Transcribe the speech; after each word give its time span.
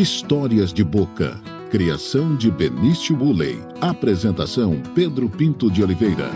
Histórias 0.00 0.72
de 0.72 0.84
Boca. 0.84 1.42
Criação 1.72 2.36
de 2.36 2.52
Benício 2.52 3.16
Bulley. 3.16 3.58
Apresentação 3.80 4.80
Pedro 4.94 5.28
Pinto 5.28 5.68
de 5.68 5.82
Oliveira. 5.82 6.30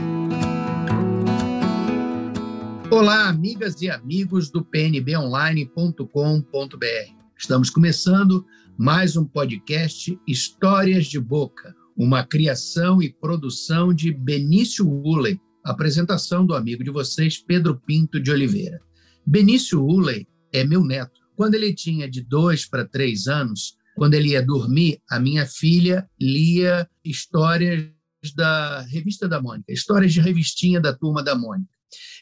Olá, 2.90 3.28
amigas 3.28 3.80
e 3.80 3.88
amigos 3.88 4.50
do 4.50 4.64
pnbonline.com.br. 4.64 7.14
Estamos 7.38 7.70
começando 7.70 8.44
mais 8.76 9.16
um 9.16 9.24
podcast 9.24 10.18
Histórias 10.26 11.06
de 11.06 11.20
Boca, 11.20 11.72
uma 11.96 12.24
criação 12.24 13.00
e 13.00 13.12
produção 13.12 13.94
de 13.94 14.10
Benício 14.10 14.90
Ulley, 14.90 15.40
apresentação 15.62 16.44
do 16.44 16.56
amigo 16.56 16.82
de 16.82 16.90
vocês, 16.90 17.38
Pedro 17.38 17.80
Pinto 17.86 18.20
de 18.20 18.32
Oliveira. 18.32 18.80
Benício 19.24 19.80
Ulley 19.80 20.26
é 20.52 20.64
meu 20.64 20.84
neto. 20.84 21.21
Quando 21.36 21.54
ele 21.54 21.74
tinha 21.74 22.08
de 22.08 22.22
dois 22.22 22.66
para 22.66 22.84
três 22.84 23.26
anos, 23.26 23.76
quando 23.94 24.14
ele 24.14 24.30
ia 24.30 24.42
dormir, 24.42 25.00
a 25.10 25.18
minha 25.18 25.46
filha 25.46 26.08
lia 26.20 26.88
histórias 27.04 27.90
da 28.34 28.80
revista 28.82 29.28
da 29.28 29.40
Mônica, 29.40 29.72
histórias 29.72 30.12
de 30.12 30.20
revistinha 30.20 30.80
da 30.80 30.92
turma 30.92 31.22
da 31.22 31.34
Mônica. 31.34 31.70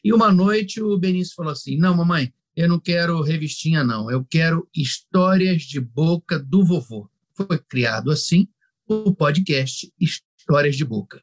E 0.02 0.12
uma 0.12 0.32
noite 0.32 0.82
o 0.82 0.96
Benício 0.98 1.34
falou 1.34 1.52
assim: 1.52 1.76
Não, 1.76 1.94
mamãe, 1.94 2.32
eu 2.56 2.68
não 2.68 2.80
quero 2.80 3.22
revistinha, 3.22 3.84
não, 3.84 4.10
eu 4.10 4.24
quero 4.24 4.68
histórias 4.74 5.62
de 5.62 5.80
boca 5.80 6.38
do 6.38 6.64
vovô. 6.64 7.08
Foi 7.34 7.58
criado 7.58 8.10
assim 8.10 8.48
o 8.86 9.14
podcast 9.14 9.92
Histórias 10.00 10.76
de 10.76 10.84
Boca. 10.84 11.22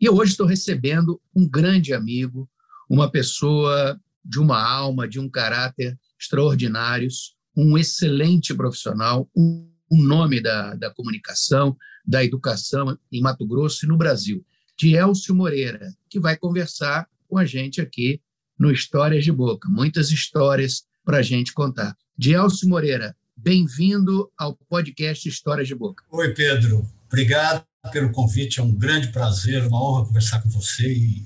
E 0.00 0.08
hoje 0.08 0.32
estou 0.32 0.46
recebendo 0.46 1.20
um 1.34 1.48
grande 1.48 1.92
amigo, 1.92 2.48
uma 2.88 3.10
pessoa 3.10 4.00
de 4.24 4.38
uma 4.38 4.62
alma, 4.62 5.08
de 5.08 5.18
um 5.18 5.28
caráter 5.28 5.98
extraordinários, 6.18 7.34
um 7.56 7.76
excelente 7.76 8.54
profissional, 8.54 9.28
um, 9.36 9.68
um 9.90 10.02
nome 10.02 10.40
da, 10.40 10.74
da 10.74 10.90
comunicação, 10.90 11.76
da 12.06 12.24
educação 12.24 12.98
em 13.10 13.20
Mato 13.20 13.46
Grosso 13.46 13.84
e 13.84 13.88
no 13.88 13.96
Brasil, 13.96 14.44
de 14.78 14.94
Elcio 14.94 15.34
Moreira, 15.34 15.92
que 16.08 16.20
vai 16.20 16.36
conversar 16.36 17.08
com 17.28 17.38
a 17.38 17.44
gente 17.44 17.80
aqui 17.80 18.20
no 18.58 18.70
Histórias 18.70 19.24
de 19.24 19.32
Boca. 19.32 19.68
Muitas 19.68 20.10
histórias 20.10 20.84
para 21.04 21.18
a 21.18 21.22
gente 21.22 21.52
contar. 21.52 21.96
De 22.16 22.32
Elcio 22.32 22.68
Moreira, 22.68 23.16
bem-vindo 23.36 24.30
ao 24.36 24.54
podcast 24.68 25.28
Histórias 25.28 25.68
de 25.68 25.74
Boca. 25.74 26.04
Oi, 26.10 26.34
Pedro. 26.34 26.88
Obrigado 27.06 27.64
pelo 27.92 28.10
convite. 28.10 28.60
É 28.60 28.62
um 28.62 28.74
grande 28.74 29.08
prazer, 29.08 29.66
uma 29.66 29.82
honra 29.82 30.06
conversar 30.06 30.42
com 30.42 30.48
você 30.48 30.92
e, 30.92 31.24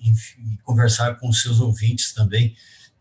e 0.00 0.58
conversar 0.62 1.18
com 1.18 1.28
os 1.28 1.40
seus 1.40 1.60
ouvintes 1.60 2.12
também 2.12 2.54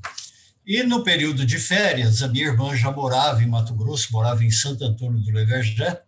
E 0.66 0.82
no 0.82 1.02
período 1.04 1.46
de 1.46 1.58
férias, 1.58 2.22
a 2.22 2.28
minha 2.28 2.46
irmã 2.46 2.76
já 2.76 2.90
morava 2.90 3.40
em 3.40 3.46
Mato 3.46 3.72
Grosso, 3.72 4.12
morava 4.12 4.44
em 4.44 4.50
Santo 4.50 4.84
Antônio 4.84 5.22
do 5.22 5.30
Levergé, 5.30 6.02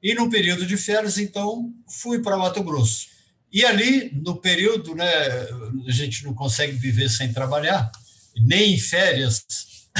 e 0.00 0.14
no 0.14 0.30
período 0.30 0.64
de 0.64 0.76
férias, 0.76 1.18
então, 1.18 1.74
fui 1.88 2.22
para 2.22 2.36
Mato 2.36 2.62
Grosso. 2.62 3.08
E 3.52 3.64
ali, 3.64 4.12
no 4.24 4.36
período, 4.36 4.94
né, 4.94 5.04
a 5.04 5.90
gente 5.90 6.22
não 6.24 6.32
consegue 6.32 6.76
viver 6.76 7.10
sem 7.10 7.32
trabalhar, 7.32 7.90
nem 8.36 8.74
em 8.74 8.78
férias, 8.78 9.44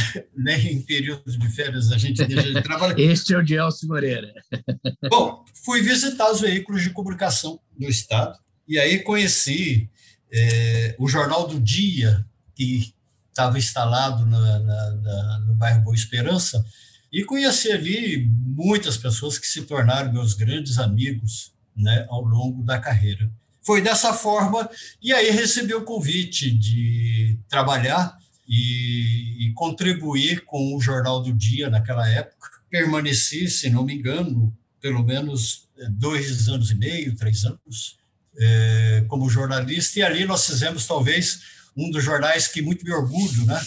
nem 0.36 0.72
em 0.72 0.82
período 0.82 1.24
de 1.36 1.48
férias 1.50 1.90
a 1.92 1.98
gente 1.98 2.24
deixa 2.24 2.52
de 2.52 2.62
trabalhar. 2.62 2.98
Este 3.00 3.34
é 3.34 3.38
o 3.38 3.46
Gelson 3.46 3.86
Moreira. 3.86 4.32
Bom, 5.10 5.44
fui 5.64 5.82
visitar 5.82 6.30
os 6.30 6.40
veículos 6.40 6.82
de 6.82 6.90
comunicação 6.90 7.60
do 7.78 7.88
Estado 7.88 8.38
e 8.68 8.78
aí 8.78 9.00
conheci 9.00 9.90
é, 10.32 10.94
o 10.98 11.08
Jornal 11.08 11.46
do 11.48 11.60
Dia, 11.60 12.24
que 12.54 12.94
estava 13.28 13.58
instalado 13.58 14.24
na, 14.26 14.58
na, 14.58 14.90
na, 14.90 15.38
no 15.40 15.54
bairro 15.54 15.82
Boa 15.82 15.96
Esperança, 15.96 16.64
e 17.12 17.24
conheci 17.24 17.72
ali 17.72 18.28
muitas 18.28 18.96
pessoas 18.96 19.38
que 19.38 19.46
se 19.46 19.62
tornaram 19.62 20.12
meus 20.12 20.34
grandes 20.34 20.78
amigos 20.78 21.52
né, 21.76 22.06
ao 22.08 22.22
longo 22.22 22.62
da 22.62 22.78
carreira. 22.78 23.30
Foi 23.62 23.82
dessa 23.82 24.12
forma, 24.12 24.70
e 25.02 25.12
aí 25.12 25.30
recebi 25.30 25.74
o 25.74 25.84
convite 25.84 26.50
de 26.50 27.38
trabalhar 27.48 28.16
e, 28.52 29.46
e 29.46 29.52
contribuir 29.52 30.44
com 30.44 30.74
o 30.74 30.80
Jornal 30.80 31.22
do 31.22 31.32
Dia 31.32 31.70
naquela 31.70 32.08
época. 32.08 32.50
Permaneci, 32.68 33.48
se 33.48 33.70
não 33.70 33.84
me 33.84 33.94
engano, 33.94 34.52
pelo 34.80 35.04
menos 35.04 35.68
é, 35.78 35.88
dois 35.88 36.48
anos 36.48 36.72
e 36.72 36.74
meio, 36.74 37.14
três 37.14 37.44
anos, 37.44 37.96
é, 38.36 39.04
como 39.06 39.30
jornalista, 39.30 40.00
e 40.00 40.02
ali 40.02 40.24
nós 40.24 40.44
fizemos 40.44 40.84
talvez 40.84 41.42
um 41.76 41.90
dos 41.90 42.02
jornais 42.02 42.48
que 42.48 42.60
muito 42.60 42.84
me 42.84 42.92
orgulho, 42.92 43.46
né? 43.46 43.60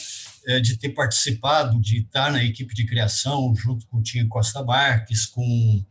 É, 0.45 0.59
de 0.59 0.75
ter 0.75 0.89
participado, 0.89 1.79
de 1.79 1.99
estar 1.99 2.29
na 2.29 2.43
equipe 2.43 2.75
de 2.75 2.85
criação, 2.85 3.55
junto 3.55 3.88
com 3.88 3.99
o 3.99 4.03
Tinha 4.03 4.27
Costa 4.27 4.61
Marques, 4.61 5.25
com 5.25 5.81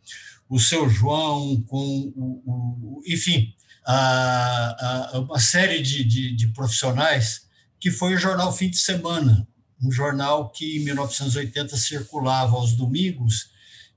o 0.47 0.61
seu 0.61 0.91
João, 0.91 1.63
com 1.63 2.13
o, 2.15 2.43
o 2.45 3.03
enfim, 3.07 3.55
a, 3.87 5.15
a, 5.15 5.21
uma 5.21 5.41
série 5.41 5.81
de, 5.81 6.05
de, 6.05 6.37
de 6.37 6.49
profissionais 6.49 7.47
que 7.83 7.91
foi 7.91 8.15
o 8.15 8.19
jornal 8.19 8.53
Fim 8.53 8.71
de 8.71 8.79
Semana, 8.79 9.45
um 9.83 9.91
jornal 9.91 10.51
que 10.51 10.77
em 10.77 10.85
1980 10.85 11.77
circulava 11.77 12.55
aos 12.55 12.75
domingos 12.75 13.51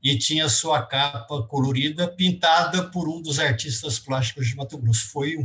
e 0.03 0.17
tinha 0.17 0.49
sua 0.49 0.81
capa 0.81 1.43
colorida 1.43 2.07
pintada 2.07 2.83
por 2.89 3.07
um 3.07 3.21
dos 3.21 3.37
artistas 3.37 3.99
plásticos 3.99 4.47
de 4.47 4.55
Mato 4.55 4.75
Grosso. 4.79 5.11
Foi 5.11 5.37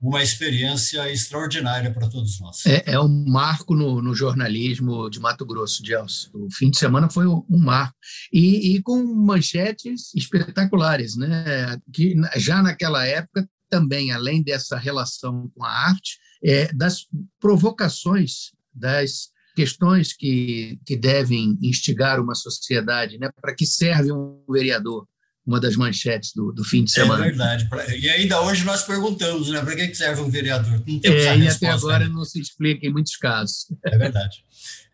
uma 0.00 0.22
experiência 0.22 1.10
extraordinária 1.10 1.90
para 1.92 2.08
todos 2.08 2.38
nós. 2.38 2.64
É, 2.66 2.92
é 2.92 3.00
um 3.00 3.24
marco 3.26 3.74
no, 3.74 4.00
no, 4.00 4.14
jornalismo 4.14 5.10
de 5.10 5.18
Mato 5.18 5.44
Grosso, 5.44 5.84
Gelson. 5.84 6.30
O 6.34 6.48
fim 6.52 6.70
de 6.70 6.78
semana 6.78 7.10
foi 7.10 7.26
um 7.26 7.44
marco. 7.48 7.96
E, 8.32 8.76
e, 8.76 8.82
com 8.82 9.02
manchetes 9.02 10.14
espetaculares, 10.14 11.16
né? 11.16 11.76
que 11.92 12.14
já 12.36 12.62
naquela 12.62 13.04
época 13.04 13.48
também, 13.68 14.12
além 14.12 14.42
dessa 14.42 14.76
relação 14.76 15.50
com 15.54 15.64
a 15.64 15.70
arte, 15.70 16.18
é, 16.42 16.72
das 16.72 17.06
provocações, 17.40 18.52
das 18.72 19.30
questões 19.54 20.12
que, 20.12 20.78
que 20.86 20.96
devem 20.96 21.58
instigar 21.60 22.20
uma 22.20 22.34
sociedade, 22.34 23.18
né? 23.18 23.28
para 23.40 23.54
que 23.54 23.66
serve 23.66 24.12
um 24.12 24.40
vereador, 24.48 25.06
uma 25.44 25.58
das 25.58 25.74
manchetes 25.74 26.32
do, 26.32 26.52
do 26.52 26.62
fim 26.62 26.84
de 26.84 26.92
é 26.92 26.94
semana. 26.94 27.24
É 27.24 27.28
verdade. 27.28 27.68
E 27.98 28.08
ainda 28.08 28.40
hoje 28.42 28.64
nós 28.64 28.84
perguntamos, 28.84 29.48
né? 29.48 29.60
Para 29.62 29.74
que 29.74 29.94
serve 29.94 30.20
um 30.20 30.30
vereador? 30.30 30.82
Não 30.86 31.00
temos 31.00 31.24
é, 31.24 31.38
e 31.38 31.48
até 31.48 31.68
agora 31.68 32.06
não 32.06 32.22
se 32.22 32.38
explica 32.38 32.86
em 32.86 32.92
muitos 32.92 33.16
casos. 33.16 33.66
É 33.84 33.96
verdade. 33.96 34.44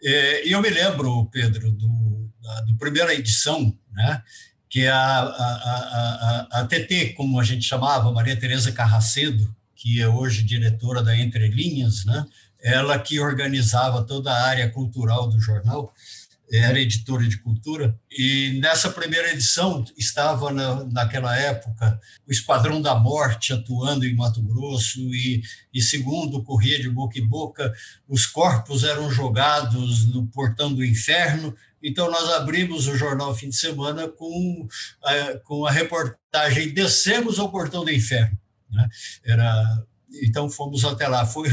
É, 0.02 0.48
e 0.48 0.52
eu 0.52 0.62
me 0.62 0.70
lembro, 0.70 1.26
Pedro, 1.26 1.72
do, 1.72 2.30
da 2.40 2.60
do 2.62 2.76
primeira 2.78 3.12
edição, 3.12 3.76
né? 3.92 4.22
Que 4.74 4.80
é 4.80 4.90
a, 4.90 5.20
a, 5.20 6.48
a, 6.50 6.60
a, 6.60 6.66
TT, 6.66 7.14
como 7.16 7.38
a 7.38 7.44
gente 7.44 7.64
chamava, 7.64 8.10
Maria 8.10 8.36
Tereza 8.36 8.72
Carracedo, 8.72 9.54
que 9.76 10.00
é 10.00 10.08
hoje 10.08 10.42
diretora 10.42 11.00
da 11.00 11.16
Entre 11.16 11.46
Linhas, 11.46 12.04
né? 12.04 12.26
ela 12.60 12.98
que 12.98 13.20
organizava 13.20 14.02
toda 14.02 14.32
a 14.32 14.42
área 14.42 14.68
cultural 14.68 15.28
do 15.28 15.40
jornal, 15.40 15.94
era 16.50 16.80
editora 16.80 17.24
de 17.24 17.38
cultura, 17.38 17.96
e 18.10 18.58
nessa 18.60 18.90
primeira 18.90 19.30
edição 19.30 19.84
estava, 19.96 20.52
na, 20.52 20.82
naquela 20.86 21.36
época, 21.38 22.00
o 22.26 22.32
Esquadrão 22.32 22.82
da 22.82 22.96
Morte 22.96 23.52
atuando 23.52 24.04
em 24.04 24.16
Mato 24.16 24.42
Grosso, 24.42 24.98
e, 25.14 25.40
e 25.72 25.80
segundo 25.80 26.42
corria 26.42 26.80
de 26.80 26.90
boca 26.90 27.16
em 27.16 27.24
boca, 27.24 27.72
os 28.08 28.26
corpos 28.26 28.82
eram 28.82 29.08
jogados 29.08 30.04
no 30.06 30.26
portão 30.26 30.74
do 30.74 30.84
inferno, 30.84 31.54
então, 31.84 32.10
nós 32.10 32.30
abrimos 32.30 32.88
o 32.88 32.96
jornal 32.96 33.34
fim 33.34 33.50
de 33.50 33.56
semana 33.56 34.08
com, 34.08 34.66
a, 35.02 35.38
com 35.40 35.66
a 35.66 35.70
reportagem 35.70 36.72
Descemos 36.72 37.38
ao 37.38 37.50
Portão 37.50 37.84
do 37.84 37.90
Inferno. 37.90 38.36
Né? 38.70 38.88
Era, 39.24 39.84
então 40.22 40.48
fomos 40.48 40.84
até 40.84 41.06
lá. 41.06 41.26
Foi 41.26 41.48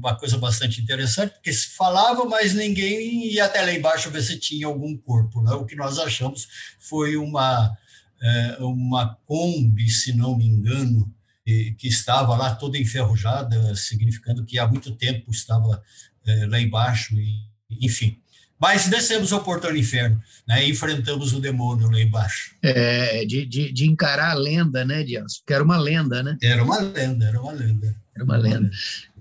uma 0.00 0.16
coisa 0.16 0.38
bastante 0.38 0.80
interessante, 0.80 1.34
porque 1.34 1.52
se 1.52 1.70
falava, 1.70 2.24
mas 2.24 2.54
ninguém 2.54 3.26
ia 3.26 3.44
até 3.44 3.60
lá 3.60 3.72
embaixo 3.72 4.10
ver 4.10 4.22
se 4.22 4.38
tinha 4.38 4.66
algum 4.66 4.96
corpo. 4.96 5.42
Né? 5.42 5.52
O 5.52 5.66
que 5.66 5.74
nós 5.76 5.98
achamos 5.98 6.48
foi 6.78 7.16
uma, 7.16 7.76
é, 8.22 8.56
uma 8.60 9.14
Kombi, 9.26 9.90
se 9.90 10.12
não 10.12 10.36
me 10.36 10.46
engano, 10.46 11.12
que 11.44 11.88
estava 11.88 12.36
lá 12.36 12.54
toda 12.54 12.78
enferrujada, 12.78 13.74
significando 13.74 14.44
que 14.44 14.58
há 14.58 14.68
muito 14.68 14.94
tempo 14.94 15.32
estava 15.32 15.82
é, 16.24 16.46
lá 16.46 16.60
embaixo, 16.60 17.18
e, 17.18 17.40
enfim. 17.68 18.20
Mas 18.60 18.88
descemos 18.88 19.32
ao 19.32 19.42
portão 19.42 19.70
do 19.70 19.78
inferno, 19.78 20.20
né? 20.46 20.66
E 20.66 20.70
enfrentamos 20.70 21.32
o 21.32 21.40
demônio 21.40 21.90
lá 21.90 21.98
embaixo. 21.98 22.54
É, 22.62 23.24
de, 23.24 23.46
de, 23.46 23.72
de 23.72 23.86
encarar 23.86 24.32
a 24.32 24.34
lenda, 24.34 24.84
né, 24.84 25.02
Dias? 25.02 25.38
Porque 25.38 25.54
era 25.54 25.64
uma 25.64 25.78
lenda, 25.78 26.22
né? 26.22 26.36
Era 26.42 26.62
uma 26.62 26.78
lenda, 26.78 27.26
era 27.26 27.40
uma 27.40 27.52
lenda. 27.52 27.96
Era 28.14 28.24
uma 28.24 28.36
lenda. 28.36 28.70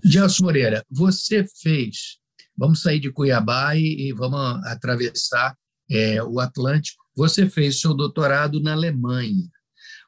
Dias 0.04 0.40
Moreira, 0.40 0.84
você 0.92 1.46
fez. 1.62 2.18
Vamos 2.58 2.82
sair 2.82 3.00
de 3.00 3.12
Cuiabá 3.12 3.78
e, 3.78 4.10
e 4.10 4.14
vamos 4.14 4.62
atravessar 4.66 5.56
é, 5.90 6.22
o 6.22 6.42
Atlântico. 6.42 7.02
Você 7.16 7.50
fez 7.50 7.80
seu 7.80 7.94
doutorado 7.94 8.62
na 8.62 8.74
Alemanha. 8.74 9.48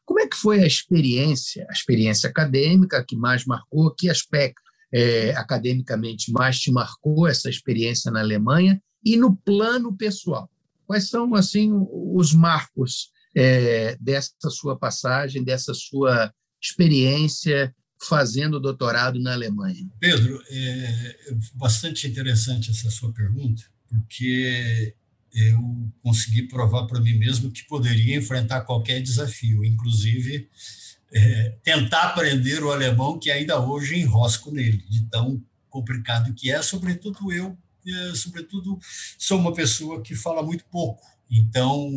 Como 0.03 0.19
é 0.19 0.27
que 0.27 0.35
foi 0.35 0.61
a 0.61 0.67
experiência, 0.67 1.65
a 1.69 1.73
experiência 1.73 2.29
acadêmica 2.29 3.03
que 3.07 3.15
mais 3.15 3.45
marcou? 3.45 3.95
Que 3.95 4.09
aspecto 4.09 4.61
é, 4.93 5.31
academicamente 5.37 6.33
mais 6.33 6.59
te 6.59 6.69
marcou 6.69 7.29
essa 7.29 7.49
experiência 7.49 8.11
na 8.11 8.19
Alemanha? 8.19 8.81
E 9.03 9.17
no 9.17 9.35
plano 9.35 9.95
pessoal, 9.95 10.49
quais 10.85 11.09
são 11.09 11.33
assim 11.35 11.71
os 11.89 12.33
marcos 12.33 13.09
é, 13.35 13.95
dessa 13.99 14.49
sua 14.49 14.77
passagem, 14.77 15.43
dessa 15.43 15.73
sua 15.73 16.33
experiência 16.61 17.73
fazendo 17.99 18.59
doutorado 18.59 19.19
na 19.19 19.33
Alemanha? 19.33 19.87
Pedro, 19.99 20.41
é 20.49 21.35
bastante 21.55 22.07
interessante 22.07 22.71
essa 22.71 22.89
sua 22.89 23.11
pergunta, 23.13 23.63
porque 23.87 24.95
eu 25.33 25.91
consegui 26.03 26.43
provar 26.43 26.85
para 26.87 26.99
mim 26.99 27.13
mesmo 27.13 27.51
que 27.51 27.63
poderia 27.65 28.17
enfrentar 28.17 28.61
qualquer 28.61 29.01
desafio, 29.01 29.63
inclusive 29.63 30.49
é, 31.13 31.57
tentar 31.63 32.03
aprender 32.03 32.63
o 32.63 32.71
alemão, 32.71 33.19
que 33.19 33.29
ainda 33.29 33.59
hoje 33.59 33.99
enrosco 33.99 34.51
nele, 34.51 34.83
de 34.89 35.05
tão 35.05 35.43
complicado 35.69 36.33
que 36.33 36.51
é, 36.51 36.61
sobretudo 36.61 37.31
eu, 37.31 37.49
é, 37.49 37.57
sobretudo 38.15 38.79
sou 39.17 39.39
uma 39.39 39.53
pessoa 39.53 40.01
que 40.01 40.15
fala 40.15 40.43
muito 40.43 40.65
pouco, 40.65 41.05
então 41.29 41.89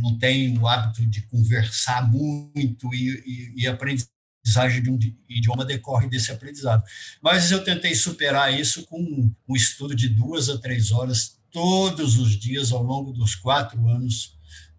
não 0.00 0.18
tenho 0.18 0.60
o 0.60 0.66
hábito 0.66 1.06
de 1.06 1.22
conversar 1.22 2.10
muito 2.10 2.92
e, 2.94 3.54
e, 3.56 3.62
e 3.62 3.66
aprendizagem 3.66 4.82
de 4.82 4.90
um 4.90 4.98
idioma 5.28 5.64
decorre 5.64 6.08
desse 6.08 6.30
aprendizado. 6.32 6.82
Mas 7.22 7.50
eu 7.50 7.62
tentei 7.62 7.94
superar 7.94 8.58
isso 8.58 8.84
com 8.86 9.32
um 9.48 9.56
estudo 9.56 9.94
de 9.94 10.08
duas 10.08 10.48
a 10.48 10.58
três 10.58 10.90
horas 10.90 11.38
todos 11.50 12.18
os 12.18 12.38
dias 12.38 12.72
ao 12.72 12.82
longo 12.82 13.12
dos 13.12 13.34
quatro 13.34 13.86
anos. 13.88 14.36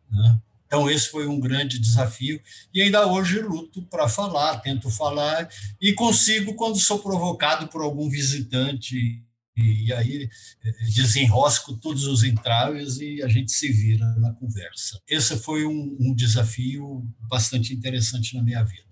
Né? 0.09 0.39
Então, 0.65 0.89
esse 0.89 1.09
foi 1.09 1.27
um 1.27 1.39
grande 1.39 1.77
desafio. 1.77 2.41
E 2.73 2.81
ainda 2.81 3.05
hoje 3.05 3.41
luto 3.41 3.81
para 3.83 4.07
falar, 4.07 4.59
tento 4.59 4.89
falar 4.89 5.49
e 5.81 5.93
consigo 5.93 6.55
quando 6.55 6.79
sou 6.79 6.99
provocado 6.99 7.67
por 7.67 7.81
algum 7.81 8.09
visitante. 8.09 9.21
E 9.57 9.92
aí 9.94 10.30
eh, 10.63 10.71
desenrosco 10.94 11.75
todos 11.75 12.06
os 12.06 12.24
entraves 12.24 12.98
e 12.98 13.21
a 13.21 13.27
gente 13.27 13.51
se 13.51 13.71
vira 13.71 14.06
na 14.15 14.33
conversa. 14.33 15.01
Esse 15.07 15.38
foi 15.38 15.65
um, 15.65 15.98
um 16.00 16.15
desafio 16.15 17.06
bastante 17.30 17.74
interessante 17.74 18.36
na 18.36 18.44
minha 18.44 18.63
vida. 18.63 18.89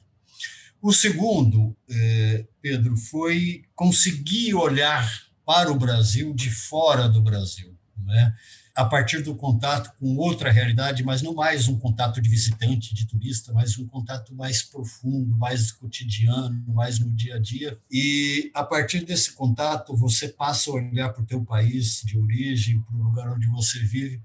O 0.82 0.94
segundo, 0.94 1.76
eh, 1.90 2.46
Pedro, 2.62 2.96
foi 2.96 3.64
conseguir 3.76 4.54
olhar 4.54 5.10
para 5.46 5.72
o 5.72 5.78
Brasil 5.78 6.34
de 6.34 6.50
fora 6.50 7.10
do 7.10 7.22
Brasil, 7.22 7.76
né? 7.98 8.34
A 8.80 8.86
partir 8.86 9.22
do 9.22 9.36
contato 9.36 9.92
com 10.00 10.16
outra 10.16 10.50
realidade, 10.50 11.04
mas 11.04 11.22
não 11.22 11.34
mais 11.34 11.68
um 11.68 11.78
contato 11.78 12.22
de 12.22 12.30
visitante, 12.30 12.96
de 12.96 13.06
turista, 13.06 13.52
mas 13.52 13.78
um 13.78 13.86
contato 13.86 14.34
mais 14.34 14.64
profundo, 14.64 15.38
mais 15.38 15.70
cotidiano, 15.70 16.64
mais 16.74 16.98
no 16.98 17.12
dia 17.12 17.36
a 17.36 17.40
dia. 17.40 17.78
E 17.92 18.50
a 18.54 18.64
partir 18.64 19.04
desse 19.04 19.34
contato, 19.34 19.98
você 19.98 20.30
passa 20.30 20.72
a 20.72 20.76
olhar 20.76 21.10
para 21.10 21.22
o 21.22 21.26
teu 21.26 21.44
país 21.44 22.02
de 22.06 22.18
origem, 22.18 22.80
para 22.84 22.96
o 22.96 23.04
lugar 23.04 23.34
onde 23.34 23.48
você 23.48 23.80
vive, 23.80 24.22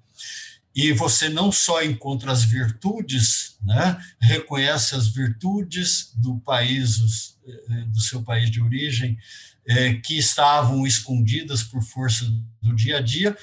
e 0.73 0.93
você 0.93 1.29
não 1.29 1.51
só 1.51 1.83
encontra 1.83 2.31
as 2.31 2.45
virtudes, 2.45 3.57
né, 3.61 4.01
reconhece 4.21 4.95
as 4.95 5.09
virtudes 5.09 6.13
do 6.15 6.39
país, 6.39 7.37
eh, 7.45 7.85
do 7.87 8.01
seu 8.01 8.23
país 8.23 8.53
de 8.53 8.63
origem, 8.63 9.19
é, 9.67 9.95
que 9.95 10.17
estavam 10.19 10.87
escondidas 10.87 11.63
por 11.63 11.83
força 11.83 12.25
do 12.63 12.75
dia 12.75 12.99
a 12.99 13.01
dia, 13.01 13.37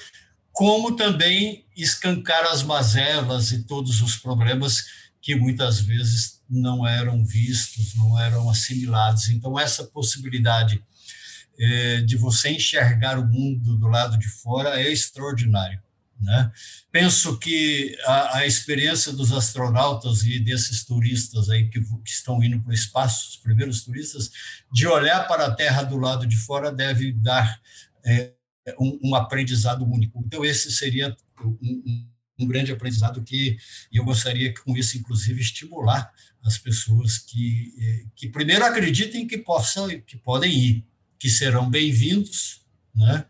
como 0.52 0.96
também 0.96 1.64
escancar 1.76 2.44
as 2.44 2.62
mazelas 2.62 3.52
e 3.52 3.64
todos 3.64 4.02
os 4.02 4.16
problemas 4.16 4.84
que 5.20 5.34
muitas 5.34 5.80
vezes 5.80 6.40
não 6.48 6.86
eram 6.86 7.24
vistos, 7.24 7.94
não 7.94 8.18
eram 8.18 8.50
assimilados. 8.50 9.28
Então, 9.28 9.58
essa 9.58 9.84
possibilidade 9.84 10.84
é, 11.58 12.00
de 12.02 12.16
você 12.16 12.50
enxergar 12.50 13.18
o 13.18 13.26
mundo 13.26 13.76
do 13.76 13.86
lado 13.86 14.18
de 14.18 14.28
fora 14.28 14.80
é 14.80 14.90
extraordinário. 14.90 15.80
Né? 16.20 16.52
Penso 16.90 17.36
que 17.38 17.96
a, 18.04 18.38
a, 18.38 18.46
experiência 18.46 19.12
dos 19.12 19.32
astronautas 19.32 20.22
e 20.22 20.38
desses 20.38 20.84
turistas 20.84 21.50
aí 21.50 21.68
que, 21.68 21.80
que 21.80 22.10
estão 22.10 22.42
indo 22.44 22.60
para 22.60 22.70
o 22.70 22.74
espaço, 22.74 23.30
os 23.30 23.36
primeiros 23.36 23.82
turistas, 23.82 24.30
de 24.72 24.86
olhar 24.86 25.26
para 25.26 25.46
a 25.46 25.50
Terra 25.54 25.82
do 25.82 25.96
lado 25.96 26.24
de 26.24 26.36
fora 26.36 26.70
deve 26.70 27.12
dar 27.12 27.60
é, 28.04 28.32
um, 28.78 28.98
um, 29.02 29.14
aprendizado 29.14 29.84
único. 29.84 30.22
Então, 30.26 30.44
esse 30.44 30.70
seria 30.70 31.16
um, 31.44 31.56
um, 31.60 32.08
um 32.40 32.46
grande 32.46 32.72
aprendizado 32.72 33.22
que 33.22 33.56
eu 33.92 34.04
gostaria 34.04 34.52
que, 34.52 34.60
com 34.60 34.76
isso, 34.76 34.96
inclusive, 34.96 35.40
estimular 35.40 36.12
as 36.44 36.58
pessoas 36.58 37.18
que, 37.18 37.74
é, 37.78 38.04
que 38.14 38.28
primeiro 38.28 38.64
acreditem 38.64 39.26
que, 39.26 39.38
possam, 39.38 39.88
que 40.00 40.16
podem 40.16 40.52
ir, 40.52 40.84
que 41.18 41.28
serão 41.28 41.70
bem-vindos, 41.70 42.62
né? 42.94 43.26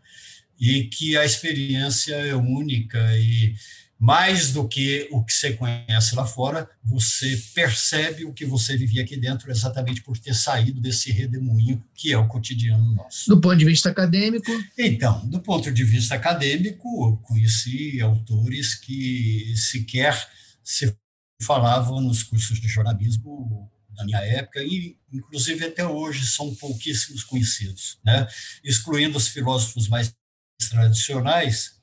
e 0.59 0.85
que 0.85 1.17
a 1.17 1.25
experiência 1.25 2.15
é 2.15 2.35
única 2.35 2.99
e 3.17 3.55
mais 4.03 4.51
do 4.51 4.67
que 4.67 5.07
o 5.11 5.23
que 5.23 5.31
você 5.31 5.53
conhece 5.53 6.13
lá 6.13 6.25
fora, 6.25 6.69
você 6.83 7.41
percebe 7.55 8.25
o 8.25 8.33
que 8.33 8.45
você 8.45 8.75
vivia 8.75 9.01
aqui 9.01 9.15
dentro 9.15 9.49
exatamente 9.49 10.01
por 10.01 10.17
ter 10.17 10.35
saído 10.35 10.81
desse 10.81 11.09
redemoinho 11.09 11.81
que 11.95 12.11
é 12.11 12.17
o 12.17 12.27
cotidiano 12.27 12.93
nosso. 12.93 13.29
Do 13.29 13.39
ponto 13.39 13.55
de 13.55 13.63
vista 13.63 13.89
acadêmico? 13.89 14.51
Então, 14.77 15.25
do 15.29 15.39
ponto 15.39 15.71
de 15.71 15.85
vista 15.85 16.15
acadêmico, 16.15 16.85
eu 17.07 17.17
conheci 17.23 18.01
autores 18.01 18.75
que 18.75 19.53
sequer 19.55 20.13
se 20.61 20.93
falavam 21.41 22.01
nos 22.01 22.23
cursos 22.23 22.59
de 22.59 22.67
jornalismo 22.67 23.71
da 23.95 24.03
minha 24.03 24.19
época 24.19 24.61
e 24.61 24.97
inclusive 25.13 25.63
até 25.63 25.87
hoje 25.87 26.27
são 26.27 26.53
pouquíssimos 26.55 27.23
conhecidos, 27.23 27.99
né? 28.03 28.27
excluindo 28.65 29.17
os 29.17 29.29
filósofos 29.29 29.87
mais 29.87 30.13
tradicionais, 30.69 31.81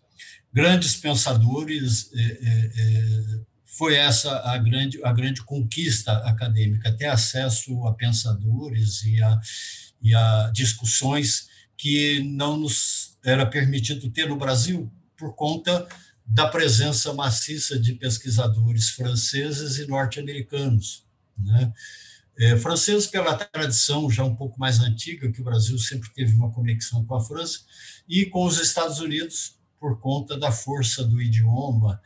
grandes 0.53 0.97
pensadores, 0.97 2.11
é, 2.13 2.21
é, 2.21 2.71
é, 2.77 3.41
foi 3.65 3.95
essa 3.95 4.31
a 4.51 4.59
grande, 4.59 5.03
a 5.05 5.13
grande 5.13 5.43
conquista 5.43 6.13
acadêmica, 6.19 6.93
ter 6.93 7.07
acesso 7.07 7.87
a 7.87 7.95
pensadores 7.95 9.03
e 9.05 9.23
a, 9.23 9.41
e 10.03 10.15
a 10.15 10.51
discussões 10.53 11.49
que 11.77 12.21
não 12.23 12.59
nos 12.59 13.19
era 13.25 13.47
permitido 13.47 14.11
ter 14.11 14.29
no 14.29 14.37
Brasil 14.37 14.93
por 15.17 15.35
conta 15.35 15.89
da 16.27 16.47
presença 16.47 17.13
maciça 17.13 17.79
de 17.79 17.95
pesquisadores 17.95 18.91
franceses 18.91 19.79
e 19.79 19.87
norte-americanos. 19.87 21.05
Né? 21.39 21.73
É, 22.39 22.57
franceses 22.57 23.07
pela 23.07 23.35
tradição 23.35 24.11
já 24.11 24.25
um 24.25 24.37
pouco 24.37 24.59
mais 24.59 24.81
antiga, 24.81 25.31
que 25.31 25.41
o 25.41 25.45
Brasil 25.45 25.79
sempre 25.79 26.09
teve 26.15 26.35
uma 26.35 26.53
conexão 26.53 27.05
com 27.05 27.15
a 27.15 27.25
França, 27.25 27.61
e 28.09 28.27
com 28.27 28.45
os 28.45 28.61
Estados 28.61 29.01
Unidos 29.01 29.60
por 29.81 29.99
conta 29.99 30.39
da 30.39 30.53
força 30.53 31.03
do 31.03 31.21
idioma. 31.21 32.01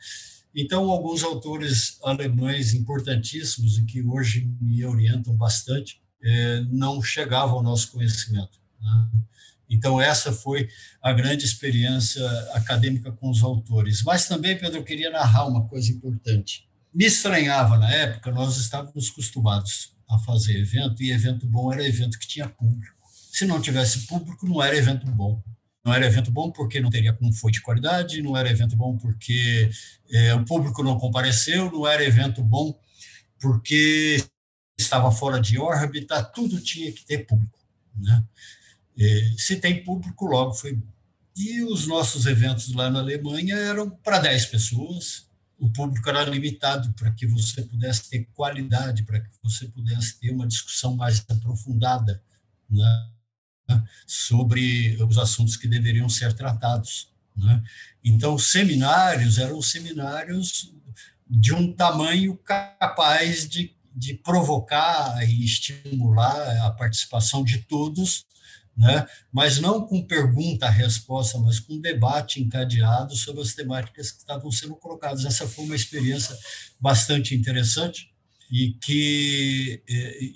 Então, 0.55 0.89
alguns 0.89 1.21
autores 1.21 1.99
alemães 2.01 2.73
importantíssimos 2.73 3.77
e 3.77 3.85
que 3.85 4.01
hoje 4.01 4.49
me 4.61 4.85
orientam 4.85 5.35
bastante 5.35 6.01
é, 6.23 6.61
não 6.71 7.03
chegavam 7.03 7.57
ao 7.57 7.63
nosso 7.63 7.91
conhecimento. 7.91 8.57
Né? 8.81 9.09
Então, 9.69 9.99
essa 9.99 10.31
foi 10.31 10.69
a 11.01 11.11
grande 11.11 11.43
experiência 11.43 12.25
acadêmica 12.53 13.11
com 13.11 13.29
os 13.29 13.43
autores. 13.43 14.01
Mas 14.03 14.27
também, 14.27 14.57
Pedro, 14.57 14.79
eu 14.79 14.83
queria 14.83 15.09
narrar 15.09 15.45
uma 15.45 15.67
coisa 15.67 15.91
importante. 15.91 16.67
Me 16.93 17.05
estranhava 17.05 17.77
na 17.77 17.91
época, 17.91 18.31
nós 18.31 18.55
estávamos 18.57 19.09
acostumados 19.09 19.93
a 20.09 20.17
fazer 20.19 20.57
evento, 20.57 21.03
e 21.03 21.11
evento 21.11 21.45
bom 21.45 21.73
era 21.73 21.85
evento 21.85 22.17
que 22.17 22.27
tinha 22.27 22.47
público. 22.47 22.95
Se 23.31 23.45
não 23.45 23.61
tivesse 23.61 24.07
público, 24.07 24.47
não 24.47 24.63
era 24.63 24.77
evento 24.77 25.05
bom. 25.07 25.43
Não 25.85 25.93
era 25.93 26.07
evento 26.07 26.31
bom 26.31 26.49
porque 26.49 26.79
não 26.79 26.89
teria 26.89 27.13
como 27.13 27.31
foi 27.31 27.51
de 27.51 27.61
qualidade, 27.61 28.21
não 28.21 28.35
era 28.35 28.49
evento 28.49 28.75
bom 28.75 28.97
porque 28.97 29.69
é, 30.09 30.33
o 30.33 30.43
público 30.43 30.81
não 30.81 30.97
compareceu, 30.97 31.71
não 31.71 31.87
era 31.87 32.03
evento 32.03 32.43
bom 32.43 32.75
porque 33.39 34.25
estava 34.75 35.11
fora 35.11 35.39
de 35.39 35.59
órbita, 35.59 36.23
tudo 36.23 36.59
tinha 36.59 36.91
que 36.91 37.05
ter 37.05 37.19
público. 37.27 37.59
Né? 37.95 38.23
E, 38.97 39.35
se 39.37 39.57
tem 39.57 39.83
público, 39.83 40.25
logo 40.25 40.53
foi. 40.53 40.81
E 41.35 41.61
os 41.63 41.85
nossos 41.85 42.25
eventos 42.25 42.73
lá 42.73 42.89
na 42.89 42.99
Alemanha 42.99 43.55
eram 43.55 43.89
para 43.89 44.19
10 44.19 44.47
pessoas, 44.47 45.29
o 45.59 45.69
público 45.69 46.09
era 46.09 46.23
limitado 46.25 46.93
para 46.93 47.11
que 47.11 47.27
você 47.27 47.61
pudesse 47.61 48.09
ter 48.09 48.27
qualidade, 48.33 49.03
para 49.03 49.19
que 49.19 49.29
você 49.43 49.67
pudesse 49.67 50.19
ter 50.19 50.31
uma 50.31 50.47
discussão 50.47 50.95
mais 50.95 51.23
aprofundada 51.29 52.23
né, 52.69 53.09
sobre 54.05 54.97
os 55.03 55.17
assuntos 55.17 55.55
que 55.55 55.67
deveriam 55.67 56.09
ser 56.09 56.33
tratados. 56.33 57.09
Né? 57.35 57.61
Então, 58.03 58.35
os 58.35 58.51
seminários 58.51 59.37
eram 59.37 59.61
seminários 59.61 60.73
de 61.27 61.53
um 61.53 61.73
tamanho 61.73 62.37
capaz 62.37 63.47
de, 63.47 63.75
de 63.95 64.13
provocar 64.13 65.27
e 65.27 65.43
estimular 65.43 66.65
a 66.65 66.71
participação 66.71 67.43
de 67.43 67.59
todos 67.59 68.25
né? 68.77 69.07
mas 69.31 69.59
não 69.59 69.87
com 69.87 70.05
pergunta-resposta, 70.05 71.37
mas 71.39 71.59
com 71.59 71.79
debate 71.79 72.41
encadeado 72.41 73.15
sobre 73.15 73.41
as 73.41 73.53
temáticas 73.53 74.11
que 74.11 74.19
estavam 74.19 74.51
sendo 74.51 74.75
colocadas. 74.75 75.23
Essa 75.23 75.47
foi 75.47 75.63
uma 75.63 75.75
experiência 75.75 76.37
bastante 76.79 77.33
interessante 77.33 78.13
e 78.55 78.71
que, 78.71 79.83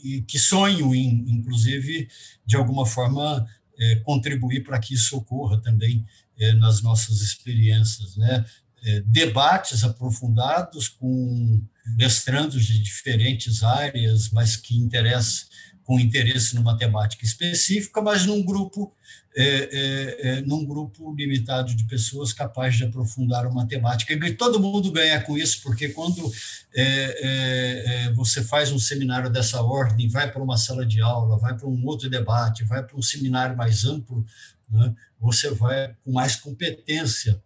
e 0.04 0.22
que 0.28 0.38
sonho, 0.38 0.94
em, 0.94 1.24
inclusive, 1.30 2.10
de 2.46 2.58
alguma 2.58 2.86
forma, 2.86 3.48
é, 3.80 3.96
contribuir 4.04 4.62
para 4.62 4.78
que 4.78 4.94
isso 4.94 5.16
ocorra 5.16 5.62
também 5.62 6.06
é, 6.38 6.52
nas 6.52 6.82
nossas 6.82 7.22
experiências. 7.22 8.18
Né? 8.18 8.44
É, 8.84 9.00
debates 9.06 9.86
aprofundados 9.86 10.90
com 10.90 11.64
mestrandos 11.96 12.66
de 12.66 12.80
diferentes 12.80 13.64
áreas, 13.64 14.30
mas 14.32 14.58
que 14.58 14.76
interessam 14.76 15.48
com 15.90 16.00
interesse 16.00 16.56
numa 16.56 16.78
temática 16.78 17.26
específica, 17.26 18.00
mas 18.00 18.24
num 18.24 18.44
grupo 18.44 18.94
é, 19.36 19.44
é, 19.44 20.30
é, 20.30 20.42
num 20.42 20.64
grupo 20.64 21.16
limitado 21.16 21.76
de 21.76 21.84
pessoas 21.86 22.32
capazes 22.32 22.78
de 22.78 22.84
aprofundar 22.84 23.48
uma 23.48 23.68
temática. 23.68 24.14
E 24.14 24.34
todo 24.36 24.60
mundo 24.60 24.92
ganha 24.92 25.20
com 25.20 25.36
isso, 25.36 25.64
porque 25.64 25.90
quando 25.90 26.32
é, 26.76 26.84
é, 26.84 28.06
é, 28.06 28.14
você 28.14 28.44
faz 28.44 28.72
um 28.72 28.78
seminário 28.78 29.32
dessa 29.32 29.64
ordem, 29.64 30.08
vai 30.08 30.32
para 30.32 30.44
uma 30.44 30.58
sala 30.58 30.86
de 30.86 31.02
aula, 31.02 31.40
vai 31.40 31.58
para 31.58 31.68
um 31.68 31.84
outro 31.84 32.08
debate, 32.08 32.64
vai 32.64 32.84
para 32.84 32.96
um 32.96 33.02
seminário 33.02 33.58
mais 33.58 33.84
amplo, 33.84 34.24
né, 34.70 34.94
você 35.20 35.50
vai 35.50 35.96
com 36.06 36.12
mais 36.12 36.36
competência 36.36 37.42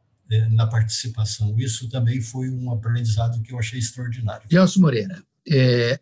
na 0.51 0.67
participação. 0.67 1.57
Isso 1.57 1.87
também 1.87 2.19
foi 2.19 2.49
um 2.49 2.69
aprendizado 2.73 3.41
que 3.41 3.53
eu 3.53 3.59
achei 3.59 3.79
extraordinário. 3.79 4.45
Gelson 4.51 4.81
Moreira, 4.81 5.23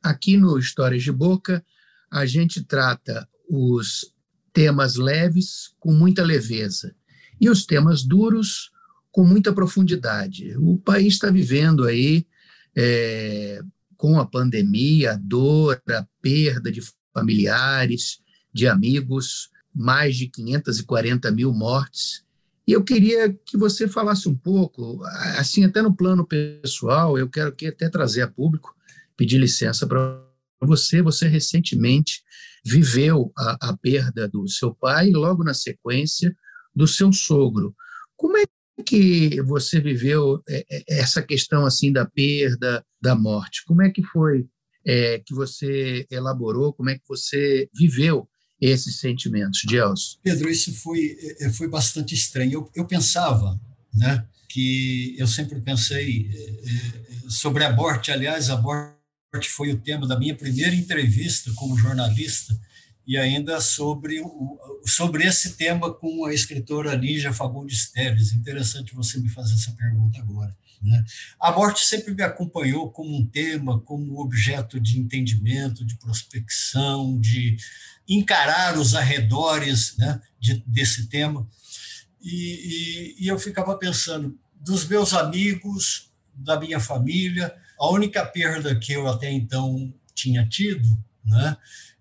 aqui 0.02 0.38
no 0.38 0.58
Histórias 0.58 1.04
de 1.04 1.12
Boca, 1.12 1.64
a 2.12 2.26
gente 2.26 2.64
trata 2.64 3.28
os 3.50 4.14
temas 4.52 4.96
leves 4.96 5.74
com 5.80 5.94
muita 5.94 6.24
leveza 6.24 6.94
e 7.40 7.50
os 7.50 7.66
temas 7.66 8.04
duros 8.04 8.70
com 9.12 9.24
muita 9.24 9.54
profundidade. 9.54 10.56
O 10.58 10.78
país 10.78 11.14
está 11.14 11.30
vivendo 11.30 11.86
aí, 11.86 12.26
é, 12.76 13.62
com 13.98 14.20
a 14.20 14.26
pandemia, 14.26 15.14
a 15.14 15.16
dor, 15.18 15.82
a 15.90 16.08
perda 16.22 16.72
de 16.72 16.82
familiares, 17.14 18.20
de 18.54 18.68
amigos, 18.68 19.50
mais 19.74 20.16
de 20.16 20.28
540 20.28 21.32
mil 21.32 21.54
mortes. 21.54 22.24
E 22.68 22.74
eu 22.74 22.84
queria 22.84 23.34
que 23.34 23.58
você 23.58 23.88
falasse 23.88 24.30
um 24.30 24.36
pouco, 24.36 25.04
assim, 25.38 25.64
até 25.66 25.82
no 25.82 25.96
plano 25.96 26.26
pessoal, 26.26 27.18
eu 27.18 27.30
quero 27.30 27.54
que 27.54 27.68
até 27.68 27.90
trazer 27.90 28.22
a 28.22 28.28
público, 28.28 28.76
pedir 29.18 29.38
licença 29.38 29.88
para 29.88 30.31
você, 30.62 31.02
você 31.02 31.28
recentemente 31.28 32.22
viveu 32.64 33.32
a, 33.38 33.70
a 33.70 33.78
perda 33.78 34.28
do 34.28 34.48
seu 34.48 34.74
pai 34.74 35.10
e 35.10 35.14
logo 35.14 35.44
na 35.44 35.54
sequência 35.54 36.36
do 36.76 36.88
seu 36.88 37.12
sogro. 37.12 37.76
Como 38.16 38.38
é 38.38 38.46
que 38.86 39.42
você 39.42 39.80
viveu 39.80 40.42
é, 40.48 40.66
é, 40.70 41.00
essa 41.00 41.22
questão 41.22 41.66
assim 41.66 41.92
da 41.92 42.06
perda, 42.06 42.86
da 43.02 43.16
morte? 43.16 43.64
Como 43.66 43.82
é 43.82 43.90
que 43.90 44.04
foi 44.04 44.48
é, 44.86 45.20
que 45.20 45.34
você 45.34 46.06
elaborou? 46.10 46.74
Como 46.74 46.90
é 46.90 46.96
que 46.96 47.08
você 47.08 47.68
viveu 47.74 48.28
esses 48.60 49.00
sentimentos, 49.00 49.62
Gelson? 49.68 50.20
Pedro, 50.24 50.50
isso 50.50 50.74
foi 50.74 51.18
é, 51.40 51.50
foi 51.50 51.68
bastante 51.68 52.14
estranho. 52.14 52.54
Eu, 52.54 52.72
eu 52.76 52.86
pensava, 52.86 53.60
né, 53.94 54.26
que 54.48 55.16
eu 55.18 55.26
sempre 55.26 55.60
pensei 55.62 56.30
sobre 57.28 57.64
a 57.64 57.74
morte. 57.74 58.12
Aliás, 58.12 58.50
a 58.50 58.58
morte 58.58 59.01
foi 59.48 59.72
o 59.72 59.80
tema 59.80 60.06
da 60.08 60.20
minha 60.20 60.36
primeira 60.36 60.76
entrevista 60.76 61.52
como 61.56 61.78
jornalista 61.78 62.60
e 63.08 63.18
ainda 63.18 63.62
sobre, 63.62 64.20
o, 64.22 64.60
sobre 64.86 65.26
esse 65.26 65.56
tema 65.56 65.94
com 65.94 66.26
a 66.26 66.34
escritora 66.34 66.96
Lígia 66.96 67.32
Fagundes 67.32 67.90
Teles. 67.92 68.34
Interessante 68.34 68.94
você 68.94 69.20
me 69.20 69.30
fazer 69.30 69.54
essa 69.54 69.72
pergunta 69.72 70.20
agora. 70.20 70.56
Né? 70.82 71.04
A 71.40 71.52
morte 71.52 71.86
sempre 71.86 72.14
me 72.14 72.24
acompanhou 72.24 72.92
como 72.92 73.16
um 73.16 73.26
tema, 73.26 73.80
como 73.82 74.20
objeto 74.20 74.80
de 74.80 75.00
entendimento, 75.00 75.86
de 75.86 75.96
prospecção, 75.98 77.20
de 77.20 77.56
encarar 78.08 78.78
os 78.78 78.96
arredores 78.96 79.96
né, 79.98 80.20
de, 80.40 80.62
desse 80.68 81.08
tema. 81.08 81.48
E, 82.22 83.16
e, 83.20 83.26
e 83.26 83.28
eu 83.28 83.40
ficava 83.40 83.78
pensando, 83.78 84.38
dos 84.60 84.86
meus 84.86 85.14
amigos, 85.14 86.12
da 86.36 86.60
minha 86.60 86.80
família, 86.80 87.54
a 87.82 87.90
única 87.90 88.24
perda 88.24 88.76
que 88.76 88.94
eu 88.94 89.08
até 89.08 89.32
então 89.32 89.92
tinha 90.14 90.48
tido 90.48 90.88
né, 91.26 91.58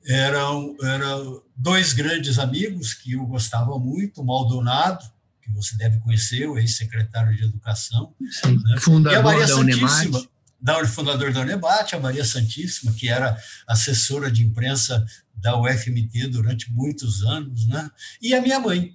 eram, 0.06 0.76
eram 0.82 1.42
dois 1.56 1.94
grandes 1.94 2.38
amigos 2.38 2.92
que 2.92 3.12
eu 3.12 3.24
gostava 3.24 3.78
muito, 3.78 4.20
o 4.20 4.24
Maldonado, 4.24 5.02
que 5.40 5.50
você 5.50 5.74
deve 5.78 5.98
conhecer, 6.00 6.46
o 6.46 6.58
ex-secretário 6.58 7.34
de 7.34 7.44
Educação. 7.44 8.14
Sim, 8.30 8.60
né, 8.62 8.78
fundador 8.78 9.12
e 9.12 9.16
a 9.16 9.22
Maria 9.22 9.46
da 9.46 9.54
Santíssima, 9.54 10.28
da, 10.60 10.86
fundador 10.86 11.32
da 11.32 11.40
Unebate, 11.40 11.96
a 11.96 12.00
Maria 12.00 12.26
Santíssima, 12.26 12.92
que 12.92 13.08
era 13.08 13.34
assessora 13.66 14.30
de 14.30 14.44
imprensa 14.44 15.02
da 15.34 15.58
UFMT 15.58 16.26
durante 16.28 16.70
muitos 16.70 17.22
anos, 17.22 17.66
né? 17.66 17.90
e 18.20 18.34
a 18.34 18.42
minha 18.42 18.60
mãe. 18.60 18.94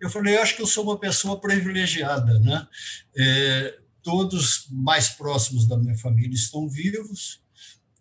Eu 0.00 0.08
falei, 0.08 0.36
eu 0.36 0.42
acho 0.42 0.56
que 0.56 0.62
eu 0.62 0.66
sou 0.66 0.84
uma 0.84 0.98
pessoa 0.98 1.38
privilegiada, 1.38 2.38
né? 2.38 2.66
É, 3.14 3.80
todos 4.02 4.66
mais 4.70 5.08
próximos 5.10 5.66
da 5.66 5.76
minha 5.76 5.96
família 5.96 6.34
estão 6.34 6.68
vivos 6.68 7.40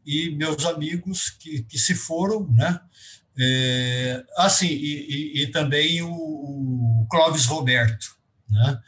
e 0.05 0.31
meus 0.31 0.65
amigos 0.65 1.29
que, 1.29 1.63
que 1.63 1.77
se 1.77 1.93
foram, 1.93 2.47
né? 2.51 2.79
É, 3.37 4.25
assim, 4.37 4.67
e, 4.67 5.37
e, 5.37 5.43
e 5.43 5.47
também 5.47 6.01
o, 6.01 6.11
o, 6.11 7.07
Clóvis 7.09 7.45
Roberto, 7.45 8.17
né? 8.49 8.81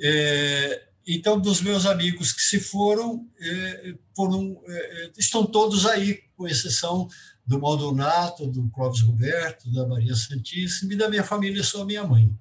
É, 0.00 0.88
então, 1.06 1.40
dos 1.40 1.60
meus 1.60 1.84
amigos 1.84 2.32
que 2.32 2.40
se 2.40 2.60
foram, 2.60 3.28
é, 3.40 3.94
foram 4.16 4.60
é, 4.66 5.10
estão 5.18 5.44
todos 5.44 5.84
aí, 5.84 6.20
com 6.36 6.46
exceção 6.46 7.08
do 7.44 7.60
Maldonato, 7.60 8.46
do 8.46 8.68
Clóvis 8.70 9.00
Roberto, 9.00 9.70
da 9.72 9.86
Maria 9.86 10.14
Santíssima 10.14 10.92
e 10.92 10.96
da 10.96 11.10
minha 11.10 11.24
família, 11.24 11.62
só 11.62 11.84
minha 11.84 12.06
mãe. 12.06 12.32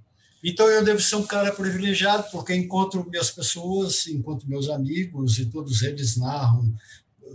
Então 0.43 0.67
eu 0.67 0.83
devo 0.83 0.99
ser 0.99 1.15
um 1.15 1.25
cara 1.25 1.51
privilegiado, 1.51 2.29
porque 2.31 2.55
encontro 2.55 3.07
minhas 3.09 3.29
pessoas, 3.29 4.07
encontro 4.07 4.49
meus 4.49 4.69
amigos, 4.69 5.37
e 5.37 5.45
todos 5.45 5.81
eles 5.83 6.17
narram 6.17 6.73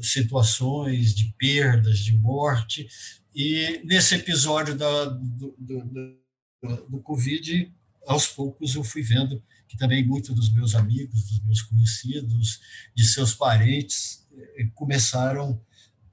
situações 0.03 1.15
de 1.15 1.33
perdas, 1.39 1.99
de 1.99 2.17
morte. 2.17 2.89
E 3.35 3.81
nesse 3.85 4.15
episódio 4.15 4.77
da, 4.77 5.05
do, 5.05 5.55
do, 5.59 5.85
do, 5.85 6.87
do 6.89 7.01
Covid, 7.01 7.73
aos 8.07 8.27
poucos 8.27 8.75
eu 8.75 8.85
fui 8.85 9.03
vendo 9.03 9.43
que 9.69 9.77
também 9.77 10.07
muitos 10.07 10.35
dos 10.35 10.53
meus 10.53 10.75
amigos, 10.75 11.25
dos 11.25 11.45
meus 11.45 11.63
conhecidos, 11.63 12.61
de 12.95 13.05
seus 13.07 13.35
parentes, 13.35 14.27
eh, 14.57 14.69
começaram 14.75 15.61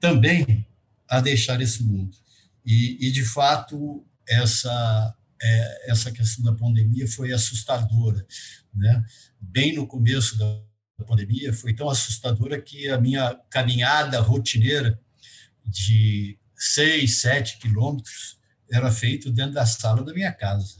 também 0.00 0.66
a 1.08 1.20
deixar 1.20 1.60
esse 1.60 1.82
mundo. 1.82 2.16
E, 2.66 2.98
e 3.06 3.12
de 3.12 3.24
fato, 3.24 4.04
essa 4.26 5.14
é, 5.42 5.90
essa 5.90 6.10
questão 6.10 6.44
da 6.44 6.52
pandemia 6.52 7.06
foi 7.08 7.32
assustadora. 7.32 8.24
Né? 8.74 9.04
Bem 9.40 9.74
no 9.74 9.86
começo 9.86 10.36
da 10.38 10.60
pandemia, 11.06 11.52
foi 11.52 11.74
tão 11.74 11.88
assustadora 11.88 12.60
que 12.60 12.88
a 12.88 13.00
minha 13.00 13.34
caminhada 13.50 14.20
rotineira 14.20 14.98
de 15.66 16.38
seis, 16.56 17.20
sete 17.20 17.58
quilômetros 17.58 18.38
era 18.70 18.90
feito 18.90 19.30
dentro 19.30 19.54
da 19.54 19.66
sala 19.66 20.04
da 20.04 20.12
minha 20.12 20.32
casa, 20.32 20.76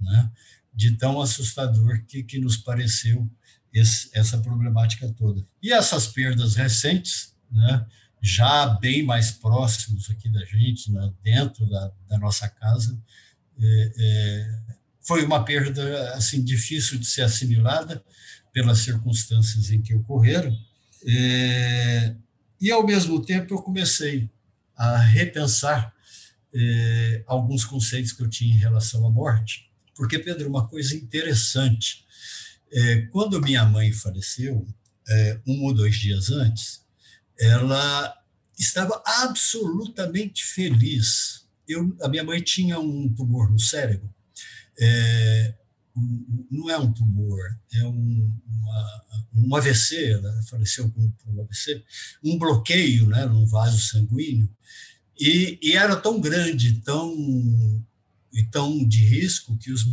né? 0.00 0.30
de 0.74 0.96
tão 0.96 1.20
assustador 1.20 2.04
que, 2.06 2.22
que 2.22 2.38
nos 2.38 2.56
pareceu 2.56 3.30
esse, 3.72 4.10
essa 4.12 4.38
problemática 4.38 5.12
toda. 5.12 5.46
E 5.62 5.72
essas 5.72 6.06
perdas 6.06 6.54
recentes, 6.54 7.34
né, 7.50 7.86
já 8.20 8.66
bem 8.66 9.02
mais 9.02 9.30
próximos 9.30 10.10
aqui 10.10 10.28
da 10.28 10.44
gente, 10.44 10.92
né, 10.92 11.12
dentro 11.22 11.68
da, 11.68 11.92
da 12.08 12.18
nossa 12.18 12.48
casa, 12.48 13.00
é, 13.60 13.92
é, 13.98 14.58
foi 15.00 15.24
uma 15.24 15.44
perda 15.44 16.14
assim 16.14 16.42
difícil 16.42 16.98
de 16.98 17.06
ser 17.06 17.22
assimilada 17.22 18.02
pelas 18.52 18.78
circunstâncias 18.78 19.70
em 19.70 19.80
que 19.80 19.94
ocorreram. 19.94 20.56
É, 21.06 22.14
e, 22.60 22.70
ao 22.70 22.86
mesmo 22.86 23.24
tempo, 23.24 23.54
eu 23.54 23.62
comecei 23.62 24.30
a 24.76 24.98
repensar 24.98 25.92
é, 26.54 27.24
alguns 27.26 27.64
conceitos 27.64 28.12
que 28.12 28.22
eu 28.22 28.28
tinha 28.28 28.54
em 28.54 28.58
relação 28.58 29.06
à 29.06 29.10
morte. 29.10 29.70
Porque, 29.96 30.18
Pedro, 30.18 30.48
uma 30.48 30.68
coisa 30.68 30.94
interessante, 30.94 32.04
é, 32.70 33.02
quando 33.10 33.40
minha 33.40 33.64
mãe 33.64 33.92
faleceu, 33.92 34.66
um 35.46 35.64
ou 35.64 35.74
dois 35.74 35.96
dias 35.96 36.30
antes, 36.30 36.82
ela 37.38 38.16
estava 38.58 39.02
absolutamente 39.04 40.44
feliz. 40.44 41.41
Eu, 41.68 41.96
a 42.02 42.08
minha 42.08 42.24
mãe 42.24 42.40
tinha 42.40 42.78
um 42.78 43.12
tumor 43.12 43.50
no 43.50 43.58
cérebro. 43.58 44.12
É, 44.78 45.54
não 46.50 46.70
é 46.70 46.78
um 46.78 46.92
tumor, 46.92 47.40
é 47.74 47.84
um, 47.84 48.32
uma, 48.46 49.04
um 49.34 49.56
AVC, 49.56 50.12
ela 50.12 50.42
faleceu 50.44 50.90
com 50.90 51.12
um 51.26 51.40
AVC, 51.40 51.84
um 52.24 52.38
bloqueio 52.38 53.06
né, 53.06 53.26
num 53.26 53.46
vaso 53.46 53.78
sanguíneo, 53.78 54.48
e, 55.18 55.58
e 55.62 55.72
era 55.72 55.94
tão 55.96 56.20
grande, 56.20 56.80
tão, 56.80 57.84
e 58.32 58.42
tão 58.44 58.86
de 58.86 59.04
risco, 59.04 59.56
que 59.58 59.70
os 59.70 59.84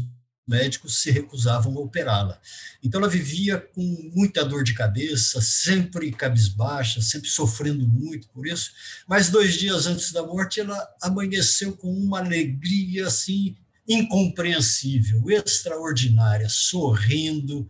médicos 0.50 1.02
se 1.02 1.12
recusavam 1.12 1.78
a 1.78 1.80
operá-la. 1.80 2.42
Então, 2.84 3.00
ela 3.00 3.10
vivia 3.10 3.60
com 3.60 4.12
muita 4.14 4.44
dor 4.44 4.64
de 4.64 4.74
cabeça, 4.74 5.40
sempre 5.40 6.12
cabisbaixa, 6.12 7.02
sempre 7.02 7.30
sofrendo 7.30 7.88
muito 7.88 8.28
por 8.30 8.48
isso. 8.48 8.72
Mas 9.08 9.30
dois 9.30 9.54
dias 9.54 9.86
antes 9.86 10.12
da 10.12 10.24
morte, 10.24 10.60
ela 10.60 10.90
amanheceu 11.02 11.78
com 11.78 11.94
uma 11.94 12.20
alegria 12.20 13.08
assim 13.08 13.56
incompreensível, 13.88 15.30
extraordinária, 15.30 16.48
sorrindo, 16.50 17.70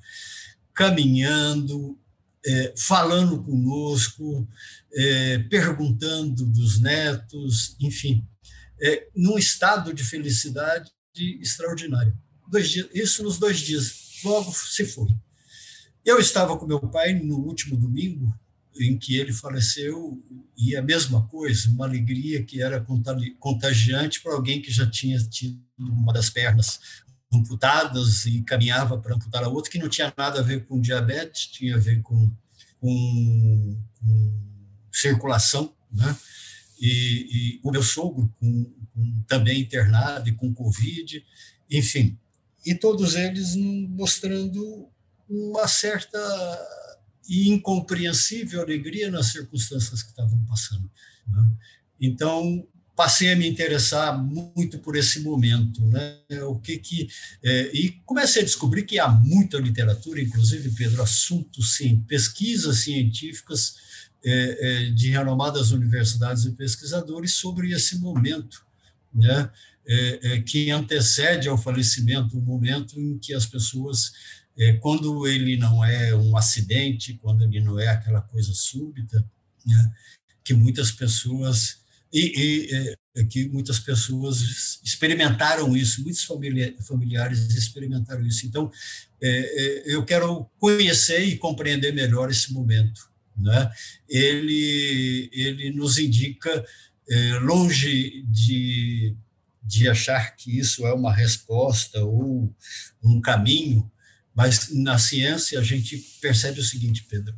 caminhando, 0.74 1.98
é, 2.45 2.74
falando 2.77 3.41
conosco, 3.43 4.48
é, 4.93 5.39
perguntando 5.50 6.45
dos 6.45 6.79
netos, 6.79 7.75
enfim, 7.79 8.25
é, 8.81 9.07
num 9.15 9.38
estado 9.38 9.93
de 9.93 10.03
felicidade 10.03 10.91
extraordinário. 11.41 12.17
Isso 12.94 13.24
nos 13.24 13.38
dois 13.38 13.60
dias, 13.60 14.22
logo 14.24 14.51
se 14.51 14.86
foi. 14.86 15.08
Eu 16.06 16.20
estava 16.20 16.58
com 16.58 16.65
meu 16.65 16.79
pai 16.79 17.13
no 17.13 17.38
último 17.38 17.77
domingo, 17.77 18.34
em 18.79 18.98
que 18.98 19.18
ele 19.18 19.34
faleceu, 19.34 20.22
e 20.58 20.75
a 20.75 20.82
mesma 20.82 21.27
coisa, 21.27 21.70
uma 21.70 21.86
alegria 21.86 22.44
que 22.44 22.62
era 22.62 22.86
contagiante 23.39 24.22
para 24.22 24.34
alguém 24.34 24.62
que 24.62 24.72
já 24.72 24.89
tinha 24.89 25.20
tido 25.20 25.60
uma 25.77 26.13
das 26.13 26.29
pernas 26.29 26.79
amputadas 27.32 28.25
e 28.25 28.41
caminhava 28.41 28.98
para 28.98 29.15
amputar 29.15 29.44
a 29.44 29.50
outra, 29.50 29.72
que 29.72 29.77
não 29.77 29.89
tinha 29.89 30.12
nada 30.18 30.39
a 30.39 30.44
ver 30.44 30.65
com 30.65 30.82
diabetes, 30.82 31.48
tinha 31.48 31.75
a 31.75 31.79
ver 31.79 32.01
com, 32.01 32.32
com, 32.79 33.77
com 34.00 34.34
circulação, 34.91 35.74
né? 35.91 36.15
E, 36.82 36.88
e, 36.88 37.60
o 37.62 37.72
meu 37.72 37.84
sogro 37.84 38.34
com, 38.39 38.63
com, 38.63 39.24
também 39.27 39.62
internado 39.62 40.29
e 40.29 40.32
com 40.32 40.53
Covid, 40.53 41.24
enfim, 41.70 42.18
e 42.66 42.75
todos 42.75 43.16
eles 43.16 43.56
mostrando 43.56 44.89
uma 45.30 45.68
certa 45.68 46.20
e 47.28 47.50
incompreensível 47.50 48.62
alegria 48.62 49.12
nas 49.12 49.28
circunstâncias 49.28 50.01
que 50.01 50.10
estavam 50.10 50.44
passando. 50.46 50.89
Né? 51.28 51.51
Então, 52.01 52.68
passei 53.00 53.32
a 53.32 53.36
me 53.36 53.48
interessar 53.48 54.22
muito 54.22 54.80
por 54.80 54.98
esse 54.98 55.22
momento, 55.22 55.86
né? 55.86 56.18
O 56.50 56.60
que 56.60 56.78
que 56.78 57.08
é, 57.42 57.72
e 57.74 57.92
comecei 58.06 58.42
a 58.42 58.46
descobrir 58.46 58.84
que 58.84 59.00
há 59.00 59.08
muita 59.08 59.58
literatura, 59.58 60.20
inclusive 60.20 60.72
Pedro, 60.72 61.01
assuntos, 61.01 61.78
sim, 61.78 62.04
pesquisas 62.08 62.80
científicas 62.80 63.75
é, 64.22 64.32
é, 64.32 64.89
de 64.89 65.12
renomadas 65.12 65.72
universidades 65.72 66.44
e 66.44 66.51
pesquisadores 66.51 67.36
sobre 67.36 67.72
esse 67.72 68.00
momento, 68.00 68.66
né? 69.13 69.50
É, 69.91 70.19
é, 70.34 70.41
que 70.41 70.69
antecede 70.69 71.50
ao 71.50 71.58
falecimento, 71.58 72.38
o 72.38 72.41
momento 72.41 73.00
em 73.00 73.17
que 73.17 73.34
as 73.34 73.48
pessoas 73.48 74.12
é, 74.60 74.74
quando 74.74 75.25
ele 75.25 75.55
não 75.55 75.84
é 75.84 76.13
um 76.13 76.36
acidente, 76.36 77.17
quando 77.22 77.43
ele 77.43 77.62
não 77.62 77.79
é 77.79 77.88
aquela 77.88 78.22
coisa 78.22 78.53
súbita, 78.53 79.25
né, 79.65 79.91
que 80.43 80.53
muitas 80.53 80.91
pessoas 80.91 81.79
e, 82.12 82.34
e 82.36 82.96
é, 83.16 83.24
que 83.24 83.48
muitas 83.48 83.79
pessoas 83.79 84.79
experimentaram 84.83 85.77
isso, 85.77 86.03
muitos 86.03 86.24
familiares 86.24 87.55
experimentaram 87.55 88.25
isso. 88.25 88.46
Então, 88.46 88.72
é, 89.22 89.29
é, 89.29 89.96
eu 89.96 90.03
quero 90.03 90.50
conhecer 90.57 91.24
e 91.24 91.37
compreender 91.37 91.94
melhor 91.94 92.29
esse 92.29 92.51
momento. 92.51 93.09
Né? 93.37 93.72
Ele, 94.09 95.29
ele 95.31 95.72
nos 95.72 95.98
indica, 95.98 96.66
longe 97.42 98.24
de, 98.27 99.16
de 99.70 99.88
achar 99.88 100.36
que 100.36 100.58
isso 100.58 100.88
é 100.88 100.94
uma 100.96 101.14
resposta 101.14 102.03
ou 102.03 102.51
um 103.03 103.22
caminho, 103.22 103.90
mas 104.34 104.74
na 104.74 104.98
ciência 104.98 105.60
a 105.60 105.64
gente 105.64 105.96
percebe 106.20 106.60
o 106.60 106.64
seguinte, 106.64 107.05
Pedro, 107.08 107.36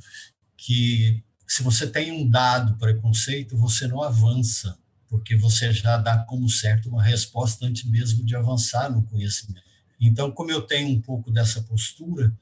que 0.56 1.22
se 1.46 1.62
você 1.62 1.86
tem 1.86 2.10
um 2.10 2.30
dado 2.30 2.78
preconceito, 2.78 3.58
você 3.58 3.86
não 3.86 4.02
avança, 4.02 4.80
porque 5.10 5.36
você 5.36 5.74
já 5.74 5.98
dá 5.98 6.20
como 6.20 6.50
certo 6.50 6.88
uma 6.88 7.04
resposta 7.04 7.66
antes 7.66 7.84
mesmo 7.84 8.26
de 8.26 8.34
avançar 8.34 8.90
no 8.90 9.04
conhecimento. 9.04 9.62
Então, 10.00 10.32
como 10.32 10.52
eu 10.52 10.62
tenho 10.62 10.88
um 10.88 11.02
pouco 11.02 11.32
dessa 11.32 11.62
postura, 11.64 12.34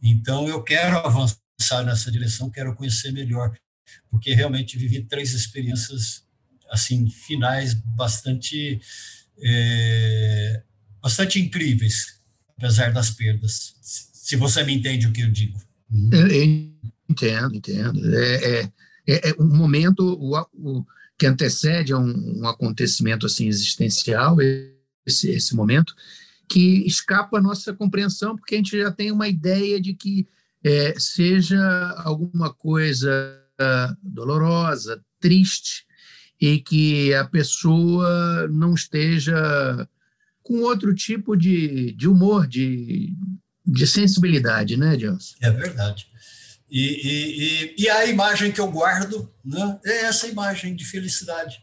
então 0.00 0.46
eu 0.48 0.62
quero 0.62 0.98
avançar 0.98 1.82
nessa 1.84 2.12
direção, 2.12 2.48
quero 2.48 2.76
conhecer 2.76 3.10
melhor, 3.10 3.52
porque 4.08 4.34
realmente 4.34 4.78
vivi 4.78 5.02
três 5.02 5.32
experiências 5.32 6.22
assim 6.70 7.10
finais 7.10 7.74
bastante 7.74 8.80
é, 9.38 10.62
bastante 11.02 11.40
incríveis 11.40 12.20
apesar 12.62 12.92
das 12.92 13.10
perdas. 13.10 13.74
Se 13.80 14.36
você 14.36 14.62
me 14.62 14.74
entende 14.74 15.06
o 15.06 15.12
que 15.12 15.22
eu 15.22 15.30
digo. 15.30 15.60
Eu, 16.12 16.26
eu 16.28 16.42
entendo, 17.08 17.56
entendo. 17.56 18.14
É, 18.16 18.34
é, 18.34 18.72
é, 19.06 19.30
é 19.30 19.34
um 19.38 19.56
momento 19.56 20.00
o, 20.00 20.38
o, 20.54 20.86
que 21.18 21.26
antecede 21.26 21.92
a 21.92 21.98
um, 21.98 22.40
um, 22.40 22.46
acontecimento 22.46 23.26
assim 23.26 23.48
existencial, 23.48 24.36
esse, 25.04 25.28
esse 25.30 25.56
momento, 25.56 25.94
que 26.48 26.86
escapa 26.86 27.38
a 27.38 27.42
nossa 27.42 27.72
compreensão, 27.72 28.36
porque 28.36 28.54
a 28.54 28.58
gente 28.58 28.78
já 28.78 28.92
tem 28.92 29.10
uma 29.10 29.28
ideia 29.28 29.80
de 29.80 29.92
que 29.94 30.26
é, 30.62 30.94
seja 30.98 31.60
alguma 31.98 32.54
coisa 32.54 33.38
dolorosa, 34.02 35.00
triste, 35.20 35.84
e 36.42 36.58
que 36.58 37.14
a 37.14 37.24
pessoa 37.24 38.48
não 38.48 38.74
esteja 38.74 39.88
com 40.42 40.62
outro 40.62 40.92
tipo 40.92 41.36
de, 41.36 41.92
de 41.92 42.08
humor, 42.08 42.48
de, 42.48 43.14
de 43.64 43.86
sensibilidade, 43.86 44.76
né, 44.76 44.98
Gelson? 44.98 45.36
É 45.40 45.52
verdade. 45.52 46.08
E, 46.68 46.80
e, 46.80 47.42
e, 47.44 47.84
e, 47.84 47.88
a 47.88 48.06
imagem 48.06 48.50
que 48.50 48.60
eu 48.60 48.68
guardo 48.68 49.32
né, 49.44 49.78
é 49.86 50.06
essa 50.06 50.26
imagem 50.26 50.74
de 50.74 50.84
felicidade, 50.84 51.62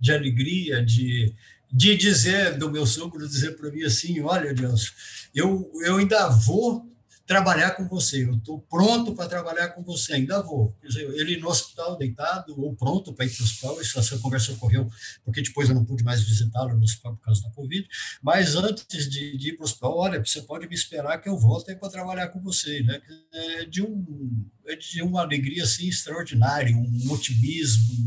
de 0.00 0.10
alegria, 0.10 0.84
de, 0.84 1.32
de 1.72 1.96
dizer, 1.96 2.58
do 2.58 2.68
meu 2.68 2.84
sogro, 2.84 3.28
dizer 3.28 3.52
para 3.56 3.70
mim 3.70 3.84
assim: 3.84 4.20
olha, 4.22 4.52
Deus, 4.52 4.92
eu, 5.32 5.70
eu 5.84 5.98
ainda 5.98 6.28
vou 6.30 6.84
trabalhar 7.26 7.72
com 7.72 7.88
você, 7.88 8.24
eu 8.24 8.36
estou 8.36 8.60
pronto 8.60 9.14
para 9.14 9.28
trabalhar 9.28 9.70
com 9.70 9.82
você, 9.82 10.14
ainda 10.14 10.40
vou. 10.40 10.76
Dizer, 10.82 11.02
ele 11.14 11.36
no 11.38 11.48
hospital 11.48 11.96
deitado 11.96 12.58
ou 12.60 12.74
pronto 12.76 13.12
para 13.12 13.26
ir 13.26 13.30
para 13.30 13.42
o 13.42 13.44
hospital, 13.44 13.80
essa 13.80 14.18
conversa 14.18 14.52
ocorreu 14.52 14.88
porque 15.24 15.42
depois 15.42 15.68
eu 15.68 15.74
não 15.74 15.84
pude 15.84 16.04
mais 16.04 16.22
visitá-lo 16.22 16.76
no 16.76 16.84
hospital 16.84 17.16
por 17.16 17.24
causa 17.24 17.42
da 17.42 17.50
Covid, 17.50 17.86
mas 18.22 18.54
antes 18.54 19.10
de, 19.10 19.36
de 19.36 19.48
ir 19.48 19.52
para 19.54 19.62
o 19.62 19.64
hospital, 19.64 19.96
olha, 19.96 20.24
você 20.24 20.40
pode 20.42 20.68
me 20.68 20.74
esperar 20.74 21.20
que 21.20 21.28
eu 21.28 21.36
volto 21.36 21.66
para 21.76 21.90
trabalhar 21.90 22.28
com 22.28 22.40
você, 22.40 22.82
né? 22.82 23.00
É 23.32 23.64
de, 23.64 23.82
um, 23.82 24.46
é 24.66 24.76
de 24.76 25.02
uma 25.02 25.22
alegria 25.22 25.64
assim, 25.64 25.88
extraordinária, 25.88 26.76
um 26.76 27.10
otimismo, 27.10 28.06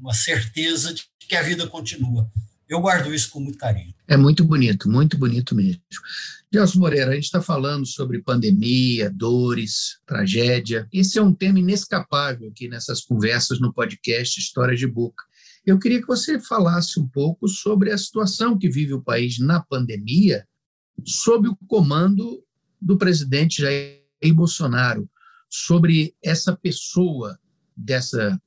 uma 0.00 0.12
certeza 0.12 0.92
de 0.92 1.04
que 1.18 1.36
a 1.36 1.42
vida 1.42 1.66
continua. 1.66 2.30
Eu 2.68 2.80
guardo 2.80 3.14
isso 3.14 3.30
com 3.30 3.40
muito 3.40 3.58
carinho. 3.58 3.94
É 4.06 4.16
muito 4.16 4.44
bonito, 4.44 4.90
muito 4.90 5.16
bonito 5.16 5.54
mesmo. 5.54 5.80
Gelson 6.52 6.78
Moreira, 6.78 7.12
a 7.12 7.14
gente 7.14 7.24
está 7.24 7.40
falando 7.40 7.86
sobre 7.86 8.22
pandemia, 8.22 9.10
dores, 9.10 9.98
tragédia. 10.06 10.86
Esse 10.92 11.18
é 11.18 11.22
um 11.22 11.34
tema 11.34 11.58
inescapável 11.58 12.48
aqui 12.48 12.68
nessas 12.68 13.00
conversas 13.00 13.60
no 13.60 13.72
podcast 13.72 14.38
Histórias 14.38 14.78
de 14.78 14.86
Boca. 14.86 15.24
Eu 15.64 15.78
queria 15.78 16.00
que 16.00 16.06
você 16.06 16.38
falasse 16.40 16.98
um 16.98 17.06
pouco 17.06 17.48
sobre 17.48 17.90
a 17.90 17.98
situação 17.98 18.58
que 18.58 18.70
vive 18.70 18.94
o 18.94 19.02
país 19.02 19.38
na 19.38 19.60
pandemia, 19.60 20.46
sob 21.04 21.48
o 21.48 21.56
comando 21.66 22.42
do 22.80 22.96
presidente 22.96 23.62
Jair 23.62 24.34
Bolsonaro, 24.34 25.08
sobre 25.48 26.14
essa 26.22 26.56
pessoa, 26.56 27.38
dessa 27.76 28.40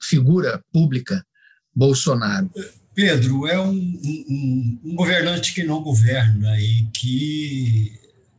figura 0.00 0.62
pública, 0.72 1.26
Bolsonaro. 1.74 2.50
Pedro 2.96 3.46
é 3.46 3.60
um, 3.60 3.74
um, 3.74 4.80
um 4.82 4.94
governante 4.94 5.52
que 5.52 5.62
não 5.62 5.82
governa 5.82 6.58
e 6.58 6.84
que 6.94 7.92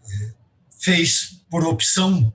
é, 0.10 0.32
fez 0.80 1.40
por 1.48 1.64
opção 1.64 2.34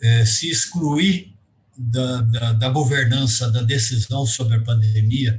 é, 0.00 0.24
se 0.24 0.48
excluir 0.48 1.34
da, 1.76 2.20
da, 2.20 2.52
da, 2.52 2.68
governança, 2.68 3.50
da 3.50 3.60
decisão 3.60 4.24
sobre 4.24 4.56
a 4.56 4.62
pandemia 4.62 5.36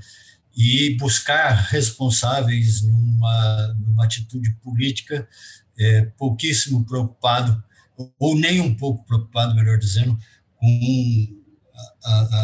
e 0.53 0.97
buscar 0.97 1.69
responsáveis 1.69 2.81
numa, 2.81 3.67
numa 3.79 4.03
atitude 4.03 4.53
política 4.61 5.25
é, 5.79 6.01
pouquíssimo 6.17 6.85
preocupado, 6.85 7.63
ou 8.19 8.37
nem 8.37 8.59
um 8.59 8.75
pouco 8.75 9.05
preocupado, 9.05 9.55
melhor 9.55 9.77
dizendo, 9.77 10.19
com 10.57 11.42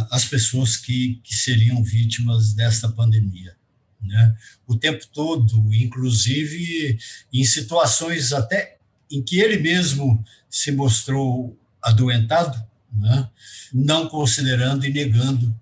as 0.10 0.26
pessoas 0.26 0.78
que, 0.78 1.20
que 1.24 1.36
seriam 1.36 1.84
vítimas 1.84 2.54
desta 2.54 2.90
pandemia. 2.90 3.56
Né? 4.02 4.36
O 4.66 4.78
tempo 4.78 5.06
todo, 5.14 5.74
inclusive 5.74 6.98
em 7.34 7.44
situações 7.44 8.32
até 8.32 8.78
em 9.12 9.22
que 9.22 9.40
ele 9.40 9.58
mesmo 9.58 10.24
se 10.50 10.72
mostrou 10.72 11.58
adoentado, 11.82 12.62
né? 12.94 13.30
não 13.74 14.08
considerando 14.08 14.86
e 14.86 14.94
negando 14.94 15.56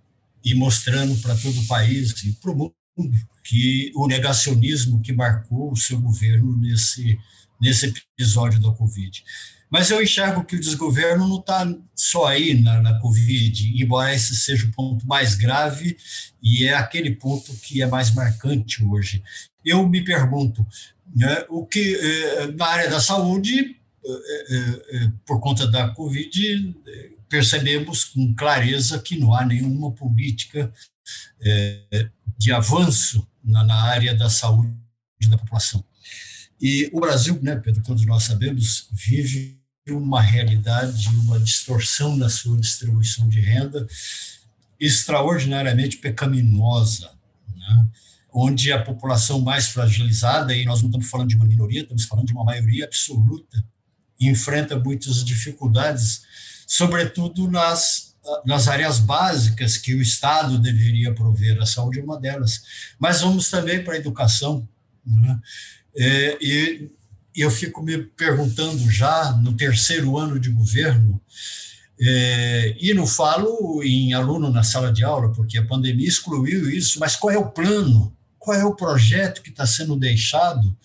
e 0.43 0.53
mostrando 0.53 1.17
para 1.21 1.35
todo 1.35 1.59
o 1.59 1.67
país 1.67 2.11
e 2.23 2.31
para 2.33 2.51
o 2.51 2.55
mundo 2.55 3.27
que 3.43 3.91
o 3.95 4.07
negacionismo 4.07 5.01
que 5.01 5.13
marcou 5.13 5.71
o 5.71 5.77
seu 5.77 5.99
governo 5.99 6.57
nesse, 6.57 7.17
nesse 7.61 7.93
episódio 8.17 8.59
da 8.59 8.71
Covid. 8.71 9.23
Mas 9.69 9.89
eu 9.89 10.01
enxergo 10.01 10.45
que 10.45 10.55
o 10.55 10.59
desgoverno 10.59 11.27
não 11.27 11.39
está 11.39 11.67
só 11.93 12.27
aí 12.27 12.61
na, 12.61 12.81
na 12.81 12.99
Covid, 12.99 13.81
embora 13.81 14.13
esse 14.13 14.35
seja 14.35 14.65
o 14.65 14.71
ponto 14.71 15.05
mais 15.05 15.35
grave 15.35 15.97
e 16.41 16.65
é 16.65 16.73
aquele 16.73 17.11
ponto 17.11 17.53
que 17.57 17.81
é 17.81 17.87
mais 17.87 18.11
marcante 18.11 18.83
hoje. 18.83 19.21
Eu 19.65 19.87
me 19.87 20.03
pergunto, 20.03 20.65
né, 21.13 21.45
o 21.49 21.65
que 21.65 21.95
eh, 21.95 22.51
na 22.53 22.65
área 22.65 22.89
da 22.89 23.01
saúde, 23.01 23.75
eh, 24.05 24.81
eh, 24.91 25.11
por 25.25 25.41
conta 25.41 25.67
da 25.67 25.89
Covid, 25.89 26.75
percebemos 27.27 28.05
com 28.05 28.33
clareza 28.33 28.99
que 28.99 29.19
não 29.19 29.33
há 29.33 29.45
nenhuma 29.45 29.91
política 29.91 30.71
de 32.37 32.51
avanço 32.51 33.27
na, 33.43 33.81
área 33.83 34.13
da 34.13 34.29
saúde 34.29 34.73
da 35.29 35.37
população. 35.37 35.83
E 36.59 36.89
o 36.91 36.99
Brasil, 36.99 37.39
né, 37.41 37.55
Pedro, 37.55 37.83
todos 37.83 38.05
nós 38.05 38.23
sabemos, 38.23 38.87
vive 38.91 39.56
uma 39.93 40.21
realidade, 40.21 41.07
uma 41.09 41.39
distorção 41.39 42.15
na 42.15 42.29
sua 42.29 42.57
distribuição 42.57 43.27
de 43.27 43.39
renda 43.39 43.87
extraordinariamente 44.79 45.97
pecaminosa, 45.97 47.11
né? 47.55 47.87
onde 48.31 48.71
a 48.71 48.81
população 48.81 49.41
mais 49.41 49.69
fragilizada, 49.69 50.55
e 50.55 50.65
nós 50.65 50.81
não 50.81 50.89
estamos 50.89 51.09
falando 51.09 51.29
de 51.29 51.35
uma 51.35 51.45
minoria, 51.45 51.81
estamos 51.81 52.05
falando 52.05 52.27
de 52.27 52.33
uma 52.33 52.43
maioria 52.43 52.85
absoluta, 52.85 53.63
enfrenta 54.19 54.77
muitas 54.77 55.23
dificuldades, 55.23 56.23
sobretudo 56.67 57.49
nas, 57.49 58.15
nas 58.45 58.67
áreas 58.67 58.99
básicas 58.99 59.77
que 59.77 59.95
o 59.95 60.01
Estado 60.01 60.59
deveria 60.59 61.13
prover, 61.13 61.59
a 61.61 61.65
saúde 61.65 61.99
é 61.99 62.03
uma 62.03 62.19
delas. 62.19 62.61
Mas 62.99 63.21
vamos 63.21 63.49
também 63.49 63.83
para 63.83 63.93
a 63.93 63.97
educação. 63.97 64.67
Né? 65.05 65.39
É, 65.95 66.37
e 66.39 66.91
eu 67.41 67.51
fico 67.51 67.83
me 67.83 67.97
perguntando 67.97 68.89
já 68.89 69.31
no 69.33 69.53
terceiro 69.53 70.17
ano 70.17 70.39
de 70.39 70.49
governo, 70.49 71.21
é, 71.99 72.75
e 72.79 72.93
não 72.93 73.07
falo 73.07 73.81
em 73.83 74.13
aluno 74.13 74.51
na 74.51 74.63
sala 74.63 74.91
de 74.91 75.03
aula, 75.03 75.31
porque 75.31 75.57
a 75.57 75.65
pandemia 75.65 76.07
excluiu 76.07 76.69
isso, 76.69 76.99
mas 76.99 77.15
qual 77.15 77.31
é 77.31 77.37
o 77.37 77.49
plano? 77.49 78.15
Qual 78.37 78.55
é 78.55 78.63
o 78.63 78.75
projeto 78.75 79.41
que 79.41 79.49
está 79.49 79.65
sendo 79.65 79.95
deixado 79.95 80.75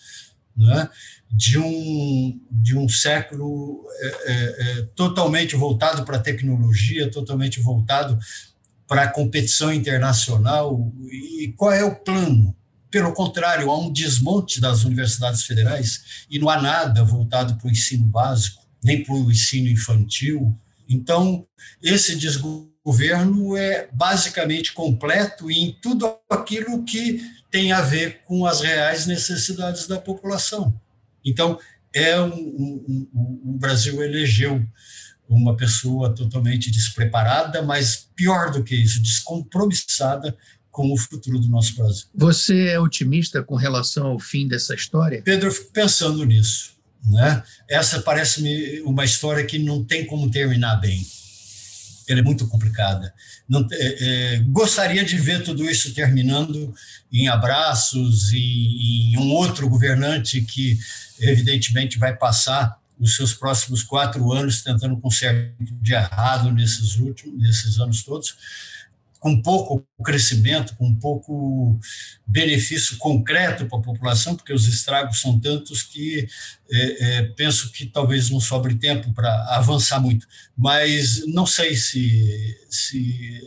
né, 0.57 0.89
de, 1.31 1.59
um, 1.59 2.41
de 2.51 2.77
um 2.77 2.89
século 2.89 3.85
é, 4.01 4.07
é, 4.07 4.33
é 4.81 4.83
totalmente 4.95 5.55
voltado 5.55 6.05
para 6.05 6.17
a 6.17 6.23
tecnologia, 6.23 7.11
totalmente 7.11 7.61
voltado 7.61 8.19
para 8.89 9.03
a 9.03 9.09
competição 9.09 9.73
internacional? 9.73 10.93
E 11.11 11.53
qual 11.57 11.73
é 11.73 11.85
o 11.85 11.95
plano? 11.95 12.57
Pelo 12.93 13.15
contrário, 13.15 13.71
há 13.71 13.79
um 13.79 13.91
desmonte 13.91 14.61
das 14.61 14.85
universidades 14.85 15.45
federais 15.45 16.27
e 16.31 16.39
não 16.39 16.51
há 16.51 16.61
nada 16.61 17.03
voltado 17.03 17.57
para 17.57 17.67
o 17.67 17.71
ensino 17.71 18.05
básico, 18.05 18.63
nem 18.85 19.03
para 19.03 19.15
o 19.15 19.33
ensino 19.33 19.71
infantil. 19.71 20.55
Então, 20.87 21.47
esse 21.83 22.15
desgoverno 22.15 23.57
é 23.57 23.89
basicamente 23.95 24.75
completo 24.75 25.51
em 25.51 25.75
tudo 25.81 26.15
aquilo 26.31 26.85
que 26.85 27.23
tem 27.51 27.73
a 27.73 27.81
ver 27.81 28.21
com 28.27 28.45
as 28.45 28.61
reais 28.61 29.07
necessidades 29.07 29.87
da 29.87 29.99
população. 29.99 30.79
Então, 31.25 31.59
é 31.95 32.21
um, 32.21 32.29
um, 32.29 33.09
um, 33.15 33.41
o 33.55 33.59
Brasil 33.59 34.03
elegeu 34.03 34.63
uma 35.27 35.57
pessoa 35.57 36.15
totalmente 36.15 36.71
despreparada, 36.71 37.63
mas 37.63 38.07
pior 38.15 38.51
do 38.51 38.63
que 38.63 38.75
isso, 38.75 39.03
descompromissada 39.03 40.37
com 40.73 40.91
o 40.91 40.97
futuro 40.97 41.39
do 41.39 41.49
nosso 41.49 41.77
Brasil. 41.77 42.07
Você 42.15 42.69
é 42.69 42.81
otimista 42.81 43.43
com 43.43 43.55
relação 43.55 44.07
ao 44.07 44.19
fim 44.19 44.49
dessa 44.49 44.75
história? 44.75 45.21
Pedro, 45.23 45.49
eu 45.49 45.53
fico 45.53 45.71
pensando 45.71 46.25
nisso. 46.25 46.73
Né? 47.05 47.43
Essa 47.69 48.01
parece-me 48.01 48.81
uma 48.81 49.05
história 49.05 49.45
que 49.45 49.59
não 49.59 49.85
tem 49.85 50.07
como 50.07 50.31
terminar 50.31 50.77
bem. 50.77 51.07
Ela 52.09 52.21
é 52.21 52.23
muito 52.23 52.49
complicada. 52.49 53.13
Não, 53.49 53.67
é, 53.71 53.77
é, 54.35 54.39
gostaria 54.49 55.05
de 55.05 55.17
ver 55.17 55.43
tudo 55.45 55.69
isso 55.69 55.95
terminando 55.95 56.75
em 57.13 57.29
abraços, 57.29 58.33
em, 58.33 59.13
em 59.13 59.19
um 59.19 59.31
outro 59.31 59.69
governante 59.69 60.41
que, 60.41 60.79
evidentemente, 61.21 61.99
vai 61.99 62.17
passar 62.17 62.81
os 62.99 63.15
seus 63.15 63.35
próximos 63.35 63.83
quatro 63.83 64.33
anos 64.33 64.63
tentando 64.63 64.97
consertar 64.97 65.53
de 65.61 65.93
errado 65.93 66.51
nesses 66.51 66.97
últimos, 66.97 67.41
nesses 67.41 67.79
anos 67.79 68.03
todos 68.03 68.37
com 69.23 69.41
pouco 69.41 69.87
crescimento, 70.05 70.75
com 70.75 70.93
pouco 70.97 71.79
benefício 72.27 72.99
concreto 72.99 73.67
para 73.67 73.79
a 73.79 73.83
população, 73.83 74.35
porque 74.35 74.53
os 74.53 74.67
estragos 74.67 75.21
são 75.21 75.39
tantos 75.39 75.81
que 75.81 76.27
é, 76.69 77.19
é, 77.19 77.23
penso 77.37 77.71
que 77.71 77.87
talvez 77.87 78.31
não 78.31 78.41
sobre 78.41 78.75
tempo 78.75 79.15
para 79.15 79.31
avançar 79.57 80.01
muito. 80.01 80.27
Mas 80.59 81.25
não 81.29 81.47
sei 81.47 81.77
se, 81.77 82.59
se 82.69 83.41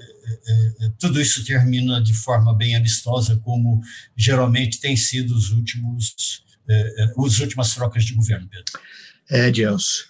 é, 0.47 0.85
é, 0.85 0.91
tudo 0.97 1.19
isso 1.19 1.43
termina 1.43 2.01
de 2.01 2.13
forma 2.13 2.55
bem 2.55 2.77
amistosa, 2.77 3.35
como 3.43 3.81
geralmente 4.15 4.79
tem 4.79 4.95
sido 4.95 5.35
os 5.35 5.51
últimos, 5.51 6.41
é, 6.69 7.03
é, 7.03 7.13
as 7.17 7.39
últimas 7.39 7.75
trocas 7.75 8.05
de 8.05 8.13
governo, 8.13 8.47
Pedro. 8.47 8.79
É, 9.29 9.53
Gelson. 9.53 10.03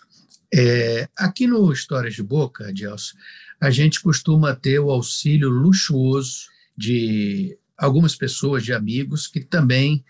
aqui 1.18 1.48
no 1.48 1.74
Histórias 1.74 2.14
de 2.14 2.22
Boca, 2.22 2.72
Gelson, 2.76 3.16
a 3.60 3.70
gente 3.70 4.02
costuma 4.02 4.56
ter 4.56 4.80
o 4.80 4.92
auxílio 4.92 5.50
luxuoso 5.50 6.48
de 6.78 7.58
algumas 7.78 8.16
pessoas, 8.16 8.64
de 8.64 8.74
amigos, 8.74 9.28
que 9.28 9.40
também 9.40 10.04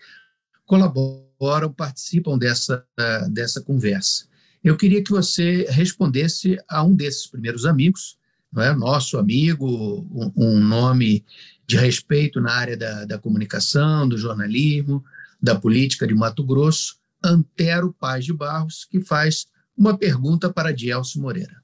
colaboram, 0.64 1.72
participam 1.72 2.38
dessa, 2.38 2.84
dessa 3.30 3.60
conversa. 3.60 4.26
Eu 4.62 4.76
queria 4.76 5.02
que 5.02 5.10
você 5.10 5.66
respondesse 5.68 6.58
a 6.68 6.82
um 6.82 6.94
desses 6.94 7.26
primeiros 7.26 7.64
amigos, 7.66 8.18
é? 8.56 8.72
nosso 8.74 9.18
amigo, 9.18 10.06
um, 10.10 10.32
um 10.36 10.60
nome 10.60 11.24
de 11.66 11.76
respeito 11.76 12.40
na 12.40 12.52
área 12.52 12.76
da, 12.76 13.04
da 13.04 13.18
comunicação, 13.18 14.08
do 14.08 14.16
jornalismo, 14.16 15.04
da 15.40 15.54
política 15.54 16.06
de 16.06 16.14
Mato 16.14 16.42
Grosso, 16.42 16.96
Antero 17.22 17.92
Paz 17.92 18.24
de 18.24 18.32
Barros, 18.32 18.86
que 18.90 19.00
faz 19.00 19.46
uma 19.76 19.96
pergunta 19.96 20.50
para 20.50 20.72
Dielso 20.72 21.20
Moreira 21.20 21.62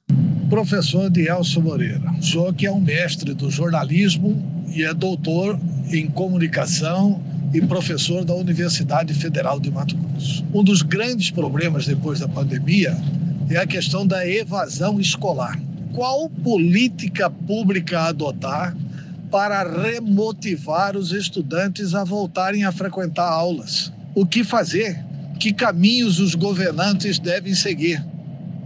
professor 0.53 1.09
Dielso 1.09 1.63
Moreira. 1.63 2.13
Sou 2.21 2.53
que 2.53 2.67
é 2.67 2.71
um 2.71 2.79
mestre 2.79 3.33
do 3.33 3.51
jornalismo 3.51 4.37
e 4.69 4.85
é 4.85 4.93
doutor 4.93 5.59
em 5.91 6.07
comunicação 6.09 7.23
e 7.55 7.63
professor 7.63 8.23
da 8.23 8.35
Universidade 8.35 9.15
Federal 9.15 9.59
de 9.59 9.71
Mato 9.71 9.97
Grosso. 9.97 10.45
Um 10.53 10.63
dos 10.63 10.83
grandes 10.83 11.31
problemas 11.31 11.87
depois 11.87 12.21
da 12.21 12.29
pandemia 12.29 12.95
é 13.49 13.57
a 13.57 13.67
questão 13.67 14.07
da 14.07 14.29
evasão 14.29 15.01
escolar. 15.01 15.59
Qual 15.95 16.29
política 16.29 17.31
pública 17.31 18.03
adotar 18.03 18.77
para 19.31 19.63
remotivar 19.63 20.99
os 20.99 21.13
estudantes 21.13 21.95
a 21.95 22.05
voltarem 22.05 22.65
a 22.65 22.73
frequentar 22.73 23.27
aulas? 23.27 23.91
O 24.15 24.27
que 24.27 24.45
fazer? 24.45 25.03
Que 25.41 25.51
caminhos 25.51 26.21
os 26.21 26.35
governantes 26.35 27.19
devem 27.19 27.55
seguir? 27.55 28.12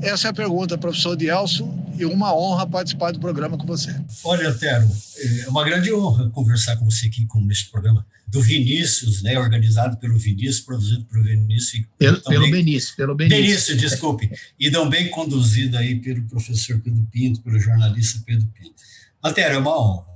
Essa 0.03 0.29
é 0.29 0.31
a 0.31 0.35
pergunta, 0.35 0.77
professor 0.77 1.17
Dielso, 1.17 1.69
e 1.99 2.05
uma 2.05 2.35
honra 2.35 2.67
participar 2.67 3.13
do 3.13 3.19
programa 3.19 3.57
com 3.57 3.67
você. 3.67 3.95
Olha, 4.25 4.53
Tero, 4.53 4.89
é 5.19 5.49
uma 5.49 5.65
grande 5.65 5.93
honra 5.93 6.29
conversar 6.31 6.77
com 6.77 6.85
você 6.85 7.07
aqui 7.07 7.27
com 7.27 7.41
neste 7.41 7.71
programa 7.71 8.07
do 8.29 8.43
Vinícius, 8.43 9.23
né, 9.23 9.39
organizado 9.39 9.97
pelo 9.97 10.19
Vinícius, 10.19 10.61
produzido 10.61 11.05
pelo 11.05 11.25
Vinícius. 11.25 11.85
Pelo, 11.99 12.21
também, 12.21 12.41
pelo 12.41 12.51
Benício, 12.51 12.97
pelo 12.97 13.15
Benício. 13.15 13.43
Benício, 13.43 13.77
desculpe. 13.77 14.31
E 14.59 14.71
também 14.71 15.09
conduzido 15.11 15.79
aí 15.79 15.97
pelo 16.01 16.23
professor 16.27 16.81
Pedro 16.81 17.07
Pinto, 17.11 17.41
pelo 17.41 17.59
jornalista 17.59 18.21
Pedro 18.27 18.47
Pinto. 18.49 18.75
Antero, 19.23 19.55
é 19.55 19.59
uma 19.59 19.81
honra 19.81 20.16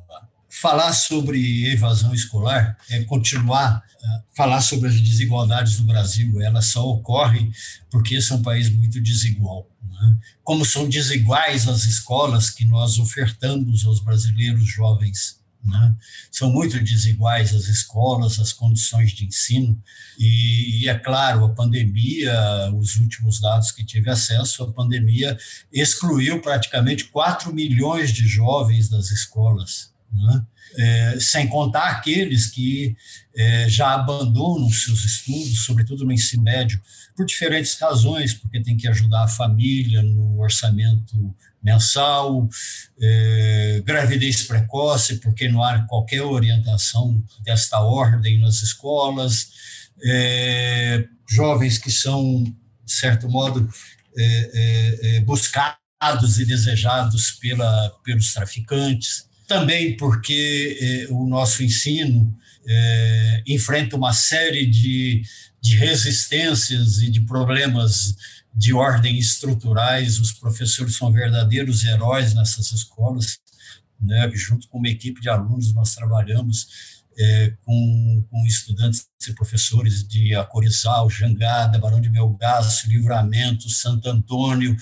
falar 0.61 0.92
sobre 0.92 1.73
evasão 1.73 2.12
escolar 2.12 2.77
é 2.90 3.03
continuar 3.05 3.83
a 4.05 4.23
falar 4.37 4.61
sobre 4.61 4.88
as 4.88 5.01
desigualdades 5.01 5.79
do 5.79 5.85
Brasil. 5.85 6.40
Elas 6.42 6.66
só 6.66 6.87
ocorrem 6.87 7.51
porque 7.90 8.16
esse 8.16 8.31
é 8.31 8.35
um 8.35 8.42
país 8.42 8.68
muito 8.70 9.01
desigual. 9.01 9.66
Né? 9.83 10.18
Como 10.44 10.64
são 10.64 10.88
desiguais 10.88 11.66
as 11.66 11.85
escolas 11.85 12.51
que 12.51 12.66
nós 12.66 12.99
ofertamos 12.99 13.87
aos 13.87 14.01
brasileiros 14.01 14.66
jovens. 14.66 15.40
Né? 15.64 15.94
São 16.31 16.51
muito 16.51 16.79
desiguais 16.83 17.55
as 17.55 17.66
escolas, 17.66 18.38
as 18.38 18.53
condições 18.53 19.12
de 19.12 19.27
ensino, 19.27 19.83
e, 20.18 20.83
e, 20.83 20.88
é 20.88 20.99
claro, 20.99 21.44
a 21.44 21.51
pandemia, 21.51 22.35
os 22.75 22.96
últimos 22.96 23.40
dados 23.40 23.70
que 23.70 23.85
tive 23.85 24.11
acesso, 24.11 24.62
a 24.62 24.73
pandemia 24.73 25.38
excluiu 25.70 26.40
praticamente 26.40 27.05
4 27.05 27.53
milhões 27.55 28.11
de 28.11 28.27
jovens 28.27 28.88
das 28.88 29.11
escolas. 29.11 29.89
Né? 30.12 30.46
É, 30.77 31.20
sem 31.20 31.49
contar 31.49 31.88
aqueles 31.90 32.46
que 32.46 32.96
é, 33.35 33.68
já 33.68 33.94
abandonam 33.94 34.70
seus 34.70 35.05
estudos, 35.05 35.64
sobretudo 35.64 36.05
no 36.05 36.12
ensino 36.12 36.42
médio, 36.42 36.81
por 37.16 37.27
diferentes 37.27 37.79
razões, 37.79 38.35
porque 38.35 38.62
tem 38.62 38.77
que 38.77 38.88
ajudar 38.88 39.25
a 39.25 39.29
família 39.29 40.03
no 40.03 40.40
orçamento 40.40 41.35
mensal, 41.62 42.49
é, 43.01 43.83
gravidez 43.85 44.42
precoce, 44.44 45.16
porque 45.16 45.49
não 45.49 45.62
há 45.62 45.83
qualquer 45.83 46.23
orientação 46.23 47.23
desta 47.42 47.81
ordem 47.81 48.40
nas 48.40 48.62
escolas, 48.62 49.51
é, 50.03 51.07
jovens 51.29 51.79
que 51.79 51.90
são, 51.90 52.42
de 52.42 52.92
certo 52.92 53.29
modo, 53.29 53.68
é, 54.16 55.16
é 55.16 55.20
buscados 55.20 56.38
e 56.38 56.46
desejados 56.46 57.33
pela, 57.33 57.90
pelos 58.03 58.33
traficantes 58.33 59.30
também 59.51 59.97
porque 59.97 60.79
eh, 60.81 61.13
o 61.13 61.27
nosso 61.27 61.65
ensino 61.65 62.33
eh, 62.65 63.43
enfrenta 63.49 63.97
uma 63.97 64.13
série 64.13 64.65
de, 64.65 65.25
de 65.61 65.75
resistências 65.75 66.99
e 66.99 67.11
de 67.11 67.21
problemas 67.23 68.15
de 68.55 68.73
ordem 68.73 69.19
estruturais. 69.19 70.21
Os 70.21 70.31
professores 70.31 70.95
são 70.95 71.11
verdadeiros 71.11 71.85
heróis 71.85 72.33
nessas 72.33 72.71
escolas. 72.71 73.41
Né? 74.01 74.31
Junto 74.35 74.69
com 74.69 74.79
uma 74.79 74.89
equipe 74.89 75.21
de 75.21 75.29
alunos, 75.29 75.75
nós 75.75 75.97
trabalhamos 75.97 77.01
é, 77.19 77.53
com, 77.65 78.25
com, 78.31 78.47
estudantes 78.47 79.09
e 79.27 79.33
professores 79.33 80.07
de 80.07 80.33
Acorizal, 80.37 81.11
Jangada, 81.11 81.77
Barão 81.81 82.01
de 82.01 82.09
Melgaço, 82.09 82.89
Livramento, 82.89 83.69
Santo 83.69 84.09
Antônio, 84.09 84.77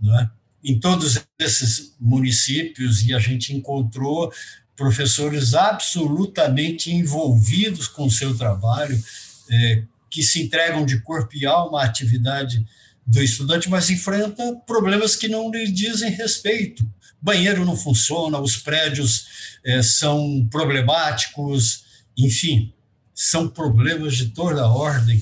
né? 0.00 0.28
Em 0.62 0.78
todos 0.78 1.20
esses 1.38 1.94
municípios 2.00 3.04
e 3.06 3.14
a 3.14 3.18
gente 3.18 3.54
encontrou 3.54 4.32
professores 4.76 5.54
absolutamente 5.54 6.92
envolvidos 6.92 7.88
com 7.88 8.06
o 8.06 8.10
seu 8.10 8.36
trabalho, 8.36 9.02
é, 9.50 9.82
que 10.10 10.22
se 10.22 10.40
entregam 10.42 10.86
de 10.86 11.00
corpo 11.00 11.36
e 11.36 11.44
alma 11.44 11.82
à 11.82 11.84
atividade 11.84 12.64
do 13.06 13.22
estudante, 13.22 13.68
mas 13.68 13.90
enfrenta 13.90 14.54
problemas 14.66 15.16
que 15.16 15.28
não 15.28 15.50
lhe 15.50 15.70
dizem 15.70 16.10
respeito. 16.10 16.86
Banheiro 17.20 17.64
não 17.64 17.76
funciona, 17.76 18.38
os 18.38 18.56
prédios 18.56 19.26
é, 19.64 19.82
são 19.82 20.46
problemáticos, 20.50 21.84
enfim, 22.16 22.72
são 23.14 23.48
problemas 23.48 24.16
de 24.16 24.26
toda 24.26 24.68
ordem 24.68 25.20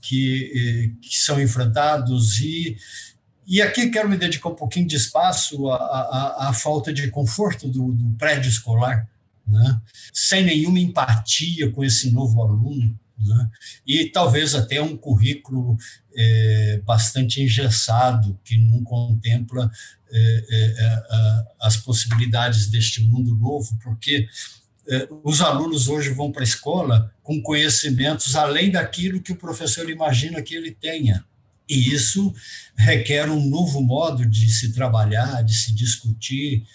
que, 0.00 0.52
é, 0.54 1.06
que 1.06 1.18
são 1.18 1.40
enfrentados 1.40 2.40
e 2.40 2.78
e 3.50 3.60
aqui 3.60 3.90
quero 3.90 4.08
me 4.08 4.16
dedicar 4.16 4.48
um 4.48 4.54
pouquinho 4.54 4.86
de 4.86 4.94
espaço 4.94 5.68
à, 5.68 5.76
à, 5.76 6.48
à 6.48 6.52
falta 6.52 6.92
de 6.92 7.10
conforto 7.10 7.66
do, 7.66 7.90
do 7.90 8.16
prédio 8.16 8.48
escolar, 8.48 9.08
né? 9.44 9.80
sem 10.12 10.44
nenhuma 10.44 10.78
empatia 10.78 11.68
com 11.72 11.82
esse 11.82 12.12
novo 12.12 12.40
aluno, 12.44 12.96
né? 13.18 13.50
e 13.84 14.06
talvez 14.06 14.54
até 14.54 14.80
um 14.80 14.96
currículo 14.96 15.76
é, 16.16 16.80
bastante 16.84 17.42
engessado, 17.42 18.38
que 18.44 18.56
não 18.56 18.84
contempla 18.84 19.68
é, 20.12 20.44
é, 20.48 21.02
as 21.60 21.76
possibilidades 21.76 22.68
deste 22.68 23.02
mundo 23.02 23.34
novo, 23.34 23.76
porque 23.82 24.28
é, 24.88 25.08
os 25.24 25.40
alunos 25.40 25.88
hoje 25.88 26.10
vão 26.10 26.30
para 26.30 26.42
a 26.42 26.44
escola 26.44 27.12
com 27.20 27.42
conhecimentos 27.42 28.36
além 28.36 28.70
daquilo 28.70 29.20
que 29.20 29.32
o 29.32 29.36
professor 29.36 29.90
imagina 29.90 30.40
que 30.40 30.54
ele 30.54 30.70
tenha. 30.70 31.24
E 31.70 31.94
isso 31.94 32.34
requer 32.76 33.30
um 33.30 33.48
novo 33.48 33.80
modo 33.80 34.26
de 34.26 34.50
se 34.50 34.72
trabalhar, 34.72 35.42
de 35.42 35.54
se 35.54 35.72
discutir, 35.72 36.66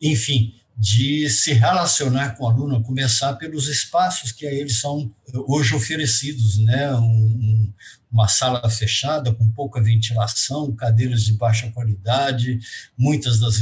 enfim, 0.00 0.54
de 0.78 1.28
se 1.28 1.52
relacionar 1.52 2.36
com 2.36 2.44
o 2.44 2.48
aluno, 2.48 2.82
começar 2.82 3.34
pelos 3.34 3.68
espaços 3.68 4.30
que 4.30 4.46
a 4.46 4.52
eles 4.52 4.78
são 4.78 5.12
hoje 5.48 5.74
oferecidos, 5.74 6.58
né? 6.58 6.94
Um, 6.94 7.72
uma 8.10 8.28
sala 8.28 8.70
fechada 8.70 9.34
com 9.34 9.50
pouca 9.50 9.82
ventilação, 9.82 10.72
cadeiras 10.76 11.24
de 11.24 11.32
baixa 11.32 11.70
qualidade, 11.72 12.60
muitas 12.96 13.40
das 13.40 13.56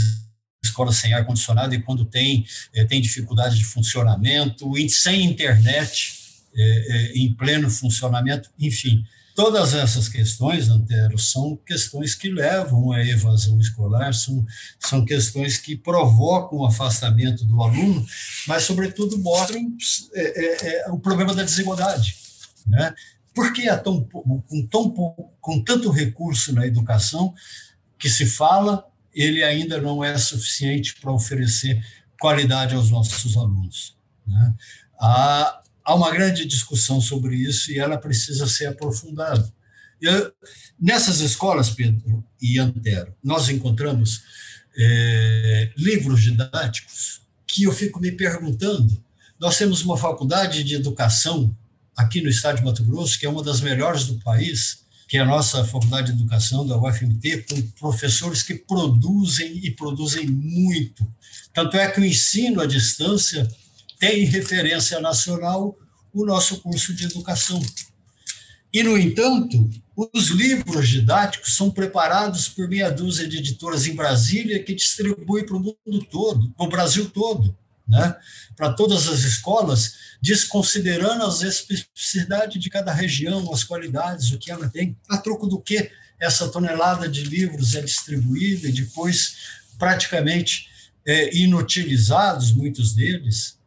escolas 0.62 0.96
sem 0.96 1.14
ar 1.14 1.24
condicionado 1.24 1.74
e 1.74 1.82
quando 1.82 2.04
tem 2.04 2.46
eh, 2.74 2.84
tem 2.84 3.00
dificuldade 3.00 3.56
de 3.56 3.64
funcionamento, 3.64 4.70
sem 4.90 5.24
internet 5.24 6.14
eh, 6.54 6.86
eh, 6.88 7.12
em 7.14 7.32
pleno 7.32 7.70
funcionamento, 7.70 8.50
enfim, 8.58 9.04
Todas 9.34 9.72
essas 9.72 10.08
questões, 10.08 10.68
Antero, 10.68 11.18
são 11.18 11.56
questões 11.66 12.14
que 12.14 12.30
levam 12.30 12.92
à 12.92 13.02
evasão 13.02 13.58
escolar, 13.58 14.12
são, 14.12 14.44
são 14.78 15.04
questões 15.04 15.56
que 15.56 15.74
provocam 15.74 16.58
o 16.58 16.66
afastamento 16.66 17.44
do 17.44 17.62
aluno, 17.62 18.04
mas, 18.46 18.64
sobretudo, 18.64 19.18
mostram 19.18 19.60
é, 20.12 20.20
é, 20.20 20.86
é, 20.86 20.90
o 20.90 20.98
problema 20.98 21.34
da 21.34 21.44
desigualdade. 21.44 22.16
Né? 22.66 22.94
Por 23.34 23.52
que 23.54 23.74
tão, 23.78 24.04
com, 24.04 24.66
tão, 24.70 24.90
com 25.40 25.64
tanto 25.64 25.90
recurso 25.90 26.52
na 26.52 26.66
educação 26.66 27.34
que 27.98 28.10
se 28.10 28.26
fala, 28.26 28.86
ele 29.14 29.42
ainda 29.42 29.80
não 29.80 30.04
é 30.04 30.16
suficiente 30.18 30.94
para 31.00 31.10
oferecer 31.10 31.82
qualidade 32.20 32.74
aos 32.74 32.90
nossos 32.90 33.34
alunos? 33.36 33.96
Né? 34.26 34.54
A, 35.00 35.62
há 35.84 35.94
uma 35.94 36.10
grande 36.10 36.44
discussão 36.44 37.00
sobre 37.00 37.36
isso 37.36 37.72
e 37.72 37.78
ela 37.78 37.98
precisa 37.98 38.46
ser 38.46 38.66
aprofundada. 38.66 39.52
Eu, 40.00 40.32
nessas 40.80 41.20
escolas, 41.20 41.70
Pedro 41.70 42.24
e 42.40 42.58
Antero, 42.58 43.14
nós 43.22 43.48
encontramos 43.48 44.22
é, 44.76 45.70
livros 45.76 46.22
didáticos 46.22 47.22
que 47.46 47.64
eu 47.64 47.72
fico 47.72 48.00
me 48.00 48.10
perguntando. 48.10 49.02
Nós 49.38 49.58
temos 49.58 49.82
uma 49.82 49.96
faculdade 49.96 50.64
de 50.64 50.74
educação 50.74 51.54
aqui 51.96 52.20
no 52.20 52.28
estado 52.28 52.56
de 52.56 52.64
Mato 52.64 52.84
Grosso, 52.84 53.18
que 53.18 53.26
é 53.26 53.28
uma 53.28 53.42
das 53.42 53.60
melhores 53.60 54.06
do 54.06 54.18
país, 54.20 54.82
que 55.06 55.18
é 55.18 55.20
a 55.20 55.26
nossa 55.26 55.64
Faculdade 55.64 56.10
de 56.10 56.18
Educação 56.18 56.66
da 56.66 56.78
UFMT, 56.78 57.44
com 57.48 57.62
professores 57.78 58.42
que 58.42 58.54
produzem 58.54 59.58
e 59.62 59.70
produzem 59.70 60.26
muito. 60.26 61.06
Tanto 61.52 61.76
é 61.76 61.86
que 61.90 62.00
o 62.00 62.04
ensino 62.04 62.60
à 62.60 62.66
distância 62.66 63.46
tem 64.02 64.24
referência 64.24 64.98
nacional 64.98 65.78
o 66.12 66.26
nosso 66.26 66.60
curso 66.60 66.92
de 66.92 67.04
educação. 67.04 67.62
E, 68.72 68.82
no 68.82 68.98
entanto, 68.98 69.70
os 70.12 70.26
livros 70.26 70.88
didáticos 70.88 71.54
são 71.54 71.70
preparados 71.70 72.48
por 72.48 72.68
meia 72.68 72.90
dúzia 72.90 73.28
de 73.28 73.38
editoras 73.38 73.86
em 73.86 73.94
Brasília 73.94 74.60
que 74.60 74.74
distribui 74.74 75.44
para 75.44 75.56
o 75.56 75.60
mundo 75.60 76.04
todo, 76.10 76.50
para 76.50 76.66
o 76.66 76.68
Brasil 76.68 77.10
todo, 77.10 77.56
né? 77.86 78.16
para 78.56 78.72
todas 78.72 79.06
as 79.06 79.20
escolas, 79.20 79.94
desconsiderando 80.20 81.22
as 81.24 81.42
especificidades 81.42 82.60
de 82.60 82.68
cada 82.68 82.92
região, 82.92 83.52
as 83.52 83.62
qualidades, 83.62 84.32
o 84.32 84.38
que 84.38 84.50
ela 84.50 84.68
tem, 84.68 84.98
a 85.08 85.16
troco 85.16 85.46
do 85.46 85.60
que 85.60 85.92
essa 86.18 86.48
tonelada 86.48 87.08
de 87.08 87.22
livros 87.22 87.76
é 87.76 87.80
distribuída 87.80 88.66
e 88.66 88.72
depois 88.72 89.36
praticamente 89.78 90.66
é, 91.06 91.36
inutilizados, 91.36 92.50
muitos 92.50 92.94
deles? 92.94 93.61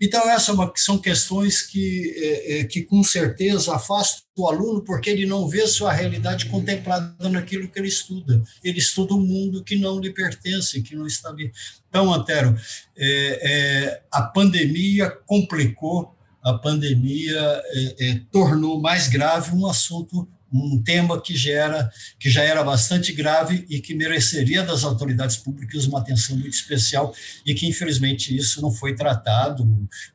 Então, 0.00 0.28
essas 0.30 0.58
é 0.58 0.72
são 0.76 0.98
questões 0.98 1.62
que, 1.62 2.14
é, 2.16 2.60
é, 2.60 2.64
que, 2.64 2.82
com 2.82 3.02
certeza, 3.02 3.74
afastam 3.74 4.22
o 4.36 4.48
aluno, 4.48 4.82
porque 4.82 5.10
ele 5.10 5.26
não 5.26 5.46
vê 5.48 5.66
sua 5.66 5.92
realidade 5.92 6.46
contemplada 6.46 7.28
naquilo 7.28 7.68
que 7.68 7.78
ele 7.78 7.88
estuda. 7.88 8.42
Ele 8.64 8.78
estuda 8.78 9.14
um 9.14 9.20
mundo 9.20 9.62
que 9.62 9.76
não 9.76 10.00
lhe 10.00 10.10
pertence, 10.10 10.82
que 10.82 10.96
não 10.96 11.06
está 11.06 11.28
ali. 11.28 11.52
Então, 11.88 12.12
Antero, 12.12 12.56
é, 12.96 13.40
é, 13.42 14.02
a 14.10 14.22
pandemia 14.22 15.10
complicou, 15.26 16.16
a 16.42 16.54
pandemia 16.54 17.62
é, 18.00 18.20
tornou 18.32 18.80
mais 18.80 19.08
grave 19.08 19.54
um 19.54 19.66
assunto 19.66 20.28
um 20.52 20.82
tema 20.82 21.20
que 21.20 21.36
já, 21.36 21.52
era, 21.52 21.92
que 22.18 22.28
já 22.28 22.42
era 22.42 22.62
bastante 22.62 23.12
grave 23.12 23.64
e 23.68 23.80
que 23.80 23.94
mereceria 23.94 24.62
das 24.62 24.84
autoridades 24.84 25.36
públicas 25.36 25.86
uma 25.86 26.00
atenção 26.00 26.36
muito 26.36 26.54
especial 26.54 27.14
e 27.46 27.54
que, 27.54 27.66
infelizmente, 27.66 28.36
isso 28.36 28.60
não 28.60 28.70
foi 28.70 28.94
tratado 28.94 29.66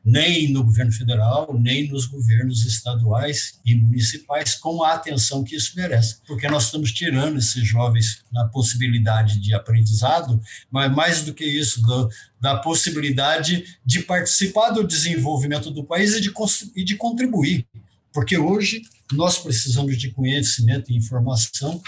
nem 0.04 0.52
no 0.52 0.62
governo 0.62 0.92
federal, 0.92 1.58
nem 1.58 1.88
nos 1.88 2.06
governos 2.06 2.64
estaduais 2.64 3.58
e 3.64 3.74
municipais 3.74 4.54
com 4.54 4.82
a 4.82 4.94
atenção 4.94 5.42
que 5.42 5.56
isso 5.56 5.72
merece, 5.74 6.18
porque 6.26 6.48
nós 6.48 6.66
estamos 6.66 6.92
tirando 6.92 7.38
esses 7.38 7.66
jovens 7.66 8.24
na 8.32 8.46
possibilidade 8.46 9.40
de 9.40 9.54
aprendizado, 9.54 10.40
mas 10.70 10.92
mais 10.92 11.22
do 11.22 11.34
que 11.34 11.44
isso, 11.44 11.82
da 12.40 12.56
possibilidade 12.56 13.78
de 13.84 14.00
participar 14.00 14.70
do 14.70 14.86
desenvolvimento 14.86 15.70
do 15.70 15.84
país 15.84 16.14
e 16.14 16.20
de, 16.20 16.32
e 16.76 16.84
de 16.84 16.96
contribuir 16.96 17.66
porque 18.18 18.36
hoje 18.36 18.82
nós 19.12 19.38
precisamos 19.38 19.96
de 19.96 20.10
conhecimento 20.10 20.90
e 20.90 20.96
informação, 20.96 21.80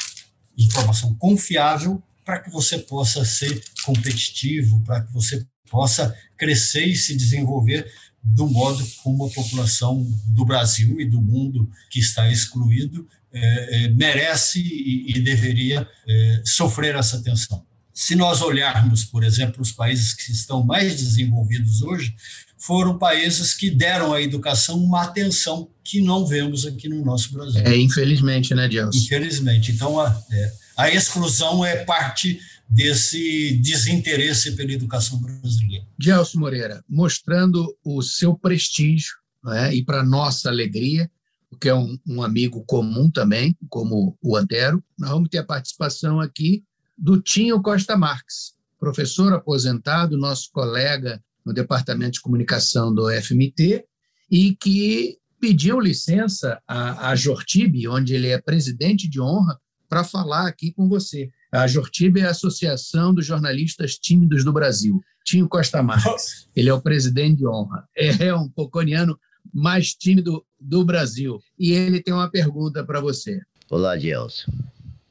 informação 0.56 1.12
confiável 1.16 2.00
para 2.24 2.38
que 2.38 2.48
você 2.52 2.78
possa 2.78 3.24
ser 3.24 3.60
competitivo, 3.84 4.80
para 4.84 5.02
que 5.02 5.12
você 5.12 5.44
possa 5.68 6.16
crescer 6.38 6.84
e 6.84 6.94
se 6.94 7.16
desenvolver 7.16 7.84
do 8.22 8.46
modo 8.46 8.86
como 9.02 9.26
a 9.26 9.30
população 9.30 10.06
do 10.28 10.44
Brasil 10.44 11.00
e 11.00 11.04
do 11.04 11.20
mundo 11.20 11.68
que 11.90 11.98
está 11.98 12.30
excluído 12.30 13.08
é, 13.32 13.86
é, 13.86 13.88
merece 13.88 14.60
e, 14.60 15.10
e 15.10 15.20
deveria 15.22 15.84
é, 16.06 16.42
sofrer 16.44 16.94
essa 16.94 17.16
atenção. 17.16 17.66
Se 17.92 18.14
nós 18.14 18.40
olharmos, 18.40 19.04
por 19.04 19.24
exemplo, 19.24 19.60
os 19.60 19.72
países 19.72 20.14
que 20.14 20.30
estão 20.30 20.64
mais 20.64 20.94
desenvolvidos 20.94 21.82
hoje, 21.82 22.14
foram 22.60 22.98
países 22.98 23.54
que 23.54 23.70
deram 23.70 24.12
à 24.12 24.20
educação 24.20 24.78
uma 24.78 25.02
atenção 25.02 25.70
que 25.82 26.02
não 26.02 26.26
vemos 26.26 26.66
aqui 26.66 26.88
no 26.90 27.02
nosso 27.02 27.32
Brasil. 27.32 27.62
É, 27.64 27.74
infelizmente, 27.74 28.54
né, 28.54 28.70
Gelson? 28.70 28.98
Infelizmente. 28.98 29.72
Então, 29.72 29.98
a, 29.98 30.22
é, 30.30 30.52
a 30.76 30.90
exclusão 30.90 31.64
é 31.64 31.84
parte 31.84 32.38
desse 32.68 33.58
desinteresse 33.62 34.52
pela 34.52 34.72
educação 34.72 35.18
brasileira. 35.18 35.86
Gelson 35.98 36.38
Moreira, 36.38 36.84
mostrando 36.86 37.74
o 37.82 38.02
seu 38.02 38.36
prestígio 38.36 39.14
né, 39.42 39.74
e 39.74 39.82
para 39.82 40.04
nossa 40.04 40.50
alegria, 40.50 41.10
que 41.58 41.68
é 41.68 41.74
um, 41.74 41.98
um, 42.06 42.22
amigo 42.22 42.62
comum 42.64 43.10
também, 43.10 43.56
como 43.70 44.16
o 44.22 44.36
Antero, 44.36 44.84
nós 44.98 45.10
vamos 45.10 45.30
ter 45.30 45.38
a 45.38 45.44
participação 45.44 46.20
aqui 46.20 46.62
do 46.96 47.20
Tinho 47.20 47.60
Costa 47.62 47.96
Marques, 47.96 48.52
professor 48.78 49.32
aposentado, 49.32 50.16
nosso 50.18 50.50
colega 50.52 51.20
no 51.44 51.52
Departamento 51.52 52.12
de 52.12 52.20
Comunicação 52.20 52.94
do 52.94 53.10
FMT, 53.10 53.84
e 54.30 54.56
que 54.56 55.18
pediu 55.40 55.80
licença 55.80 56.60
à, 56.68 57.10
à 57.10 57.16
Jortib, 57.16 57.86
onde 57.88 58.14
ele 58.14 58.28
é 58.28 58.40
presidente 58.40 59.08
de 59.08 59.20
honra, 59.20 59.58
para 59.88 60.04
falar 60.04 60.46
aqui 60.46 60.72
com 60.72 60.88
você. 60.88 61.30
A 61.50 61.66
Jortib 61.66 62.18
é 62.18 62.26
a 62.26 62.30
Associação 62.30 63.12
dos 63.12 63.26
Jornalistas 63.26 63.96
Tímidos 63.96 64.44
do 64.44 64.52
Brasil. 64.52 65.00
Tinho 65.24 65.48
Costa 65.48 65.82
Marques, 65.82 66.48
ele 66.54 66.68
é 66.68 66.74
o 66.74 66.80
presidente 66.80 67.38
de 67.38 67.46
honra. 67.46 67.88
É 67.96 68.34
um 68.34 68.48
poconiano 68.48 69.18
mais 69.52 69.94
tímido 69.94 70.44
do 70.60 70.84
Brasil. 70.84 71.40
E 71.58 71.72
ele 71.72 72.02
tem 72.02 72.14
uma 72.14 72.30
pergunta 72.30 72.84
para 72.84 73.00
você. 73.00 73.40
Olá, 73.68 73.98
Gelson. 73.98 74.52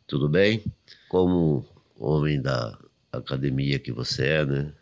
Tudo 0.07 0.29
bem? 0.29 0.63
Como 1.09 1.65
homem 1.97 2.41
da 2.41 2.77
academia 3.11 3.79
que 3.79 3.91
você 3.91 4.25
é, 4.25 4.45
né? 4.45 4.73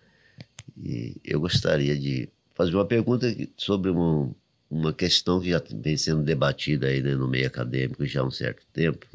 E 0.83 1.15
eu 1.23 1.39
gostaria 1.39 1.97
de 1.97 2.29
fazer 2.53 2.75
uma 2.75 2.85
pergunta 2.85 3.27
sobre 3.57 3.89
uma, 3.89 4.29
uma 4.69 4.93
questão 4.93 5.39
que 5.39 5.49
já 5.49 5.61
vem 5.73 5.97
sendo 5.97 6.23
debatida 6.23 6.87
aí 6.87 7.01
né, 7.01 7.15
no 7.15 7.27
meio 7.27 7.47
acadêmico 7.47 8.05
já 8.05 8.21
há 8.21 8.25
um 8.25 8.31
certo 8.31 8.63
tempo, 8.71 9.05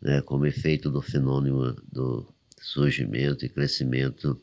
né, 0.00 0.20
como 0.20 0.46
efeito 0.46 0.90
do 0.90 1.00
fenômeno 1.00 1.76
do 1.90 2.26
surgimento 2.60 3.44
e 3.44 3.48
crescimento 3.48 4.38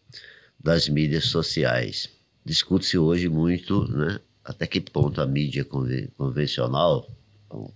das 0.60 0.88
mídias 0.90 1.26
sociais. 1.26 2.10
Discute-se 2.46 2.98
hoje 2.98 3.30
muito 3.30 3.88
né, 3.92 4.20
até 4.44 4.66
que 4.66 4.82
ponto 4.82 5.22
a 5.22 5.26
mídia 5.26 5.66
convencional, 6.18 7.10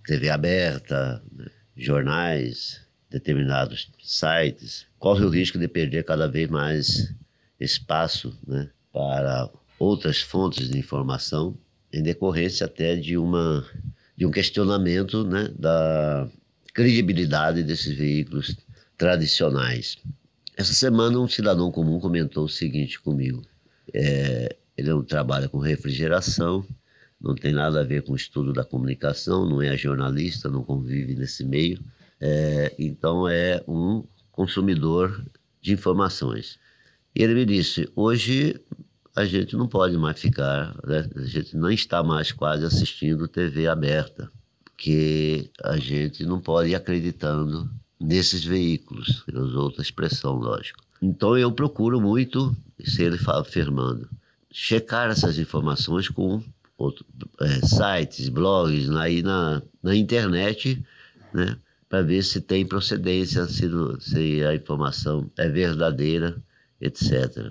TV 0.04 0.28
aberta, 0.28 1.22
né, 1.32 1.46
jornais, 1.76 2.80
determinados 3.08 3.90
sites, 4.02 4.86
corre 4.98 5.24
o 5.24 5.30
risco 5.30 5.58
de 5.58 5.68
perder 5.68 6.04
cada 6.04 6.26
vez 6.26 6.48
mais 6.50 7.14
espaço 7.60 8.36
né, 8.46 8.68
para 8.98 9.48
outras 9.78 10.20
fontes 10.20 10.68
de 10.68 10.76
informação, 10.76 11.56
em 11.92 12.02
decorrência 12.02 12.66
até 12.66 12.96
de, 12.96 13.16
uma, 13.16 13.64
de 14.16 14.26
um 14.26 14.30
questionamento 14.32 15.22
né, 15.22 15.52
da 15.56 16.28
credibilidade 16.74 17.62
desses 17.62 17.96
veículos 17.96 18.56
tradicionais. 18.96 19.98
Essa 20.56 20.74
semana, 20.74 21.20
um 21.20 21.28
cidadão 21.28 21.70
comum 21.70 22.00
comentou 22.00 22.46
o 22.46 22.48
seguinte 22.48 23.00
comigo: 23.00 23.44
é, 23.94 24.56
ele 24.76 24.88
não 24.88 25.04
trabalha 25.04 25.48
com 25.48 25.58
refrigeração, 25.58 26.66
não 27.20 27.36
tem 27.36 27.52
nada 27.52 27.82
a 27.82 27.84
ver 27.84 28.02
com 28.02 28.14
o 28.14 28.16
estudo 28.16 28.52
da 28.52 28.64
comunicação, 28.64 29.48
não 29.48 29.62
é 29.62 29.76
jornalista, 29.76 30.48
não 30.48 30.64
convive 30.64 31.14
nesse 31.14 31.44
meio, 31.44 31.80
é, 32.20 32.74
então 32.76 33.28
é 33.28 33.62
um 33.68 34.02
consumidor 34.32 35.24
de 35.62 35.72
informações. 35.72 36.58
E 37.14 37.22
ele 37.22 37.34
me 37.34 37.46
disse: 37.46 37.88
hoje 37.94 38.60
a 39.18 39.24
gente 39.24 39.56
não 39.56 39.66
pode 39.66 39.98
mais 39.98 40.20
ficar, 40.20 40.76
né? 40.86 41.10
a 41.16 41.24
gente 41.24 41.56
não 41.56 41.68
está 41.68 42.04
mais 42.04 42.30
quase 42.30 42.64
assistindo 42.64 43.26
TV 43.26 43.66
aberta, 43.66 44.30
porque 44.62 45.50
a 45.64 45.76
gente 45.76 46.24
não 46.24 46.40
pode 46.40 46.70
ir 46.70 46.76
acreditando 46.76 47.68
nesses 47.98 48.44
veículos, 48.44 49.24
eu 49.26 49.42
usou 49.42 49.64
outra 49.64 49.82
expressão, 49.82 50.36
lógico. 50.36 50.78
Então 51.02 51.36
eu 51.36 51.50
procuro 51.50 52.00
muito, 52.00 52.56
se 52.84 53.02
ele 53.02 53.18
fala 53.18 53.40
afirmando, 53.40 54.08
checar 54.52 55.10
essas 55.10 55.36
informações 55.36 56.08
com 56.08 56.40
outro, 56.76 57.04
é, 57.40 57.66
sites, 57.66 58.28
blogs, 58.28 58.88
aí 58.90 59.20
na, 59.20 59.60
na 59.82 59.96
internet, 59.96 60.80
né? 61.34 61.56
Para 61.88 62.02
ver 62.02 62.22
se 62.22 62.40
tem 62.40 62.64
procedência, 62.64 63.46
se, 63.46 63.68
se 63.98 64.44
a 64.44 64.54
informação 64.54 65.28
é 65.36 65.48
verdadeira, 65.48 66.40
etc. 66.80 67.50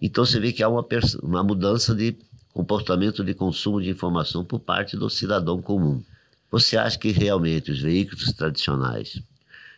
Então 0.00 0.24
você 0.24 0.40
vê 0.40 0.52
que 0.52 0.62
há 0.62 0.68
uma, 0.68 0.86
uma 1.22 1.42
mudança 1.42 1.94
de 1.94 2.16
comportamento 2.52 3.24
de 3.24 3.34
consumo 3.34 3.80
de 3.80 3.90
informação 3.90 4.44
por 4.44 4.60
parte 4.60 4.96
do 4.96 5.08
cidadão 5.08 5.60
comum. 5.60 6.02
Você 6.50 6.76
acha 6.76 6.98
que 6.98 7.10
realmente 7.10 7.70
os 7.70 7.80
veículos 7.80 8.32
tradicionais 8.32 9.22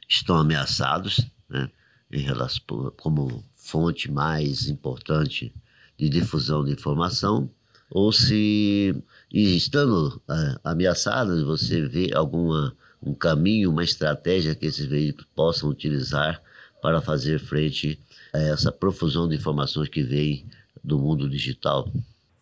estão 0.08 0.36
ameaçados, 0.36 1.20
né, 1.48 1.70
em 2.10 2.20
relação, 2.20 2.92
como 3.00 3.44
fonte 3.56 4.10
mais 4.10 4.68
importante 4.68 5.52
de 5.98 6.08
difusão 6.08 6.64
de 6.64 6.72
informação, 6.72 7.50
ou 7.90 8.10
se, 8.10 8.94
estando 9.30 10.20
é, 10.28 10.56
ameaçados, 10.64 11.42
você 11.42 11.86
vê 11.86 12.10
alguma 12.14 12.74
um 13.02 13.14
caminho, 13.14 13.70
uma 13.70 13.82
estratégia 13.82 14.54
que 14.54 14.66
esses 14.66 14.86
veículos 14.86 15.26
possam 15.34 15.68
utilizar 15.68 16.40
para 16.80 17.00
fazer 17.00 17.40
frente 17.40 17.98
a 18.32 18.38
essa 18.38 18.72
profusão 18.72 19.28
de 19.28 19.36
informações 19.36 19.88
que 19.88 20.02
vem 20.02 20.46
do 20.82 20.98
mundo 20.98 21.28
digital. 21.28 21.92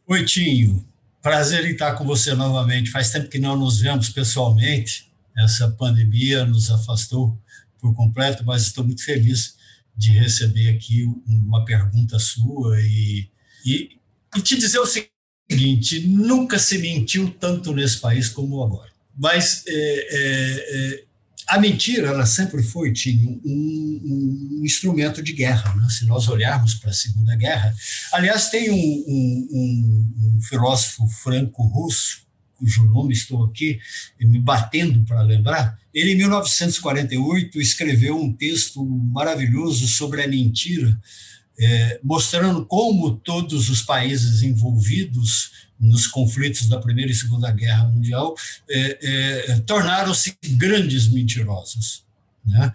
Oi, 0.07 0.25
Tinho. 0.25 0.85
Prazer 1.21 1.65
em 1.67 1.73
estar 1.73 1.95
com 1.95 2.05
você 2.05 2.35
novamente. 2.35 2.91
Faz 2.91 3.11
tempo 3.11 3.29
que 3.29 3.39
não 3.39 3.57
nos 3.57 3.81
vemos 3.81 4.09
pessoalmente. 4.09 5.11
Essa 5.37 5.71
pandemia 5.71 6.45
nos 6.45 6.71
afastou 6.71 7.39
por 7.79 7.95
completo, 7.95 8.45
mas 8.45 8.63
estou 8.63 8.85
muito 8.85 9.05
feliz 9.05 9.57
de 9.97 10.11
receber 10.13 10.71
aqui 10.71 11.05
uma 11.27 11.65
pergunta 11.65 12.19
sua 12.19 12.81
e, 12.81 13.29
e, 13.65 13.99
e 14.37 14.41
te 14.41 14.57
dizer 14.57 14.79
o 14.79 14.87
seguinte: 14.87 16.07
nunca 16.07 16.59
se 16.59 16.79
mentiu 16.79 17.31
tanto 17.39 17.73
nesse 17.73 17.99
país 17.99 18.29
como 18.29 18.63
agora. 18.63 18.91
Mas 19.17 19.65
é, 19.67 19.73
é, 19.73 20.95
é 20.95 21.05
a 21.51 21.59
mentira, 21.59 22.09
ela 22.09 22.25
sempre 22.27 22.63
foi, 22.63 22.93
tinha 22.93 23.29
um, 23.29 23.41
um, 23.45 24.63
instrumento 24.65 25.21
de 25.21 25.33
guerra. 25.33 25.75
Né? 25.75 25.89
Se 25.91 26.07
nós 26.07 26.29
olharmos 26.29 26.75
para 26.75 26.91
a 26.91 26.95
Segunda 26.95 27.35
Guerra, 27.35 27.75
aliás, 28.13 28.51
tem 28.51 28.71
um, 28.71 28.77
um, 28.77 30.37
um 30.37 30.41
filósofo 30.43 31.09
franco-russo, 31.09 32.23
cujo 32.55 32.85
nome 32.85 33.15
estou 33.15 33.45
aqui 33.45 33.81
me 34.21 34.39
batendo 34.39 35.03
para 35.05 35.23
lembrar, 35.23 35.77
ele, 35.93 36.13
em 36.13 36.19
1948, 36.19 37.61
escreveu 37.61 38.17
um 38.17 38.33
texto 38.33 38.85
maravilhoso 38.87 39.89
sobre 39.89 40.23
a 40.23 40.29
mentira, 40.29 40.97
é, 41.59 42.01
mostrando 42.05 42.65
como 42.65 43.17
todos 43.17 43.69
os 43.69 43.83
países 43.83 44.43
envolvidos 44.43 45.69
nos 45.81 46.07
conflitos 46.07 46.69
da 46.69 46.79
Primeira 46.79 47.11
e 47.11 47.15
Segunda 47.15 47.51
Guerra 47.51 47.85
Mundial, 47.85 48.35
é, 48.69 48.99
é, 49.03 49.61
tornaram-se 49.61 50.37
grandes 50.45 51.09
mentirosos. 51.09 52.05
Né? 52.45 52.73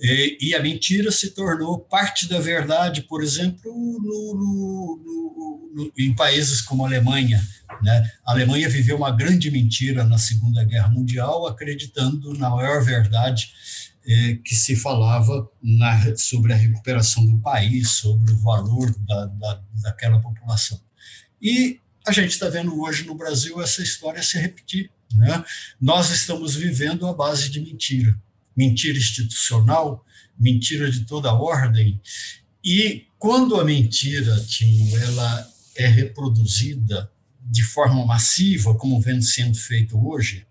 E, 0.00 0.38
e, 0.40 0.54
a 0.54 0.62
mentira 0.62 1.12
se 1.12 1.30
tornou 1.30 1.78
parte 1.78 2.26
da 2.26 2.40
verdade, 2.40 3.02
por 3.02 3.22
exemplo, 3.22 3.70
no, 3.72 4.34
no, 4.34 5.72
no, 5.74 5.92
em 5.96 6.14
países 6.14 6.60
como 6.60 6.84
a 6.84 6.88
Alemanha. 6.88 7.46
Né? 7.82 8.10
A 8.26 8.32
Alemanha 8.32 8.68
viveu 8.68 8.96
uma 8.96 9.10
grande 9.10 9.50
mentira 9.50 10.04
na 10.04 10.18
Segunda 10.18 10.64
Guerra 10.64 10.88
Mundial, 10.88 11.46
acreditando 11.46 12.32
na 12.34 12.48
maior 12.48 12.82
verdade 12.82 13.52
é, 14.06 14.34
que 14.42 14.54
se 14.54 14.74
falava 14.74 15.48
na, 15.62 16.16
sobre 16.16 16.52
a 16.52 16.56
recuperação 16.56 17.24
do 17.26 17.38
país, 17.38 17.90
sobre 17.90 18.32
o 18.32 18.38
valor 18.38 18.94
da, 19.00 19.26
da, 19.26 19.62
daquela 19.82 20.18
população. 20.18 20.80
E 21.40 21.78
a 22.06 22.12
gente 22.12 22.30
está 22.30 22.48
vendo 22.48 22.80
hoje 22.80 23.04
no 23.04 23.14
Brasil 23.14 23.60
essa 23.60 23.82
história 23.82 24.22
se 24.22 24.38
repetir. 24.38 24.90
Né? 25.14 25.44
Nós 25.80 26.10
estamos 26.10 26.54
vivendo 26.54 27.06
a 27.06 27.12
base 27.12 27.50
de 27.50 27.60
mentira. 27.60 28.16
Mentira 28.56 28.98
institucional, 28.98 30.04
mentira 30.38 30.90
de 30.90 31.04
toda 31.04 31.32
ordem. 31.32 32.00
E 32.64 33.06
quando 33.18 33.60
a 33.60 33.64
mentira, 33.64 34.38
Tim, 34.46 34.94
ela 34.94 35.52
é 35.76 35.86
reproduzida 35.86 37.10
de 37.40 37.62
forma 37.62 38.04
massiva, 38.04 38.74
como 38.74 39.00
vem 39.00 39.20
sendo 39.20 39.56
feito 39.56 39.98
hoje, 40.06 40.46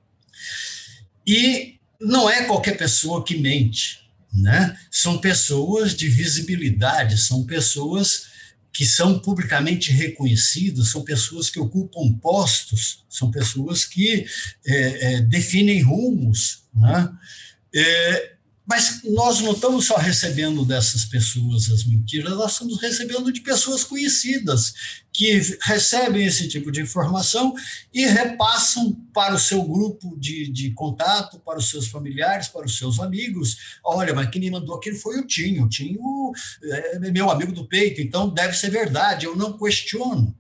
e 1.26 1.78
não 2.00 2.30
é 2.30 2.45
qualquer 2.45 2.78
pessoa 2.78 3.24
que 3.24 3.38
mente. 3.38 4.00
né? 4.34 4.78
São 4.91 5.18
pessoas 5.18 5.95
de 5.95 6.08
visibilidade, 6.08 7.18
são 7.18 7.45
pessoas 7.45 8.28
que 8.74 8.86
são 8.86 9.20
publicamente 9.20 9.91
reconhecidas, 9.91 10.89
são 10.89 11.03
pessoas 11.03 11.49
que 11.49 11.59
ocupam 11.59 12.13
postos, 12.13 13.03
são 13.09 13.32
pessoas 13.32 13.86
que 13.86 14.26
é, 14.65 15.15
é, 15.15 15.22
definem 15.22 15.82
rumos, 15.82 16.63
né? 16.74 17.11
É, 17.74 18.34
mas 18.70 19.01
nós 19.03 19.41
não 19.41 19.53
estamos 19.53 19.88
só 19.88 19.97
recebendo 19.97 20.63
dessas 20.63 21.03
pessoas 21.03 21.72
as 21.72 21.84
mentiras, 21.84 22.38
nós 22.38 22.51
estamos 22.51 22.80
recebendo 22.80 23.32
de 23.34 23.41
pessoas 23.41 23.84
conhecidas, 23.84 24.76
que 25.11 25.41
recebem 25.63 26.28
esse 26.28 26.47
tipo 26.47 26.72
de 26.72 26.80
informação 26.80 27.55
e 27.91 28.05
repassam 28.05 28.93
para 29.11 29.34
o 29.34 29.39
seu 29.39 29.63
grupo 29.63 30.15
de, 30.20 30.51
de 30.51 30.70
contato, 30.72 31.39
para 31.39 31.57
os 31.57 31.67
seus 31.67 31.88
familiares, 31.88 32.47
para 32.47 32.67
os 32.67 32.78
seus 32.78 32.99
amigos. 32.99 33.80
Olha, 33.84 34.13
mas 34.13 34.30
quem 34.30 34.39
me 34.39 34.51
mandou 34.51 34.76
aquilo 34.76 34.97
foi 34.97 35.20
o 35.20 35.26
Tinho. 35.26 35.63
O 35.63 35.70
Tinho 35.70 36.32
é 36.61 36.99
meu 37.11 37.32
amigo 37.32 37.51
do 37.51 37.67
peito, 37.67 37.99
então 38.01 38.30
deve 38.30 38.55
ser 38.55 38.70
verdade, 38.70 39.26
eu 39.26 39.36
não 39.36 39.57
questiono. 39.57 40.38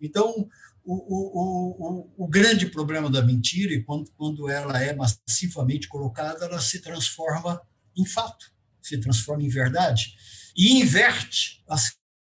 Então, 0.00 0.48
o, 0.86 0.94
o, 0.94 2.14
o, 2.20 2.24
o, 2.24 2.28
grande 2.28 2.66
problema 2.66 3.10
da 3.10 3.20
mentira, 3.20 3.74
e 3.74 3.82
quando, 3.82 4.08
quando 4.12 4.48
ela 4.48 4.80
é 4.80 4.94
massivamente 4.94 5.88
colocada, 5.88 6.44
ela 6.44 6.60
se 6.60 6.80
transforma 6.80 7.60
em 7.96 8.06
fato, 8.06 8.52
se 8.80 8.96
transforma 8.98 9.42
em 9.42 9.48
verdade, 9.48 10.14
e 10.56 10.80
inverte 10.80 11.62
a 11.68 11.76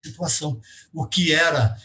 situação. 0.04 0.60
O 0.92 1.06
que 1.06 1.32
era 1.32 1.76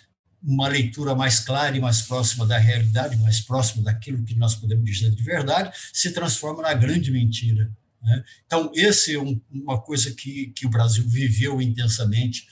uma 0.44 0.68
leitura 0.68 1.16
mais 1.16 1.40
clara 1.40 1.76
e 1.78 1.80
mais 1.80 2.02
próxima 2.02 2.46
da 2.46 2.58
realidade, 2.58 3.16
mais 3.18 3.40
próxima 3.40 3.84
daquilo 3.84 4.24
que 4.24 4.36
nós 4.36 4.54
podemos 4.54 4.86
dizer 4.86 5.12
de 5.12 5.24
verdade, 5.24 5.72
se 5.94 6.12
transforma 6.12 6.62
na 6.62 6.74
grande 6.74 7.12
mentira. 7.12 7.72
Né? 8.02 8.24
Então, 8.46 8.72
esse 8.76 9.16
é 9.16 9.20
um, 9.20 9.40
uma 9.50 9.82
coisa 9.82 10.12
que, 10.12 10.48
que 10.48 10.68
o 10.68 10.70
Brasil 10.70 11.06
viveu 11.08 11.62
intensamente 11.62 12.46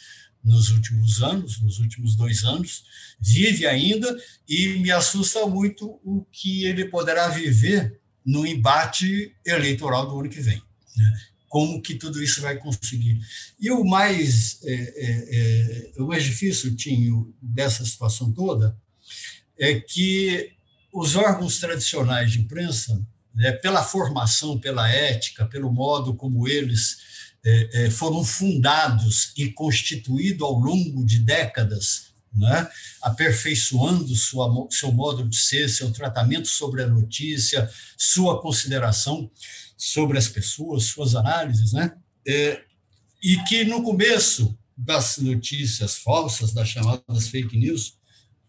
nos 0.45 0.69
últimos 0.69 1.23
anos, 1.23 1.59
nos 1.59 1.79
últimos 1.79 2.15
dois 2.15 2.43
anos, 2.43 2.85
vive 3.19 3.65
ainda, 3.65 4.15
e 4.47 4.77
me 4.77 4.91
assusta 4.91 5.45
muito 5.47 5.99
o 6.03 6.23
que 6.31 6.63
ele 6.65 6.85
poderá 6.85 7.27
viver 7.29 7.99
no 8.23 8.45
embate 8.45 9.35
eleitoral 9.43 10.07
do 10.07 10.19
ano 10.19 10.29
que 10.29 10.39
vem. 10.39 10.61
Né? 10.95 11.19
Como 11.47 11.81
que 11.81 11.95
tudo 11.95 12.21
isso 12.21 12.41
vai 12.41 12.57
conseguir? 12.57 13.19
E 13.59 13.71
o 13.71 13.83
mais, 13.83 14.59
é, 14.63 14.73
é, 14.73 15.93
é, 15.97 16.01
o 16.01 16.07
mais 16.07 16.23
difícil, 16.23 16.75
Tinho, 16.75 17.33
dessa 17.41 17.83
situação 17.83 18.31
toda, 18.31 18.77
é 19.57 19.79
que 19.79 20.51
os 20.93 21.15
órgãos 21.15 21.59
tradicionais 21.59 22.31
de 22.31 22.39
imprensa, 22.39 23.01
né, 23.33 23.51
pela 23.51 23.83
formação, 23.83 24.59
pela 24.59 24.89
ética, 24.89 25.45
pelo 25.45 25.71
modo 25.71 26.13
como 26.13 26.47
eles 26.47 27.14
foram 27.91 28.23
fundados 28.23 29.31
e 29.37 29.51
constituídos 29.51 30.41
ao 30.41 30.53
longo 30.53 31.05
de 31.05 31.19
décadas, 31.19 32.07
né? 32.33 32.67
aperfeiçoando 33.01 34.15
sua, 34.15 34.67
seu 34.71 34.91
modo 34.91 35.27
de 35.27 35.37
ser, 35.37 35.69
seu 35.69 35.91
tratamento 35.91 36.47
sobre 36.47 36.83
a 36.83 36.87
notícia, 36.87 37.69
sua 37.97 38.41
consideração 38.41 39.29
sobre 39.77 40.17
as 40.17 40.27
pessoas, 40.27 40.85
suas 40.85 41.15
análises, 41.15 41.71
né? 41.73 41.95
É, 42.27 42.63
e 43.21 43.37
que 43.43 43.63
no 43.63 43.83
começo 43.83 44.57
das 44.77 45.17
notícias 45.17 45.97
falsas, 45.97 46.53
das 46.53 46.69
chamadas 46.69 47.27
fake 47.29 47.57
news, 47.57 47.97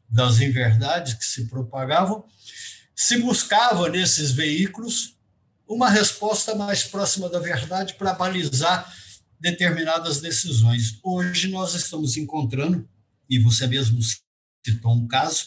das 0.08 0.40
inverdades 0.40 1.14
que 1.14 1.24
se 1.24 1.46
propagavam, 1.46 2.24
se 2.94 3.18
buscava 3.18 3.88
nesses 3.88 4.32
veículos 4.32 5.15
uma 5.66 5.90
resposta 5.90 6.54
mais 6.54 6.84
próxima 6.84 7.28
da 7.28 7.38
verdade 7.38 7.94
para 7.94 8.12
balizar 8.12 8.92
determinadas 9.38 10.20
decisões. 10.20 10.98
Hoje 11.02 11.48
nós 11.48 11.74
estamos 11.74 12.16
encontrando, 12.16 12.88
e 13.28 13.38
você 13.38 13.66
mesmo 13.66 13.98
citou 14.64 14.94
um 14.94 15.06
caso, 15.06 15.46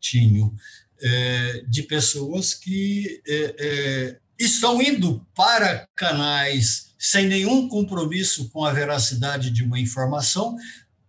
Tinho, 0.00 0.54
é, 1.00 1.64
de 1.68 1.82
pessoas 1.82 2.54
que 2.54 3.22
é, 3.26 3.54
é, 3.58 4.18
estão 4.38 4.80
indo 4.82 5.24
para 5.34 5.88
canais 5.94 6.92
sem 6.98 7.26
nenhum 7.26 7.68
compromisso 7.68 8.48
com 8.50 8.64
a 8.64 8.72
veracidade 8.72 9.50
de 9.50 9.62
uma 9.64 9.78
informação 9.78 10.56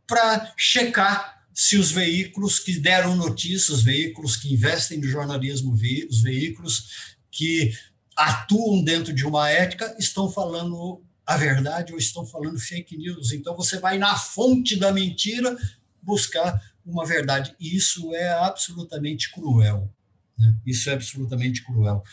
para 0.07 0.53
checar 0.57 1.43
se 1.53 1.77
os 1.77 1.91
veículos 1.91 2.59
que 2.59 2.79
deram 2.79 3.15
notícias, 3.15 3.69
os 3.69 3.83
veículos 3.83 4.35
que 4.35 4.51
investem 4.51 4.97
no 4.97 5.07
jornalismo, 5.07 5.71
os 6.09 6.21
veículos 6.21 7.15
que 7.29 7.71
atuam 8.15 8.83
dentro 8.83 9.13
de 9.13 9.25
uma 9.25 9.49
ética 9.49 9.95
estão 9.99 10.31
falando 10.31 11.01
a 11.25 11.37
verdade 11.37 11.93
ou 11.93 11.99
estão 11.99 12.25
falando 12.25 12.59
fake 12.59 12.97
news. 12.97 13.31
Então 13.31 13.55
você 13.55 13.79
vai 13.79 13.97
na 13.97 14.15
fonte 14.15 14.75
da 14.75 14.91
mentira 14.91 15.55
buscar 16.01 16.61
uma 16.85 17.05
verdade. 17.05 17.55
E 17.59 17.75
isso 17.75 18.13
é 18.13 18.29
absolutamente 18.33 19.31
cruel. 19.31 19.89
Né? 20.37 20.55
Isso 20.65 20.89
é 20.89 20.93
absolutamente 20.93 21.63
cruel. 21.63 22.03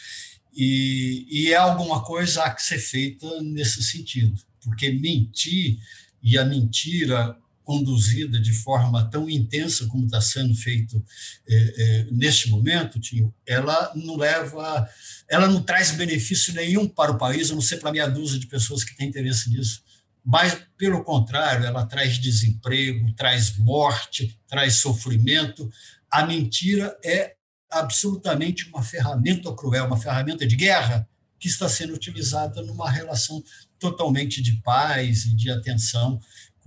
E, 0.55 1.27
e 1.29 1.53
é 1.53 1.57
alguma 1.57 2.03
coisa 2.03 2.45
a 2.45 2.57
ser 2.59 2.79
feita 2.79 3.27
nesse 3.41 3.83
sentido, 3.83 4.41
porque 4.63 4.91
mentir 4.91 5.79
e 6.23 6.37
a 6.37 6.45
mentira 6.45 7.37
conduzida 7.71 8.41
de 8.41 8.53
forma 8.53 9.09
tão 9.09 9.31
intensa 9.31 9.87
como 9.87 10.05
está 10.05 10.21
sendo 10.21 10.53
feito 10.57 11.01
é, 11.49 11.55
é, 11.55 12.07
neste 12.11 12.51
momento, 12.51 12.99
Tinho, 12.99 13.33
ela 13.47 13.93
não 13.95 14.17
leva, 14.17 14.89
ela 15.29 15.47
não 15.47 15.63
traz 15.63 15.93
benefício 15.93 16.53
nenhum 16.53 16.89
para 16.89 17.13
o 17.13 17.17
país, 17.17 17.49
a 17.49 17.55
não 17.55 17.61
ser 17.61 17.77
para 17.77 17.93
meia 17.93 18.09
dúzia 18.09 18.41
de 18.41 18.49
pessoas 18.49 18.83
que 18.83 18.97
têm 18.97 19.07
interesse 19.07 19.49
nisso. 19.51 19.85
Mas, 20.25 20.61
pelo 20.77 21.05
contrário, 21.05 21.65
ela 21.65 21.87
traz 21.87 22.19
desemprego, 22.19 23.15
traz 23.15 23.57
morte, 23.57 24.37
traz 24.49 24.75
sofrimento. 24.75 25.71
A 26.11 26.27
mentira 26.27 26.99
é 27.05 27.37
absolutamente 27.71 28.69
uma 28.69 28.83
ferramenta 28.83 29.55
cruel, 29.55 29.87
uma 29.87 29.97
ferramenta 29.97 30.45
de 30.45 30.57
guerra 30.57 31.09
que 31.39 31.47
está 31.47 31.69
sendo 31.69 31.95
utilizada 31.95 32.63
numa 32.63 32.91
relação 32.91 33.41
totalmente 33.79 34.43
de 34.43 34.61
paz 34.61 35.25
e 35.25 35.35
de 35.37 35.51
atenção 35.51 36.21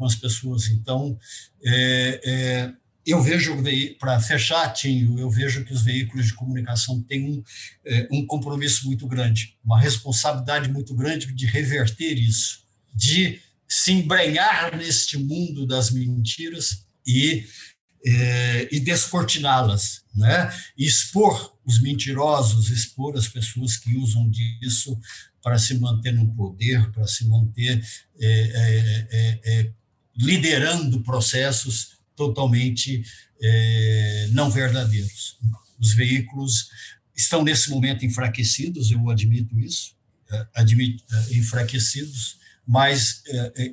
com 0.04 0.06
as 0.06 0.16
pessoas. 0.16 0.68
Então, 0.68 1.18
é, 1.64 2.22
é, 2.24 2.74
eu 3.06 3.22
vejo, 3.22 3.56
para 4.00 4.20
fechar, 4.20 4.72
Tinho, 4.74 5.18
eu 5.18 5.30
vejo 5.30 5.64
que 5.64 5.74
os 5.74 5.82
veículos 5.82 6.28
de 6.28 6.34
comunicação 6.34 7.02
têm 7.02 7.24
um, 7.26 7.44
é, 7.86 8.08
um 8.12 8.26
compromisso 8.26 8.86
muito 8.86 9.08
grande, 9.08 9.58
uma 9.64 9.80
responsabilidade 9.80 10.70
muito 10.70 10.94
grande 10.94 11.32
de 11.34 11.46
reverter 11.46 12.18
isso, 12.18 12.64
de 12.94 13.40
se 13.68 13.94
embrenhar 13.94 14.76
neste 14.78 15.18
mundo 15.18 15.66
das 15.66 15.90
mentiras 15.90 16.86
e, 17.08 17.46
é, 18.06 18.68
e 18.72 18.80
descortiná-las, 18.80 20.04
né? 20.14 20.54
expor 20.78 21.54
os 21.66 21.82
mentirosos, 21.82 22.70
expor 22.70 23.18
as 23.18 23.28
pessoas 23.28 23.78
que 23.78 23.96
usam 23.96 24.30
disso 24.30 25.00
para 25.42 25.58
se 25.58 25.74
manter 25.76 26.14
no 26.14 26.34
poder, 26.34 26.90
para 26.92 27.06
se 27.06 27.28
manter 27.28 27.84
é, 28.20 28.28
é, 28.28 29.08
é, 29.12 29.40
é 29.44 29.72
liderando 30.16 31.02
processos 31.02 31.98
totalmente 32.16 33.04
é, 33.42 34.28
não 34.32 34.50
verdadeiros. 34.50 35.38
Os 35.80 35.94
veículos 35.94 36.70
estão 37.16 37.44
nesse 37.44 37.70
momento 37.70 38.06
enfraquecidos, 38.06 38.92
eu 38.92 39.10
admito 39.10 39.60
isso, 39.60 39.96
é, 40.32 40.48
admito, 40.56 41.04
é, 41.12 41.36
enfraquecidos, 41.36 42.38
mas 42.66 43.22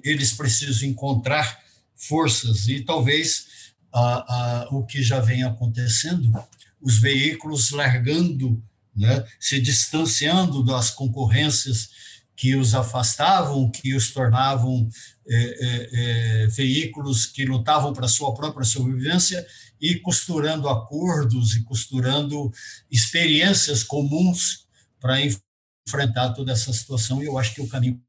eles 0.03 0.33
precisam 0.33 0.89
encontrar 0.89 1.61
forças 1.95 2.67
e 2.67 2.81
talvez 2.81 3.47
o 4.73 4.85
que 4.85 5.01
já 5.01 5.21
vem 5.21 5.45
acontecendo, 5.45 6.33
os 6.81 6.99
veículos 6.99 7.71
largando, 7.71 8.61
né, 8.97 9.25
se 9.39 9.61
distanciando 9.61 10.65
das 10.65 10.91
concorrências 10.91 11.91
que 12.35 12.57
os 12.57 12.75
afastavam, 12.75 13.71
que 13.71 13.95
os 13.95 14.11
tornavam 14.11 14.89
é, 15.33 15.37
é, 15.37 15.89
é, 15.93 16.47
veículos 16.49 17.25
que 17.25 17.45
lutavam 17.45 17.93
para 17.93 18.07
a 18.07 18.09
sua 18.09 18.35
própria 18.35 18.65
sobrevivência 18.65 19.47
e 19.81 19.95
costurando 20.01 20.69
acordos 20.69 21.55
e 21.55 21.63
costurando 21.63 22.51
experiências 22.91 23.85
comuns 23.85 24.67
para 25.01 25.19
enfrentar 25.21 26.31
toda 26.31 26.51
essa 26.51 26.73
situação. 26.73 27.23
E 27.23 27.27
eu 27.27 27.39
acho 27.39 27.55
que 27.55 27.63
o 27.63 27.69
caminho 27.69 28.01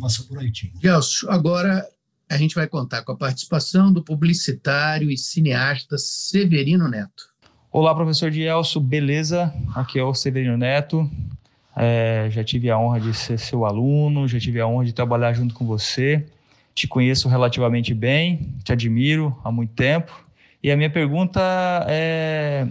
passa 0.00 0.22
por 0.22 0.38
aí, 0.38 0.50
Timo. 0.50 0.72
Gelson, 0.80 1.28
agora 1.28 1.86
a 2.30 2.36
gente 2.38 2.54
vai 2.54 2.66
contar 2.66 3.02
com 3.02 3.12
a 3.12 3.16
participação 3.16 3.92
do 3.92 4.02
publicitário 4.02 5.10
e 5.10 5.18
cineasta 5.18 5.98
Severino 5.98 6.88
Neto. 6.88 7.28
Olá, 7.70 7.94
professor 7.94 8.32
Gelson, 8.32 8.80
beleza? 8.80 9.52
Aqui 9.74 9.98
é 9.98 10.02
o 10.02 10.14
Severino 10.14 10.56
Neto. 10.56 11.10
É, 11.76 12.28
já 12.30 12.42
tive 12.42 12.70
a 12.70 12.78
honra 12.78 13.00
de 13.00 13.12
ser 13.12 13.38
seu 13.38 13.66
aluno, 13.66 14.26
já 14.26 14.40
tive 14.40 14.60
a 14.60 14.66
honra 14.66 14.86
de 14.86 14.94
trabalhar 14.94 15.34
junto 15.34 15.54
com 15.54 15.66
você. 15.66 16.26
Te 16.74 16.86
conheço 16.86 17.28
relativamente 17.28 17.92
bem, 17.92 18.54
te 18.64 18.72
admiro 18.72 19.38
há 19.44 19.50
muito 19.50 19.72
tempo. 19.74 20.24
E 20.62 20.70
a 20.70 20.76
minha 20.76 20.90
pergunta 20.90 21.40
é 21.88 22.66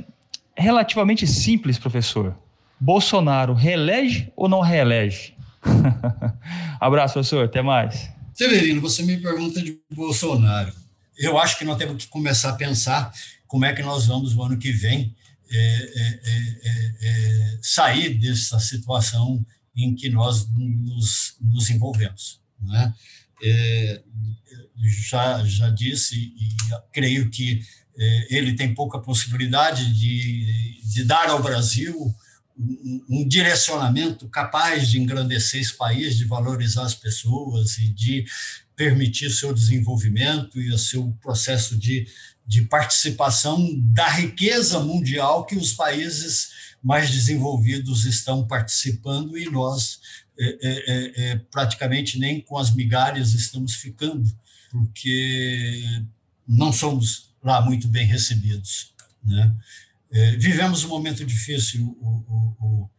relativamente 0.55 1.25
simples, 1.25 1.77
professor. 1.77 2.35
Bolsonaro 2.79 3.53
reelege 3.53 4.31
ou 4.35 4.47
não 4.47 4.61
reelege? 4.61 5.33
Abraço, 6.79 7.15
professor. 7.15 7.45
Até 7.45 7.61
mais. 7.61 8.09
Severino, 8.33 8.79
você 8.79 9.03
me 9.03 9.17
pergunta 9.17 9.61
de 9.61 9.79
Bolsonaro. 9.93 10.71
Eu 11.17 11.37
acho 11.37 11.57
que 11.57 11.65
nós 11.65 11.77
temos 11.77 12.05
que 12.05 12.09
começar 12.09 12.51
a 12.51 12.53
pensar 12.53 13.11
como 13.45 13.65
é 13.65 13.73
que 13.73 13.81
nós 13.81 14.05
vamos, 14.05 14.33
no 14.33 14.43
ano 14.43 14.57
que 14.57 14.71
vem, 14.71 15.13
é, 15.51 15.57
é, 15.57 16.19
é, 16.23 16.93
é 17.01 17.57
sair 17.61 18.13
dessa 18.13 18.59
situação 18.59 19.45
em 19.75 19.93
que 19.95 20.09
nós 20.09 20.47
nos, 20.49 21.35
nos 21.41 21.69
envolvemos. 21.69 22.39
Né? 22.61 22.93
É, 23.43 24.01
já, 25.09 25.43
já 25.45 25.69
disse 25.69 26.15
e 26.15 26.49
creio 26.93 27.29
que 27.29 27.61
é, 27.97 28.37
ele 28.37 28.55
tem 28.55 28.73
pouca 28.73 28.99
possibilidade 28.99 29.93
de, 29.93 30.81
de 30.83 31.03
dar 31.03 31.29
ao 31.29 31.41
Brasil 31.41 32.15
um, 32.57 33.05
um 33.09 33.27
direcionamento 33.27 34.27
capaz 34.29 34.89
de 34.89 34.99
engrandecer 34.99 35.61
esse 35.61 35.75
país, 35.75 36.17
de 36.17 36.25
valorizar 36.25 36.83
as 36.83 36.95
pessoas 36.95 37.77
e 37.77 37.89
de 37.89 38.25
permitir 38.75 39.29
seu 39.29 39.53
desenvolvimento 39.53 40.59
e 40.59 40.71
o 40.71 40.77
seu 40.77 41.11
processo 41.21 41.77
de, 41.77 42.07
de 42.45 42.61
participação 42.63 43.69
da 43.93 44.07
riqueza 44.07 44.79
mundial 44.79 45.45
que 45.45 45.55
os 45.55 45.73
países 45.73 46.49
mais 46.81 47.11
desenvolvidos 47.11 48.05
estão 48.05 48.47
participando 48.47 49.37
e 49.37 49.49
nós 49.49 49.99
é, 50.39 50.57
é, 50.61 50.71
é, 50.71 51.31
é, 51.31 51.35
praticamente 51.51 52.17
nem 52.17 52.39
com 52.39 52.57
as 52.57 52.73
migalhas 52.73 53.33
estamos 53.33 53.75
ficando, 53.75 54.23
porque 54.71 56.01
não 56.47 56.71
somos 56.71 57.33
lá 57.43 57.61
muito 57.61 57.87
bem 57.87 58.05
recebidos. 58.05 58.93
Né? 59.23 59.53
É, 60.11 60.31
vivemos 60.37 60.83
um 60.85 60.87
momento 60.87 61.25
difícil 61.25 61.85
o, 61.99 62.07
o, 62.07 62.65
o, 62.65 62.89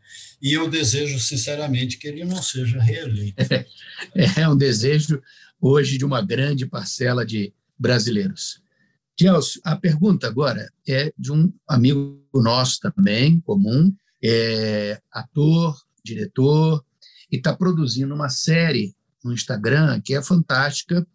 e 0.43 0.53
eu 0.53 0.69
desejo 0.69 1.19
sinceramente 1.19 1.97
que 1.97 2.09
ele 2.09 2.25
não 2.25 2.43
seja 2.43 2.81
reeleito. 2.81 3.37
É 4.37 4.49
um 4.49 4.57
desejo 4.57 5.23
hoje 5.61 5.99
de 5.99 6.07
uma 6.07 6.23
grande 6.23 6.65
parcela 6.65 7.25
de 7.25 7.53
brasileiros. 7.79 8.63
Gelson, 9.19 9.61
a 9.63 9.77
pergunta 9.77 10.27
agora 10.27 10.73
é 10.89 11.13
de 11.19 11.31
um 11.31 11.53
amigo 11.69 12.25
nosso 12.35 12.81
também, 12.81 13.39
comum, 13.41 13.95
é 14.25 14.99
ator, 15.13 15.79
diretor, 16.03 16.83
e 17.31 17.37
está 17.37 17.55
produzindo 17.55 18.15
uma 18.15 18.29
série 18.29 18.95
no 19.25 19.33
Instagram 19.33 20.01
que 20.01 20.15
é 20.15 20.23
fantástica, 20.23 21.07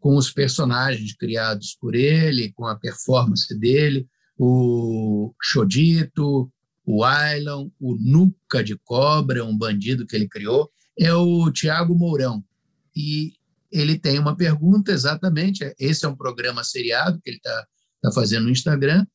com 0.00 0.16
os 0.16 0.30
personagens 0.30 1.14
criados 1.14 1.76
por 1.80 1.94
ele, 1.94 2.52
com 2.52 2.66
a 2.66 2.76
performance 2.76 3.58
dele, 3.58 4.06
o 4.36 5.32
Chodito, 5.40 6.52
o 6.84 7.02
Ailon, 7.02 7.70
o 7.80 7.96
Nuca 7.96 8.62
de 8.62 8.76
Cobra, 8.76 9.44
um 9.44 9.56
bandido 9.56 10.06
que 10.06 10.14
ele 10.14 10.28
criou, 10.28 10.70
é 10.98 11.14
o 11.14 11.50
Tiago 11.50 11.94
Mourão. 11.94 12.44
E 12.94 13.32
ele 13.72 13.98
tem 13.98 14.18
uma 14.18 14.36
pergunta 14.36 14.92
exatamente. 14.92 15.74
Esse 15.78 16.04
é 16.04 16.08
um 16.08 16.16
programa 16.16 16.62
seriado 16.62 17.20
que 17.22 17.30
ele 17.30 17.38
está 17.38 17.66
tá 18.02 18.12
fazendo 18.12 18.44
no 18.44 18.50
Instagram, 18.50 19.06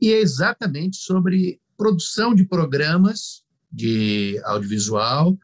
e 0.00 0.12
é 0.12 0.20
exatamente 0.20 0.98
sobre 0.98 1.60
produção 1.76 2.34
de 2.34 2.44
programas 2.44 3.42
de 3.72 4.40
audiovisual, 4.44 5.36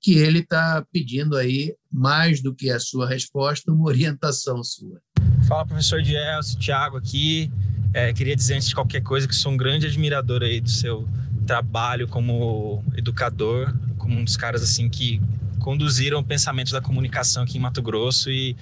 que 0.00 0.14
ele 0.14 0.40
está 0.40 0.84
pedindo 0.92 1.36
aí, 1.36 1.74
mais 1.90 2.42
do 2.42 2.54
que 2.54 2.70
a 2.70 2.78
sua 2.78 3.08
resposta, 3.08 3.72
uma 3.72 3.86
orientação 3.86 4.62
sua. 4.62 5.00
Fala, 5.46 5.66
professor 5.66 6.02
Dielso, 6.02 6.58
Thiago 6.58 6.96
aqui. 6.96 7.50
É, 7.94 8.12
queria 8.12 8.36
dizer 8.36 8.54
antes 8.54 8.68
de 8.68 8.74
qualquer 8.74 9.00
coisa 9.02 9.26
que 9.26 9.34
sou 9.34 9.52
um 9.52 9.56
grande 9.56 9.86
admirador 9.86 10.42
aí 10.42 10.60
do 10.60 10.68
seu 10.68 11.08
trabalho 11.46 12.06
como 12.06 12.84
educador, 12.94 13.74
como 14.08 14.20
um 14.20 14.24
dos 14.24 14.38
caras 14.38 14.62
assim 14.62 14.88
que 14.88 15.20
conduziram 15.58 16.20
o 16.20 16.24
pensamento 16.24 16.72
da 16.72 16.80
comunicação 16.80 17.42
aqui 17.42 17.58
em 17.58 17.60
Mato 17.60 17.82
Grosso 17.82 18.30
e 18.30 18.56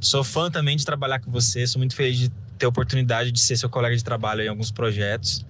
sou 0.00 0.22
fã 0.22 0.48
também 0.48 0.76
de 0.76 0.84
trabalhar 0.84 1.18
com 1.18 1.30
você, 1.30 1.66
sou 1.66 1.80
muito 1.80 1.96
feliz 1.96 2.16
de 2.16 2.28
ter 2.56 2.66
a 2.66 2.68
oportunidade 2.68 3.32
de 3.32 3.40
ser 3.40 3.56
seu 3.56 3.68
colega 3.68 3.96
de 3.96 4.04
trabalho 4.04 4.42
em 4.42 4.48
alguns 4.48 4.70
projetos. 4.70 5.44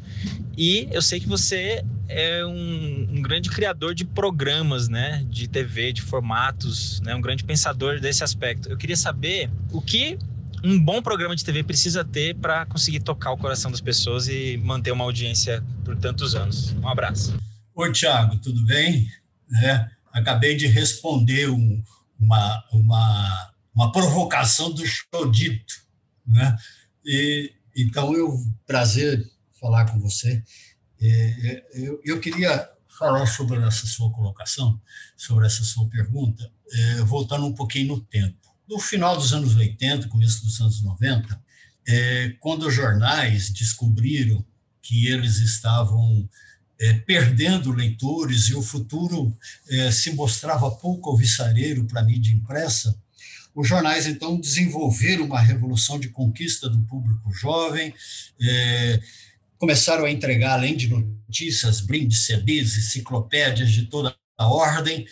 E 0.56 0.88
eu 0.90 1.02
sei 1.02 1.20
que 1.20 1.28
você 1.28 1.84
é 2.08 2.46
um, 2.46 3.08
um, 3.10 3.20
grande 3.20 3.50
criador 3.50 3.94
de 3.94 4.06
programas, 4.06 4.88
né, 4.88 5.22
de 5.28 5.46
TV, 5.46 5.92
de 5.92 6.00
formatos, 6.00 7.00
né, 7.02 7.14
um 7.14 7.20
grande 7.20 7.44
pensador 7.44 8.00
desse 8.00 8.24
aspecto. 8.24 8.70
Eu 8.70 8.78
queria 8.78 8.96
saber 8.96 9.50
o 9.70 9.82
que 9.82 10.18
um 10.64 10.82
bom 10.82 11.02
programa 11.02 11.36
de 11.36 11.44
TV 11.44 11.62
precisa 11.62 12.02
ter 12.04 12.36
para 12.36 12.64
conseguir 12.64 13.00
tocar 13.00 13.32
o 13.32 13.36
coração 13.36 13.70
das 13.70 13.80
pessoas 13.82 14.28
e 14.28 14.56
manter 14.64 14.92
uma 14.92 15.04
audiência 15.04 15.62
por 15.84 15.94
tantos 15.96 16.34
anos. 16.34 16.72
Um 16.82 16.88
abraço. 16.88 17.36
Oi, 17.74 17.92
Thiago, 17.92 18.36
tudo 18.36 18.64
bem? 18.64 19.08
É, 19.62 19.88
acabei 20.12 20.56
de 20.56 20.66
responder 20.66 21.48
um, 21.50 21.82
uma, 22.18 22.64
uma, 22.72 23.52
uma 23.74 23.92
provocação 23.92 24.72
do 24.72 24.84
Chodito, 24.86 25.74
né? 26.26 26.56
E, 27.04 27.52
então, 27.76 28.14
eu 28.14 28.38
prazer 28.66 29.30
falar 29.60 29.86
com 29.86 29.98
você. 29.98 30.42
Eu, 31.74 32.00
eu 32.04 32.20
queria 32.20 32.68
falar 32.98 33.26
sobre 33.26 33.58
essa 33.64 33.86
sua 33.86 34.12
colocação, 34.12 34.80
sobre 35.16 35.46
essa 35.46 35.64
sua 35.64 35.88
pergunta, 35.88 36.50
é, 36.70 36.96
voltando 37.02 37.46
um 37.46 37.54
pouquinho 37.54 37.88
no 37.88 38.00
tempo. 38.00 38.36
No 38.68 38.78
final 38.78 39.16
dos 39.16 39.32
anos 39.32 39.56
80, 39.56 40.08
começo 40.08 40.44
dos 40.44 40.60
anos 40.60 40.82
90, 40.82 41.42
é, 41.88 42.36
quando 42.38 42.66
os 42.66 42.74
jornais 42.74 43.50
descobriram 43.50 44.44
que 44.80 45.06
eles 45.08 45.38
estavam 45.38 46.28
é, 46.82 46.94
perdendo 46.94 47.70
leitores 47.70 48.48
e 48.48 48.54
o 48.54 48.62
futuro 48.62 49.32
é, 49.68 49.92
se 49.92 50.10
mostrava 50.14 50.68
pouco 50.68 51.10
alvissareiro 51.10 51.84
para 51.84 52.00
a 52.00 52.04
mídia 52.04 52.34
impressa, 52.34 53.00
os 53.54 53.68
jornais 53.68 54.06
então 54.06 54.40
desenvolveram 54.40 55.26
uma 55.26 55.40
revolução 55.40 56.00
de 56.00 56.08
conquista 56.08 56.68
do 56.68 56.80
público 56.80 57.32
jovem, 57.32 57.94
é, 58.40 59.00
começaram 59.58 60.04
a 60.04 60.10
entregar, 60.10 60.54
além 60.54 60.76
de 60.76 60.88
notícias, 60.88 61.80
brindes, 61.80 62.26
CDs, 62.26 62.76
enciclopédias 62.76 63.70
de 63.70 63.86
toda 63.86 64.16
a 64.36 64.48
ordem, 64.48 65.06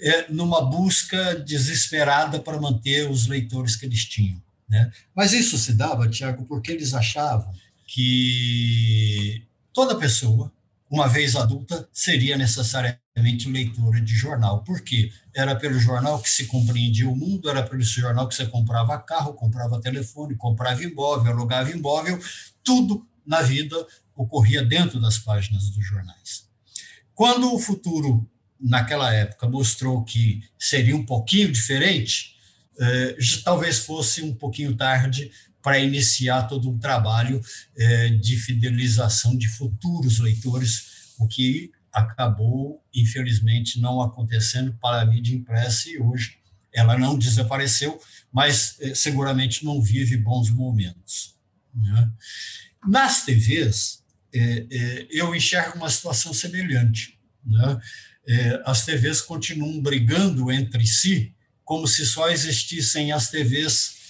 é, 0.00 0.32
numa 0.32 0.64
busca 0.64 1.34
desesperada 1.34 2.40
para 2.40 2.58
manter 2.58 3.10
os 3.10 3.26
leitores 3.26 3.76
que 3.76 3.84
eles 3.84 4.06
tinham. 4.06 4.40
Né? 4.66 4.90
Mas 5.14 5.34
isso 5.34 5.58
se 5.58 5.74
dava, 5.74 6.08
Tiago, 6.08 6.46
porque 6.46 6.72
eles 6.72 6.94
achavam 6.94 7.52
que 7.86 9.44
toda 9.74 9.98
pessoa 9.98 10.50
uma 10.92 11.08
vez 11.08 11.34
adulta, 11.34 11.88
seria 11.90 12.36
necessariamente 12.36 13.48
leitora 13.50 13.98
de 13.98 14.14
jornal. 14.14 14.62
Por 14.62 14.82
quê? 14.82 15.10
Era 15.34 15.56
pelo 15.56 15.78
jornal 15.78 16.20
que 16.20 16.28
se 16.28 16.44
compreendia 16.44 17.08
o 17.08 17.16
mundo, 17.16 17.48
era 17.48 17.62
pelo 17.62 17.80
jornal 17.80 18.28
que 18.28 18.34
você 18.34 18.44
comprava 18.44 18.98
carro, 18.98 19.32
comprava 19.32 19.80
telefone, 19.80 20.34
comprava 20.34 20.84
imóvel, 20.84 21.32
alugava 21.32 21.70
imóvel, 21.70 22.20
tudo 22.62 23.06
na 23.26 23.40
vida 23.40 23.74
ocorria 24.14 24.62
dentro 24.62 25.00
das 25.00 25.16
páginas 25.16 25.70
dos 25.70 25.82
jornais. 25.82 26.46
Quando 27.14 27.54
o 27.54 27.58
futuro, 27.58 28.28
naquela 28.60 29.14
época, 29.14 29.48
mostrou 29.48 30.04
que 30.04 30.42
seria 30.58 30.94
um 30.94 31.06
pouquinho 31.06 31.50
diferente, 31.50 32.36
eh, 32.78 33.16
talvez 33.42 33.78
fosse 33.78 34.20
um 34.20 34.34
pouquinho 34.34 34.76
tarde 34.76 35.30
para 35.62 35.78
iniciar 35.78 36.42
todo 36.48 36.68
um 36.68 36.78
trabalho 36.78 37.40
é, 37.76 38.08
de 38.08 38.36
fidelização 38.36 39.36
de 39.36 39.48
futuros 39.48 40.18
leitores, 40.18 41.14
o 41.18 41.26
que 41.28 41.70
acabou, 41.92 42.82
infelizmente, 42.92 43.80
não 43.80 44.00
acontecendo 44.00 44.76
para 44.80 45.02
a 45.02 45.06
mídia 45.06 45.34
impressa 45.34 45.88
e 45.88 45.98
hoje 45.98 46.38
ela 46.74 46.98
não 46.98 47.18
desapareceu, 47.18 48.00
mas 48.32 48.76
é, 48.80 48.94
seguramente 48.94 49.64
não 49.64 49.80
vive 49.80 50.16
bons 50.16 50.50
momentos. 50.50 51.36
Né? 51.74 52.10
Nas 52.86 53.24
TVs, 53.24 54.02
é, 54.34 55.06
eu 55.10 55.34
enxergo 55.34 55.76
uma 55.76 55.90
situação 55.90 56.32
semelhante. 56.32 57.18
Né? 57.44 57.80
As 58.64 58.84
TVs 58.84 59.20
continuam 59.20 59.82
brigando 59.82 60.50
entre 60.50 60.86
si 60.86 61.34
como 61.64 61.86
se 61.86 62.04
só 62.06 62.30
existissem 62.30 63.12
as 63.12 63.30
TVs 63.30 64.01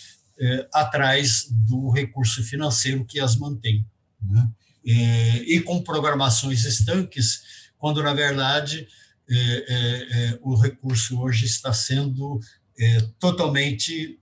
é, 0.43 0.69
atrás 0.75 1.47
do 1.49 1.89
recurso 1.89 2.43
financeiro 2.43 3.05
que 3.05 3.21
as 3.21 3.37
mantém. 3.37 3.87
Né? 4.21 4.51
É, 4.85 5.37
e 5.45 5.61
com 5.61 5.81
programações 5.81 6.65
estanques, 6.65 7.43
quando, 7.79 8.03
na 8.03 8.13
verdade, 8.13 8.89
é, 9.31 9.37
é, 9.37 10.33
é 10.33 10.39
o 10.43 10.57
recurso 10.57 11.21
hoje 11.21 11.47
está 11.47 11.73
sendo 11.73 12.41
é, 12.77 13.01
totalmente 13.21 14.19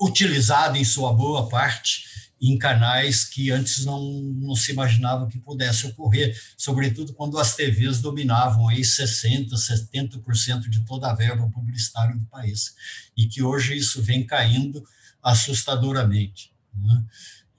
utilizado, 0.00 0.76
em 0.76 0.84
sua 0.84 1.12
boa 1.12 1.48
parte, 1.48 2.02
em 2.40 2.58
canais 2.58 3.24
que 3.24 3.52
antes 3.52 3.84
não, 3.84 4.02
não 4.12 4.56
se 4.56 4.72
imaginava 4.72 5.28
que 5.28 5.38
pudesse 5.38 5.86
ocorrer, 5.86 6.36
sobretudo 6.58 7.14
quando 7.14 7.38
as 7.38 7.54
TVs 7.54 8.00
dominavam 8.00 8.68
aí 8.68 8.80
60%, 8.80 9.50
70% 9.50 10.68
de 10.68 10.84
toda 10.84 11.08
a 11.08 11.14
verba 11.14 11.48
publicitária 11.48 12.16
do 12.16 12.24
país, 12.26 12.74
e 13.16 13.26
que 13.26 13.40
hoje 13.40 13.76
isso 13.76 14.02
vem 14.02 14.26
caindo 14.26 14.84
assustadoramente. 15.26 16.52
Né? 16.72 17.04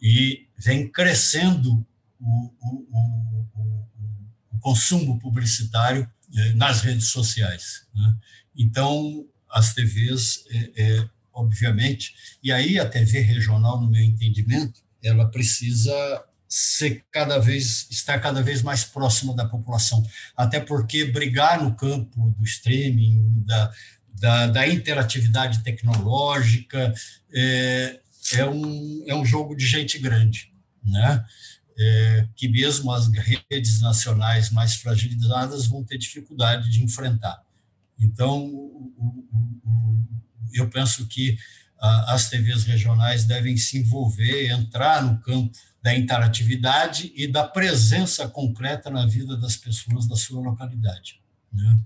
E 0.01 0.47
vem 0.57 0.89
crescendo 0.89 1.85
o, 2.17 2.53
o, 2.61 2.87
o, 2.89 3.87
o 4.53 4.59
consumo 4.59 5.19
publicitário 5.19 6.09
é, 6.33 6.53
nas 6.53 6.79
redes 6.81 7.09
sociais. 7.09 7.85
Né? 7.93 8.15
Então, 8.55 9.25
as 9.51 9.73
TVs, 9.73 10.45
é, 10.49 10.71
é, 10.77 11.09
obviamente, 11.33 12.15
e 12.41 12.53
aí 12.53 12.79
a 12.79 12.87
TV 12.87 13.19
regional, 13.19 13.81
no 13.81 13.89
meu 13.89 14.01
entendimento, 14.01 14.81
ela 15.03 15.29
precisa 15.29 15.93
ser 16.47 17.05
cada 17.11 17.37
vez 17.39 17.87
estar 17.89 18.19
cada 18.19 18.41
vez 18.41 18.61
mais 18.61 18.85
próxima 18.85 19.35
da 19.35 19.45
população, 19.45 20.01
até 20.35 20.61
porque 20.61 21.03
brigar 21.03 21.61
no 21.61 21.75
campo 21.75 22.33
do 22.37 22.43
streaming, 22.45 23.43
da, 23.45 23.73
da, 24.19 24.47
da 24.47 24.67
interatividade 24.67 25.63
tecnológica, 25.63 26.93
é, 27.33 27.99
é, 28.33 28.45
um, 28.45 29.03
é 29.07 29.15
um 29.15 29.25
jogo 29.25 29.55
de 29.55 29.65
gente 29.65 29.97
grande, 29.99 30.51
né? 30.83 31.25
É, 31.79 32.27
que 32.35 32.47
mesmo 32.47 32.91
as 32.91 33.07
redes 33.51 33.81
nacionais 33.81 34.49
mais 34.49 34.75
fragilizadas 34.75 35.67
vão 35.67 35.83
ter 35.83 35.99
dificuldade 35.99 36.71
de 36.71 36.83
enfrentar. 36.83 37.39
Então, 37.99 38.51
eu 40.53 40.67
penso 40.69 41.05
que 41.05 41.37
as 41.79 42.29
TVs 42.29 42.63
regionais 42.63 43.25
devem 43.25 43.55
se 43.55 43.77
envolver, 43.77 44.49
entrar 44.49 45.03
no 45.03 45.19
campo 45.21 45.55
da 45.83 45.95
interatividade 45.95 47.13
e 47.15 47.27
da 47.27 47.47
presença 47.47 48.27
concreta 48.27 48.89
na 48.89 49.05
vida 49.05 49.37
das 49.37 49.55
pessoas 49.55 50.07
da 50.07 50.15
sua 50.15 50.41
localidade. 50.41 51.21
Né? 51.53 51.79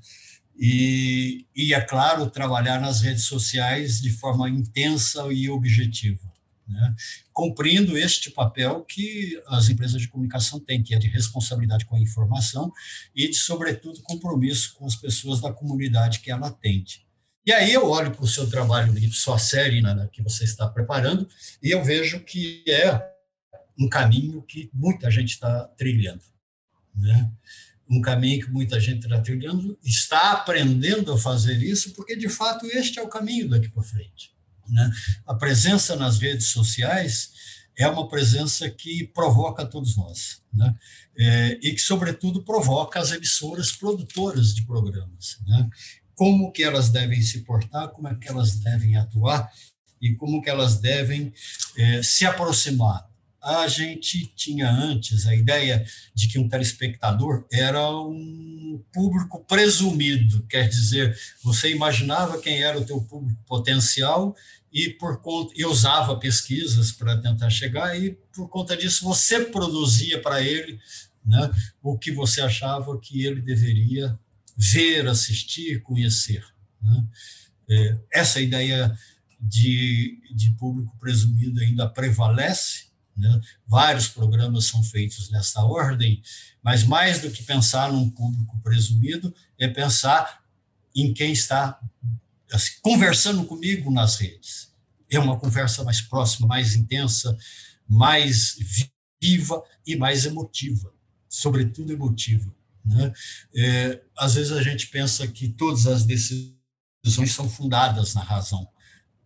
E, 0.57 1.45
e, 1.55 1.73
é 1.73 1.81
claro, 1.81 2.29
trabalhar 2.29 2.79
nas 2.79 3.01
redes 3.01 3.23
sociais 3.23 3.99
de 3.99 4.11
forma 4.11 4.49
intensa 4.49 5.25
e 5.31 5.49
objetiva, 5.49 6.31
né? 6.67 6.95
cumprindo 7.33 7.97
este 7.97 8.29
papel 8.29 8.85
que 8.85 9.41
as 9.47 9.69
empresas 9.69 9.99
de 10.01 10.07
comunicação 10.07 10.59
têm, 10.59 10.83
que 10.83 10.93
é 10.93 10.99
de 10.99 11.07
responsabilidade 11.07 11.85
com 11.85 11.95
a 11.95 11.99
informação 11.99 12.71
e 13.15 13.27
de, 13.27 13.35
sobretudo, 13.35 14.01
compromisso 14.03 14.75
com 14.75 14.85
as 14.85 14.95
pessoas 14.95 15.41
da 15.41 15.51
comunidade 15.51 16.19
que 16.19 16.29
ela 16.29 16.47
atende. 16.47 17.05
E 17.43 17.51
aí 17.51 17.73
eu 17.73 17.89
olho 17.89 18.11
para 18.11 18.23
o 18.23 18.27
seu 18.27 18.47
trabalho, 18.47 18.93
sua 19.11 19.39
série 19.39 19.81
né, 19.81 20.07
que 20.11 20.21
você 20.21 20.43
está 20.43 20.67
preparando, 20.67 21.27
e 21.61 21.71
eu 21.71 21.83
vejo 21.83 22.19
que 22.19 22.63
é 22.67 23.01
um 23.79 23.89
caminho 23.89 24.43
que 24.43 24.69
muita 24.71 25.09
gente 25.09 25.31
está 25.31 25.63
trilhando. 25.75 26.21
Né? 26.95 27.31
Um 27.91 27.99
caminho 27.99 28.45
que 28.45 28.49
muita 28.49 28.79
gente 28.79 29.03
está 29.03 29.19
trilhando, 29.19 29.77
está 29.83 30.31
aprendendo 30.31 31.11
a 31.11 31.17
fazer 31.17 31.61
isso, 31.61 31.93
porque 31.93 32.15
de 32.15 32.29
fato 32.29 32.65
este 32.65 32.97
é 32.99 33.01
o 33.01 33.09
caminho 33.09 33.49
daqui 33.49 33.67
para 33.67 33.83
frente. 33.83 34.31
Né? 34.69 34.89
A 35.27 35.35
presença 35.35 35.97
nas 35.97 36.17
redes 36.17 36.47
sociais 36.47 37.31
é 37.77 37.85
uma 37.87 38.07
presença 38.07 38.69
que 38.69 39.07
provoca 39.07 39.65
todos 39.65 39.97
nós, 39.97 40.41
né? 40.53 40.73
É, 41.17 41.59
e 41.61 41.73
que, 41.73 41.81
sobretudo, 41.81 42.43
provoca 42.43 42.99
as 42.99 43.11
emissoras 43.11 43.71
produtoras 43.71 44.53
de 44.53 44.65
programas. 44.65 45.37
Né? 45.45 45.69
Como 46.15 46.51
que 46.51 46.63
elas 46.63 46.89
devem 46.89 47.21
se 47.21 47.41
portar, 47.41 47.89
como 47.89 48.07
é 48.07 48.15
que 48.15 48.29
elas 48.29 48.55
devem 48.57 48.95
atuar 48.95 49.51
e 50.01 50.15
como 50.15 50.41
que 50.41 50.49
elas 50.49 50.77
devem 50.77 51.33
é, 51.77 52.03
se 52.03 52.25
aproximar 52.25 53.10
a 53.41 53.67
gente 53.67 54.27
tinha 54.35 54.69
antes 54.69 55.25
a 55.25 55.33
ideia 55.33 55.83
de 56.13 56.27
que 56.27 56.37
um 56.37 56.47
telespectador 56.47 57.45
era 57.51 57.89
um 57.89 58.83
público 58.93 59.43
presumido, 59.45 60.45
quer 60.47 60.69
dizer, 60.69 61.17
você 61.43 61.71
imaginava 61.71 62.39
quem 62.39 62.61
era 62.61 62.79
o 62.79 62.85
teu 62.85 63.01
público 63.01 63.41
potencial 63.45 64.35
e 64.71 64.89
por 64.89 65.21
conta 65.21 65.53
e 65.55 65.65
usava 65.65 66.17
pesquisas 66.17 66.91
para 66.91 67.17
tentar 67.17 67.49
chegar 67.49 67.99
e 67.99 68.11
por 68.33 68.47
conta 68.47 68.77
disso 68.77 69.03
você 69.03 69.45
produzia 69.45 70.21
para 70.21 70.41
ele, 70.41 70.79
né, 71.25 71.51
o 71.81 71.97
que 71.97 72.11
você 72.11 72.41
achava 72.41 72.97
que 72.99 73.25
ele 73.25 73.41
deveria 73.41 74.17
ver, 74.55 75.07
assistir, 75.07 75.81
conhecer. 75.81 76.45
Né? 76.81 77.05
É, 77.69 77.97
essa 78.13 78.39
ideia 78.39 78.95
de, 79.39 80.19
de 80.33 80.51
público 80.51 80.95
presumido 80.99 81.59
ainda 81.59 81.89
prevalece 81.89 82.90
né? 83.21 83.39
Vários 83.67 84.07
programas 84.07 84.65
são 84.65 84.83
feitos 84.83 85.29
nessa 85.29 85.63
ordem, 85.63 86.21
mas 86.63 86.83
mais 86.83 87.21
do 87.21 87.29
que 87.29 87.43
pensar 87.43 87.93
num 87.93 88.09
público 88.09 88.59
presumido, 88.63 89.33
é 89.59 89.67
pensar 89.67 90.43
em 90.95 91.13
quem 91.13 91.31
está 91.31 91.79
assim, 92.51 92.73
conversando 92.81 93.45
comigo 93.45 93.91
nas 93.91 94.17
redes. 94.17 94.73
É 95.09 95.19
uma 95.19 95.39
conversa 95.39 95.83
mais 95.83 96.01
próxima, 96.01 96.47
mais 96.47 96.75
intensa, 96.75 97.37
mais 97.87 98.57
viva 99.21 99.63
e 99.85 99.95
mais 99.95 100.25
emotiva, 100.25 100.91
sobretudo 101.29 101.93
emotiva. 101.93 102.51
Né? 102.83 103.13
É, 103.55 104.01
às 104.17 104.33
vezes 104.33 104.51
a 104.51 104.63
gente 104.63 104.87
pensa 104.87 105.27
que 105.27 105.47
todas 105.47 105.85
as 105.85 106.03
decisões 106.03 106.55
são 107.27 107.47
fundadas 107.47 108.15
na 108.15 108.23
razão, 108.23 108.67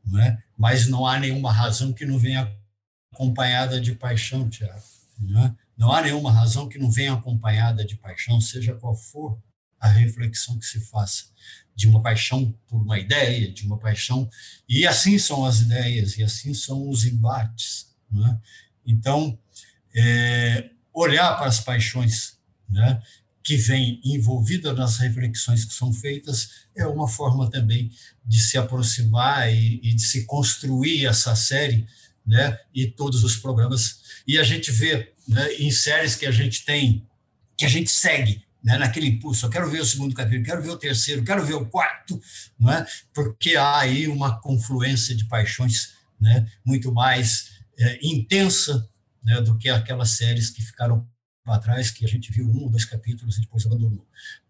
não 0.05 0.19
é? 0.19 0.37
mas 0.57 0.87
não 0.87 1.07
há 1.07 1.17
nenhuma 1.17 1.51
razão 1.51 1.93
que 1.93 2.05
não 2.05 2.19
venha 2.19 2.53
acompanhada 3.15 3.79
de 3.79 3.95
paixão, 3.95 4.49
Tiago. 4.49 4.83
Né? 5.17 5.55
Não 5.77 5.91
há 5.91 6.01
nenhuma 6.01 6.31
razão 6.31 6.67
que 6.67 6.77
não 6.77 6.91
venha 6.91 7.13
acompanhada 7.13 7.85
de 7.85 7.95
paixão, 7.95 8.39
seja 8.41 8.75
qual 8.75 8.95
for 8.95 9.39
a 9.79 9.87
reflexão 9.87 10.59
que 10.59 10.65
se 10.65 10.79
faça, 10.79 11.25
de 11.75 11.87
uma 11.87 12.01
paixão 12.01 12.53
por 12.67 12.81
uma 12.81 12.99
ideia, 12.99 13.51
de 13.51 13.65
uma 13.65 13.77
paixão. 13.77 14.29
E 14.67 14.85
assim 14.85 15.17
são 15.17 15.45
as 15.45 15.61
ideias, 15.61 16.17
e 16.17 16.23
assim 16.23 16.53
são 16.53 16.89
os 16.89 17.05
embates. 17.05 17.87
Né? 18.11 18.39
Então, 18.85 19.37
é, 19.95 20.69
olhar 20.93 21.35
para 21.37 21.47
as 21.47 21.59
paixões 21.59 22.37
né, 22.69 23.01
que 23.43 23.55
vêm 23.57 24.01
envolvidas 24.03 24.75
nas 24.75 24.97
reflexões 24.97 25.63
que 25.65 25.73
são 25.73 25.93
feitas 25.93 26.65
é 26.75 26.85
uma 26.87 27.07
forma 27.07 27.49
também 27.49 27.91
de 28.25 28.39
se 28.39 28.57
aproximar 28.57 29.53
e, 29.53 29.79
e 29.83 29.93
de 29.93 30.01
se 30.01 30.25
construir 30.25 31.05
essa 31.05 31.35
série 31.35 31.85
né? 32.25 32.57
E 32.73 32.87
todos 32.87 33.23
os 33.23 33.37
programas. 33.37 34.01
E 34.27 34.37
a 34.37 34.43
gente 34.43 34.71
vê 34.71 35.13
né, 35.27 35.53
em 35.55 35.71
séries 35.71 36.15
que 36.15 36.25
a 36.25 36.31
gente 36.31 36.65
tem, 36.65 37.07
que 37.57 37.65
a 37.65 37.69
gente 37.69 37.89
segue, 37.89 38.43
né, 38.63 38.77
naquele 38.77 39.07
impulso. 39.07 39.45
Eu 39.45 39.49
quero 39.49 39.69
ver 39.69 39.81
o 39.81 39.85
segundo 39.85 40.15
capítulo, 40.15 40.43
quero 40.43 40.63
ver 40.63 40.71
o 40.71 40.77
terceiro, 40.77 41.23
quero 41.23 41.45
ver 41.45 41.53
o 41.53 41.67
quarto, 41.67 42.19
não 42.59 42.71
é? 42.71 42.85
Porque 43.13 43.55
há 43.55 43.79
aí 43.79 44.07
uma 44.07 44.39
confluência 44.41 45.15
de 45.15 45.25
paixões, 45.25 45.93
né, 46.19 46.49
muito 46.65 46.91
mais 46.91 47.59
é, 47.77 47.99
intensa, 48.01 48.89
né, 49.23 49.39
do 49.41 49.57
que 49.57 49.69
aquelas 49.69 50.11
séries 50.11 50.49
que 50.49 50.63
ficaram 50.63 51.07
para 51.43 51.59
trás, 51.59 51.91
que 51.91 52.03
a 52.03 52.07
gente 52.07 52.31
viu 52.31 52.47
um 52.47 52.63
ou 52.63 52.69
dois 52.69 52.85
capítulos 52.85 53.37
e 53.37 53.41
depois 53.41 53.65
abandonou. 53.65 54.05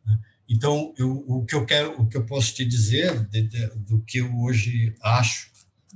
Né? 0.06 0.18
Então, 0.48 0.94
eu, 0.98 1.26
o 1.28 1.46
que 1.46 1.56
eu 1.56 1.66
quero, 1.66 2.02
o 2.02 2.08
que 2.08 2.16
eu 2.16 2.26
posso 2.26 2.54
te 2.54 2.64
dizer 2.64 3.20
de, 3.28 3.42
de, 3.44 3.68
do 3.76 4.02
que 4.02 4.20
eu 4.20 4.34
hoje 4.40 4.96
acho 5.02 5.50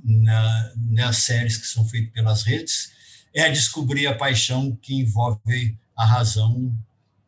na, 0.04 0.72
nas 0.76 1.18
séries 1.18 1.56
que 1.56 1.66
são 1.66 1.84
feitas 1.84 2.12
pelas 2.12 2.42
redes, 2.42 2.92
é 3.34 3.50
descobrir 3.50 4.06
a 4.06 4.14
paixão 4.14 4.76
que 4.82 4.94
envolve 4.94 5.76
a 5.96 6.04
razão 6.04 6.74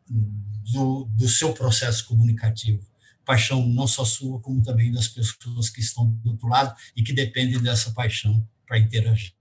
do, 0.07 1.05
do 1.11 1.27
seu 1.29 1.53
processo 1.53 2.05
comunicativo. 2.05 2.81
Paixão 3.25 3.65
não 3.67 3.87
só 3.87 4.03
sua, 4.03 4.39
como 4.41 4.61
também 4.61 4.91
das 4.91 5.07
pessoas 5.07 5.69
que 5.69 5.79
estão 5.79 6.09
do 6.09 6.31
outro 6.31 6.47
lado 6.47 6.75
e 6.95 7.03
que 7.03 7.13
dependem 7.13 7.61
dessa 7.61 7.91
paixão 7.91 8.45
para 8.67 8.79
interagir. 8.79 9.33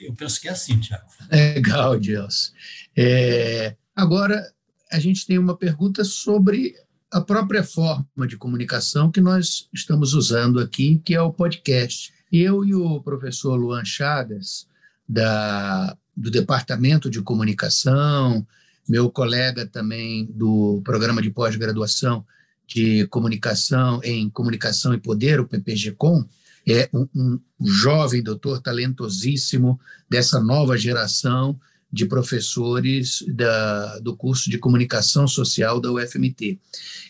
Eu 0.00 0.14
penso 0.14 0.40
que 0.40 0.48
é 0.48 0.52
assim, 0.52 0.78
Tiago. 0.78 1.06
Legal, 1.30 2.00
Gelson. 2.00 2.52
É, 2.96 3.76
agora, 3.94 4.52
a 4.90 4.98
gente 5.00 5.26
tem 5.26 5.38
uma 5.38 5.56
pergunta 5.56 6.04
sobre 6.04 6.74
a 7.10 7.20
própria 7.20 7.62
forma 7.62 8.26
de 8.26 8.36
comunicação 8.36 9.10
que 9.10 9.20
nós 9.20 9.68
estamos 9.72 10.14
usando 10.14 10.60
aqui, 10.60 11.00
que 11.04 11.14
é 11.14 11.20
o 11.20 11.32
podcast. 11.32 12.12
Eu 12.38 12.64
e 12.64 12.74
o 12.74 13.00
professor 13.00 13.56
Luan 13.56 13.84
Chagas, 13.84 14.68
da, 15.08 15.96
do 16.16 16.30
Departamento 16.30 17.08
de 17.08 17.22
Comunicação, 17.22 18.46
meu 18.88 19.10
colega 19.10 19.66
também 19.66 20.26
do 20.26 20.80
programa 20.84 21.22
de 21.22 21.30
pós-graduação 21.30 22.24
de 22.66 23.06
comunicação 23.06 24.00
em 24.02 24.28
comunicação 24.28 24.92
e 24.92 24.98
poder, 24.98 25.40
o 25.40 25.46
PPG-Com, 25.46 26.26
é 26.68 26.90
um, 26.92 27.08
um 27.14 27.40
jovem 27.64 28.22
doutor 28.22 28.60
talentosíssimo 28.60 29.80
dessa 30.10 30.40
nova 30.40 30.76
geração 30.76 31.58
de 31.92 32.06
professores 32.06 33.24
da, 33.28 34.00
do 34.00 34.16
curso 34.16 34.50
de 34.50 34.58
comunicação 34.58 35.28
social 35.28 35.80
da 35.80 35.90
UFMT, 35.92 36.58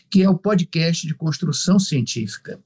que 0.09 0.21
é 0.21 0.29
o 0.29 0.37
podcast 0.37 1.05
de 1.07 1.15
construção 1.15 1.79
científica, 1.79 2.59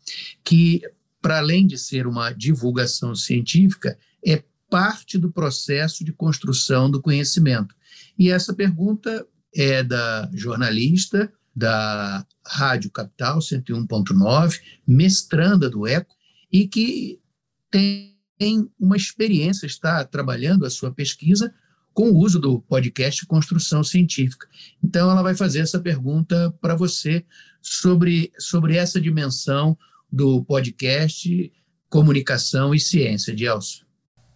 que 0.43 0.81
para 1.21 1.37
além 1.37 1.67
de 1.67 1.77
ser 1.77 2.07
uma 2.07 2.31
divulgação 2.31 3.15
científica, 3.15 3.97
é 4.25 4.43
parte 4.69 5.17
do 5.17 5.31
processo 5.31 6.03
de 6.03 6.11
construção 6.11 6.89
do 6.89 7.01
conhecimento. 7.01 7.75
E 8.17 8.29
essa 8.29 8.53
pergunta 8.53 9.25
é 9.53 9.83
da 9.83 10.29
jornalista 10.33 11.31
da 11.53 12.25
Rádio 12.45 12.89
Capital 12.89 13.39
101.9, 13.39 14.59
mestranda 14.87 15.69
do 15.69 15.85
ECO, 15.85 16.15
e 16.51 16.67
que 16.67 17.19
tem 17.69 18.17
uma 18.79 18.97
experiência, 18.97 19.65
está 19.65 20.03
trabalhando 20.03 20.65
a 20.65 20.69
sua 20.69 20.91
pesquisa 20.91 21.53
com 21.93 22.09
o 22.09 22.17
uso 22.17 22.39
do 22.39 22.61
podcast 22.61 23.25
Construção 23.25 23.83
Científica. 23.83 24.47
Então, 24.81 25.11
ela 25.11 25.21
vai 25.21 25.35
fazer 25.35 25.59
essa 25.59 25.79
pergunta 25.79 26.53
para 26.61 26.75
você, 26.75 27.25
sobre, 27.61 28.31
sobre 28.39 28.75
essa 28.75 28.99
dimensão 28.99 29.77
do 30.11 30.43
podcast 30.43 31.51
Comunicação 31.89 32.73
e 32.73 32.79
Ciência, 32.79 33.35
Gelson. 33.35 33.85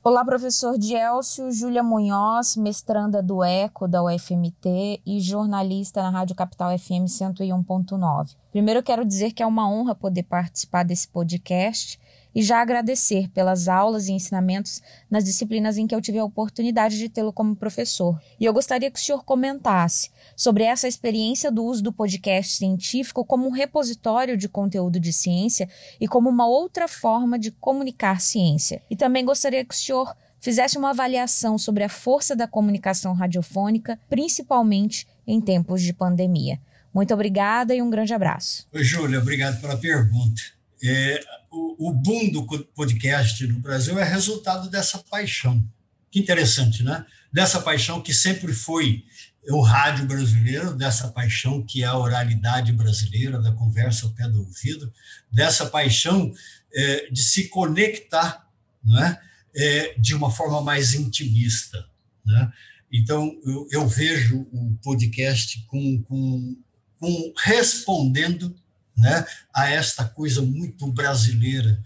Olá, 0.04 0.24
professor 0.24 0.78
Dielcio, 0.78 1.52
Júlia 1.52 1.82
Munhoz, 1.82 2.56
mestranda 2.56 3.24
do 3.24 3.44
ECO 3.44 3.88
da 3.88 4.04
UFMT 4.04 5.02
e 5.04 5.20
jornalista 5.20 6.04
na 6.04 6.12
Rádio 6.12 6.36
Capital 6.36 6.78
FM 6.78 7.10
101.9. 7.10 8.36
Primeiro, 8.52 8.84
quero 8.84 9.04
dizer 9.04 9.32
que 9.32 9.42
é 9.42 9.48
uma 9.48 9.68
honra 9.68 9.96
poder 9.96 10.22
participar 10.24 10.84
desse 10.84 11.08
podcast 11.08 12.00
e 12.36 12.42
já 12.44 12.62
agradecer 12.62 13.30
pelas 13.30 13.70
aulas 13.70 14.10
e 14.10 14.12
ensinamentos 14.12 14.82
nas 15.10 15.24
disciplinas 15.24 15.78
em 15.78 15.88
que 15.88 15.96
eu 15.96 16.02
tive 16.02 16.20
a 16.20 16.26
oportunidade 16.26 16.98
de 16.98 17.08
tê-lo 17.08 17.32
como 17.32 17.56
professor. 17.56 18.22
E 18.38 18.44
eu 18.44 18.54
gostaria 18.54 18.92
que 18.92 19.00
o 19.00 19.02
senhor 19.02 19.24
comentasse 19.24 20.12
sobre 20.36 20.66
essa 20.66 20.86
experiência 20.86 21.50
do 21.50 21.64
uso 21.64 21.82
do 21.82 21.94
podcast 21.94 22.58
científico 22.58 23.24
como 23.24 23.48
um 23.48 23.52
repositório 23.52 24.36
de 24.36 24.50
conteúdo 24.50 25.00
de 25.00 25.14
ciência 25.14 25.70
e 26.00 26.10
como 26.10 26.30
uma 26.30 26.46
outra 26.46 26.90
forma 26.90 27.40
de 27.40 27.52
comunicar 27.52 28.20
ciência. 28.20 28.82
E 28.90 28.96
também 28.98 29.24
gostaria 29.24 29.64
que 29.64 29.74
o 29.74 29.78
senhor 29.78 30.14
fizesse 30.42 30.78
uma 30.78 30.90
avaliação 30.90 31.58
sobre 31.58 31.84
a 31.84 31.90
força 31.90 32.36
da 32.36 32.48
comunicação 32.48 33.14
radiofônica, 33.14 33.98
principalmente 34.10 35.08
em 35.26 35.40
tempos 35.40 35.82
de 35.82 35.94
pandemia. 35.94 36.60
Muito 36.94 37.14
obrigada 37.14 37.74
e 37.74 37.82
um 37.82 37.90
grande 37.90 38.14
abraço. 38.14 38.68
Oi, 38.74 38.84
Júlia, 38.84 39.20
obrigado 39.20 39.60
pela 39.60 39.78
pergunta. 39.78 40.42
É, 40.84 41.20
o, 41.52 41.90
o 41.90 41.94
boom 41.94 42.30
do 42.30 42.46
podcast 42.46 43.46
no 43.48 43.60
Brasil 43.60 43.98
é 43.98 44.04
resultado 44.04 44.70
dessa 44.70 45.00
paixão. 45.00 45.64
Que 46.12 46.20
interessante, 46.20 46.84
né? 46.84 47.06
Dessa 47.32 47.62
paixão 47.62 48.02
que 48.02 48.14
sempre 48.14 48.54
foi 48.54 49.04
o 49.50 49.62
rádio 49.62 50.06
brasileiro, 50.06 50.74
dessa 50.76 51.10
paixão 51.10 51.62
que 51.64 51.84
é 51.84 51.86
a 51.86 51.98
oralidade 51.98 52.72
brasileira, 52.72 53.42
da 53.42 53.52
conversa 53.52 54.06
ao 54.06 54.12
pé 54.12 54.28
do 54.28 54.40
ouvido, 54.40 54.92
dessa 55.32 55.68
paixão 55.68 56.34
é, 56.74 57.10
de 57.12 57.22
se 57.22 57.48
conectar 57.50 58.48
né, 58.84 59.20
é, 59.56 59.96
de 60.00 60.16
uma 60.16 60.32
forma 60.32 60.62
mais 60.62 60.94
intimista. 60.94 61.86
Né? 62.26 62.52
Então, 62.92 63.32
eu, 63.46 63.68
eu 63.72 63.88
vejo 63.88 64.48
o 64.52 64.78
podcast 64.82 65.64
com, 65.68 66.02
com, 66.04 66.58
com 67.00 67.34
respondendo 67.38 68.56
né, 68.98 69.26
a 69.54 69.70
esta 69.70 70.06
coisa 70.06 70.42
muito 70.42 70.88
brasileira 70.88 71.82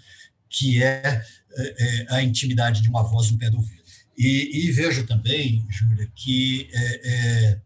que 0.50 0.82
é, 0.82 1.24
é, 1.52 1.76
é, 1.78 2.16
a 2.16 2.24
intimidade 2.24 2.82
de 2.82 2.90
uma 2.90 3.04
voz 3.04 3.32
no 3.32 3.38
pé 3.38 3.50
do 3.50 3.58
ouvido. 3.58 3.84
E, 4.18 4.66
e 4.66 4.72
vejo 4.72 5.06
também, 5.06 5.66
Júlia, 5.70 6.10
que 6.16 6.70
é, 6.74 7.02
é, 7.04 7.60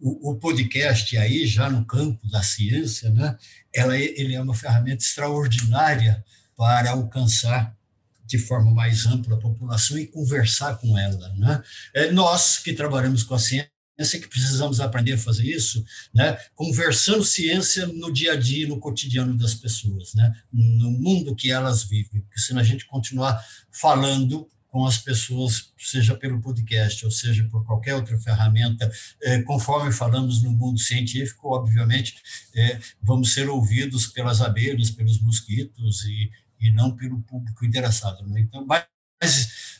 o, 0.00 0.30
o, 0.30 0.36
podcast 0.36 1.16
aí, 1.18 1.46
já 1.46 1.68
no 1.68 1.84
campo 1.84 2.26
da 2.28 2.42
ciência, 2.42 3.10
né, 3.10 3.36
ela, 3.74 3.96
ele 3.96 4.34
é 4.34 4.40
uma 4.40 4.54
ferramenta 4.54 5.04
extraordinária 5.04 6.24
para 6.56 6.92
alcançar 6.92 7.76
de 8.24 8.38
forma 8.38 8.70
mais 8.70 9.04
ampla 9.04 9.36
a 9.36 9.40
população 9.40 9.98
e 9.98 10.06
conversar 10.06 10.76
com 10.76 10.96
ela. 10.96 11.28
Né? 11.36 11.62
É, 11.92 12.10
nós 12.10 12.58
que 12.58 12.72
trabalhamos 12.72 13.22
com 13.22 13.34
a 13.34 13.38
ciência, 13.38 13.71
ciência 14.02 14.20
que 14.20 14.28
precisamos 14.28 14.80
aprender 14.80 15.12
a 15.12 15.18
fazer 15.18 15.46
isso, 15.46 15.84
né? 16.14 16.36
Conversando 16.54 17.24
ciência 17.24 17.86
no 17.86 18.12
dia 18.12 18.32
a 18.32 18.36
dia, 18.36 18.66
no 18.66 18.78
cotidiano 18.78 19.36
das 19.36 19.54
pessoas, 19.54 20.14
né? 20.14 20.32
No 20.52 20.90
mundo 20.90 21.34
que 21.34 21.50
elas 21.50 21.84
vivem, 21.84 22.20
porque 22.20 22.40
se 22.40 22.56
a 22.56 22.62
gente 22.62 22.84
continuar 22.86 23.42
falando 23.70 24.46
com 24.68 24.86
as 24.86 24.96
pessoas, 24.96 25.70
seja 25.78 26.14
pelo 26.14 26.40
podcast 26.40 27.04
ou 27.04 27.10
seja 27.10 27.44
por 27.44 27.64
qualquer 27.64 27.94
outra 27.94 28.18
ferramenta, 28.18 28.90
é, 29.22 29.42
conforme 29.42 29.92
falamos 29.92 30.42
no 30.42 30.50
mundo 30.50 30.78
científico, 30.78 31.54
obviamente 31.54 32.16
é, 32.54 32.80
vamos 33.02 33.34
ser 33.34 33.50
ouvidos 33.50 34.06
pelas 34.06 34.40
abelhas, 34.40 34.90
pelos 34.90 35.20
mosquitos 35.20 36.04
e, 36.04 36.30
e 36.58 36.72
não 36.72 36.96
pelo 36.96 37.20
público 37.20 37.66
interessado. 37.66 38.26
Né? 38.26 38.40
Então, 38.40 38.64
mas 38.66 38.86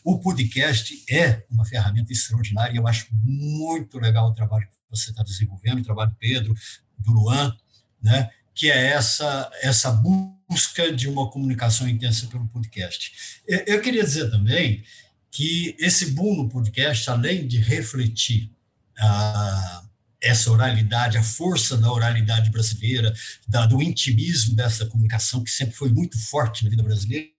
o 0.04 0.18
podcast 0.18 1.04
é 1.08 1.44
uma 1.50 1.64
ferramenta 1.64 2.12
extraordinária 2.12 2.76
eu 2.76 2.86
acho 2.86 3.06
muito 3.12 3.98
legal 3.98 4.28
o 4.28 4.34
trabalho 4.34 4.66
que 4.68 4.76
você 4.90 5.10
está 5.10 5.22
desenvolvendo, 5.22 5.80
o 5.80 5.84
trabalho 5.84 6.10
do 6.10 6.16
Pedro, 6.16 6.54
do 6.98 7.12
Luan, 7.12 7.56
né? 8.02 8.30
que 8.54 8.70
é 8.70 8.88
essa, 8.88 9.50
essa 9.62 9.90
busca 9.90 10.92
de 10.92 11.08
uma 11.08 11.30
comunicação 11.30 11.88
intensa 11.88 12.26
pelo 12.26 12.46
podcast. 12.48 13.12
Eu 13.46 13.80
queria 13.80 14.04
dizer 14.04 14.30
também 14.30 14.84
que 15.30 15.74
esse 15.78 16.10
boom 16.10 16.36
no 16.36 16.48
podcast, 16.48 17.08
além 17.08 17.46
de 17.46 17.58
refletir 17.58 18.50
a, 18.98 19.84
essa 20.20 20.50
oralidade, 20.50 21.16
a 21.16 21.22
força 21.22 21.76
da 21.76 21.90
oralidade 21.90 22.50
brasileira, 22.50 23.14
da, 23.48 23.64
do 23.64 23.80
intimismo 23.80 24.54
dessa 24.54 24.84
comunicação, 24.84 25.42
que 25.42 25.50
sempre 25.50 25.74
foi 25.74 25.90
muito 25.90 26.18
forte 26.18 26.64
na 26.64 26.70
vida 26.70 26.82
brasileira, 26.82 27.30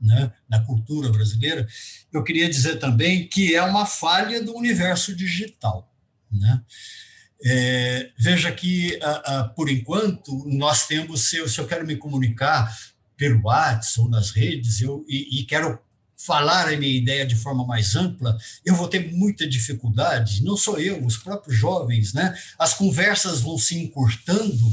né, 0.00 0.32
na 0.48 0.60
cultura 0.60 1.10
brasileira, 1.10 1.66
eu 2.12 2.22
queria 2.22 2.48
dizer 2.48 2.78
também 2.78 3.26
que 3.26 3.54
é 3.54 3.62
uma 3.62 3.86
falha 3.86 4.42
do 4.42 4.54
universo 4.54 5.14
digital. 5.14 5.90
Né? 6.30 6.60
É, 7.44 8.10
veja 8.18 8.50
que, 8.52 8.98
a, 9.02 9.40
a, 9.40 9.44
por 9.48 9.68
enquanto, 9.70 10.44
nós 10.46 10.86
temos, 10.86 11.28
se 11.28 11.36
eu, 11.36 11.48
se 11.48 11.58
eu 11.58 11.66
quero 11.66 11.86
me 11.86 11.96
comunicar 11.96 12.74
pelo 13.16 13.42
WhatsApp 13.44 14.00
ou 14.00 14.08
nas 14.08 14.30
redes, 14.30 14.80
eu, 14.80 15.04
e, 15.08 15.40
e 15.40 15.44
quero 15.44 15.78
falar 16.16 16.68
a 16.68 16.76
minha 16.76 16.96
ideia 16.96 17.26
de 17.26 17.34
forma 17.34 17.66
mais 17.66 17.96
ampla, 17.96 18.36
eu 18.64 18.74
vou 18.74 18.88
ter 18.88 19.12
muita 19.12 19.46
dificuldade, 19.46 20.42
não 20.42 20.56
sou 20.56 20.78
eu, 20.78 21.04
os 21.04 21.18
próprios 21.18 21.56
jovens, 21.56 22.14
né? 22.14 22.34
As 22.58 22.72
conversas 22.72 23.40
vão 23.40 23.58
se 23.58 23.76
encurtando 23.76 24.72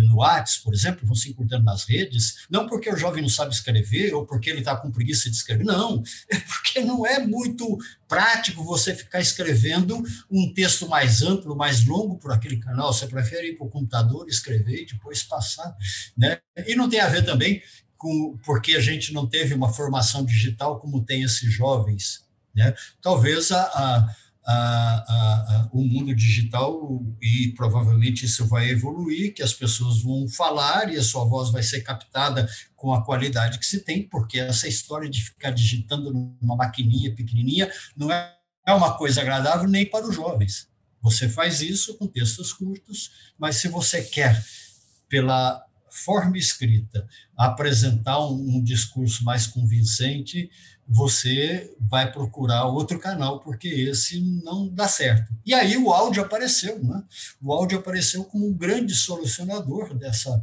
no 0.00 0.16
WhatsApp, 0.16 0.64
por 0.64 0.74
exemplo, 0.74 1.06
vão 1.06 1.14
se 1.14 1.30
encurtando 1.30 1.64
nas 1.64 1.84
redes, 1.84 2.46
não 2.50 2.66
porque 2.66 2.90
o 2.90 2.96
jovem 2.96 3.22
não 3.22 3.28
sabe 3.28 3.54
escrever 3.54 4.14
ou 4.14 4.26
porque 4.26 4.50
ele 4.50 4.58
está 4.58 4.76
com 4.76 4.90
preguiça 4.90 5.30
de 5.30 5.36
escrever, 5.36 5.64
não, 5.64 6.02
é 6.30 6.38
porque 6.38 6.80
não 6.80 7.06
é 7.06 7.18
muito 7.26 7.78
prático 8.06 8.62
você 8.62 8.94
ficar 8.94 9.20
escrevendo 9.20 10.02
um 10.30 10.52
texto 10.52 10.88
mais 10.88 11.22
amplo, 11.22 11.56
mais 11.56 11.84
longo 11.84 12.18
por 12.18 12.32
aquele 12.32 12.58
canal, 12.58 12.92
você 12.92 13.06
prefere 13.06 13.50
ir 13.50 13.56
para 13.56 13.66
o 13.66 13.70
computador, 13.70 14.28
escrever 14.28 14.82
e 14.82 14.86
depois 14.86 15.22
passar, 15.22 15.74
né? 16.16 16.38
E 16.66 16.74
não 16.74 16.88
tem 16.88 17.00
a 17.00 17.08
ver 17.08 17.24
também 17.24 17.62
com 17.96 18.38
porque 18.44 18.76
a 18.76 18.80
gente 18.80 19.12
não 19.12 19.26
teve 19.26 19.54
uma 19.54 19.72
formação 19.72 20.24
digital 20.24 20.80
como 20.80 21.04
tem 21.04 21.22
esses 21.22 21.52
jovens, 21.52 22.24
né? 22.54 22.74
Talvez 23.00 23.52
a, 23.52 23.62
a 23.62 24.16
a, 24.50 25.04
a, 25.08 25.68
o 25.72 25.84
mundo 25.84 26.14
digital 26.14 27.02
e 27.20 27.52
provavelmente 27.56 28.24
isso 28.24 28.46
vai 28.46 28.70
evoluir, 28.70 29.34
que 29.34 29.42
as 29.42 29.52
pessoas 29.52 30.02
vão 30.02 30.28
falar 30.28 30.92
e 30.92 30.96
a 30.96 31.02
sua 31.02 31.24
voz 31.24 31.50
vai 31.50 31.62
ser 31.62 31.82
captada 31.82 32.48
com 32.74 32.92
a 32.92 33.04
qualidade 33.04 33.58
que 33.58 33.66
se 33.66 33.84
tem, 33.84 34.08
porque 34.08 34.38
essa 34.38 34.66
história 34.66 35.08
de 35.08 35.22
ficar 35.22 35.50
digitando 35.50 36.12
numa 36.12 36.56
maquininha 36.56 37.14
pequenininha 37.14 37.70
não 37.96 38.10
é 38.10 38.34
uma 38.68 38.96
coisa 38.96 39.20
agradável 39.20 39.68
nem 39.68 39.86
para 39.86 40.06
os 40.06 40.14
jovens. 40.14 40.68
Você 41.02 41.28
faz 41.28 41.60
isso 41.60 41.96
com 41.96 42.06
textos 42.06 42.52
curtos, 42.52 43.10
mas 43.38 43.56
se 43.56 43.68
você 43.68 44.02
quer, 44.02 44.44
pela 45.08 45.64
forma 45.90 46.38
escrita, 46.38 47.06
apresentar 47.36 48.20
um, 48.20 48.56
um 48.56 48.62
discurso 48.62 49.24
mais 49.24 49.46
convincente, 49.46 50.50
você 50.86 51.72
vai 51.78 52.10
procurar 52.10 52.64
outro 52.64 52.98
canal, 52.98 53.40
porque 53.40 53.68
esse 53.68 54.20
não 54.42 54.68
dá 54.68 54.88
certo. 54.88 55.32
E 55.46 55.54
aí 55.54 55.76
o 55.76 55.92
áudio 55.92 56.22
apareceu, 56.22 56.82
né? 56.82 57.02
O 57.40 57.52
áudio 57.52 57.78
apareceu 57.78 58.24
como 58.24 58.48
um 58.48 58.52
grande 58.52 58.94
solucionador 58.94 59.94
dessa, 59.94 60.42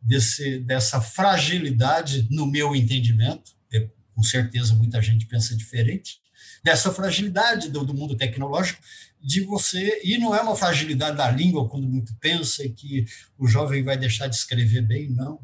desse, 0.00 0.60
dessa 0.60 1.00
fragilidade, 1.00 2.28
no 2.30 2.46
meu 2.46 2.74
entendimento, 2.76 3.52
é, 3.72 3.88
com 4.14 4.22
certeza 4.22 4.74
muita 4.74 5.02
gente 5.02 5.26
pensa 5.26 5.56
diferente, 5.56 6.20
dessa 6.62 6.92
fragilidade 6.92 7.68
do, 7.68 7.84
do 7.84 7.94
mundo 7.94 8.16
tecnológico, 8.16 8.80
de 9.22 9.42
você, 9.42 10.00
e 10.02 10.16
não 10.18 10.34
é 10.34 10.40
uma 10.40 10.56
fragilidade 10.56 11.16
da 11.16 11.30
língua, 11.30 11.68
quando 11.68 11.86
muito 11.88 12.14
pensa 12.20 12.66
que 12.68 13.04
o 13.38 13.46
jovem 13.46 13.82
vai 13.82 13.96
deixar 13.96 14.26
de 14.28 14.36
escrever 14.36 14.82
bem, 14.82 15.08
não 15.10 15.40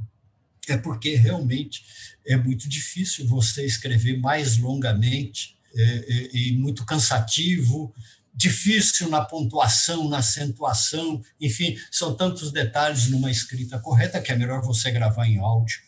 é 0.69 0.77
porque 0.77 1.15
realmente 1.15 1.85
é 2.27 2.37
muito 2.37 2.69
difícil 2.69 3.27
você 3.27 3.65
escrever 3.65 4.19
mais 4.19 4.57
longamente 4.59 5.57
é, 5.75 5.83
é, 5.83 6.37
e 6.37 6.53
muito 6.53 6.85
cansativo, 6.85 7.95
difícil 8.35 9.09
na 9.09 9.25
pontuação, 9.25 10.09
na 10.09 10.19
acentuação, 10.19 11.23
enfim, 11.41 11.79
são 11.91 12.15
tantos 12.15 12.53
detalhes 12.53 13.09
numa 13.09 13.31
escrita 13.31 13.79
correta 13.79 14.21
que 14.21 14.33
é 14.33 14.37
melhor 14.37 14.63
você 14.63 14.91
gravar 14.91 15.27
em 15.27 15.39
áudio 15.39 15.81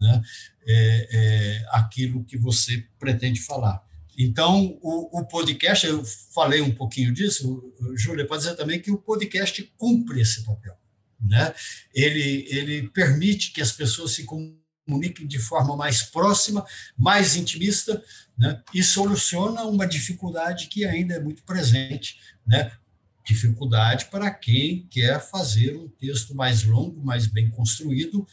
né, 0.00 0.22
é, 0.66 1.08
é, 1.12 1.66
aquilo 1.70 2.24
que 2.24 2.38
você 2.38 2.86
pretende 2.98 3.40
falar. 3.40 3.82
Então, 4.22 4.78
o, 4.82 5.20
o, 5.20 5.24
podcast, 5.26 5.86
eu 5.86 6.04
falei 6.04 6.60
um 6.60 6.74
pouquinho 6.74 7.12
disso, 7.12 7.72
Júlia, 7.96 8.26
pode 8.26 8.42
dizer 8.42 8.54
também 8.54 8.80
que 8.80 8.90
o 8.90 8.98
podcast 8.98 9.62
cumpre 9.78 10.20
esse 10.20 10.44
papel 10.44 10.80
né? 11.20 11.54
Ele, 11.94 12.46
ele 12.48 12.88
permite 12.88 13.52
que 13.52 13.60
as 13.60 13.72
pessoas 13.72 14.12
se 14.12 14.24
comuniquem 14.24 15.26
de 15.26 15.38
forma 15.38 15.76
mais 15.76 16.02
próxima, 16.02 16.64
mais 16.96 17.36
intimista, 17.36 18.02
né? 18.38 18.62
e 18.72 18.82
soluciona 18.82 19.64
uma 19.64 19.86
dificuldade 19.86 20.68
que 20.68 20.84
ainda 20.84 21.14
é 21.14 21.20
muito 21.20 21.42
presente, 21.44 22.18
né? 22.46 22.72
dificuldade 23.24 24.06
para 24.06 24.30
quem 24.30 24.86
quer 24.88 25.20
fazer 25.20 25.76
um 25.76 25.88
texto 25.88 26.34
mais 26.34 26.64
longo, 26.64 27.04
mais 27.04 27.26
bem 27.26 27.50
construído, 27.50 28.26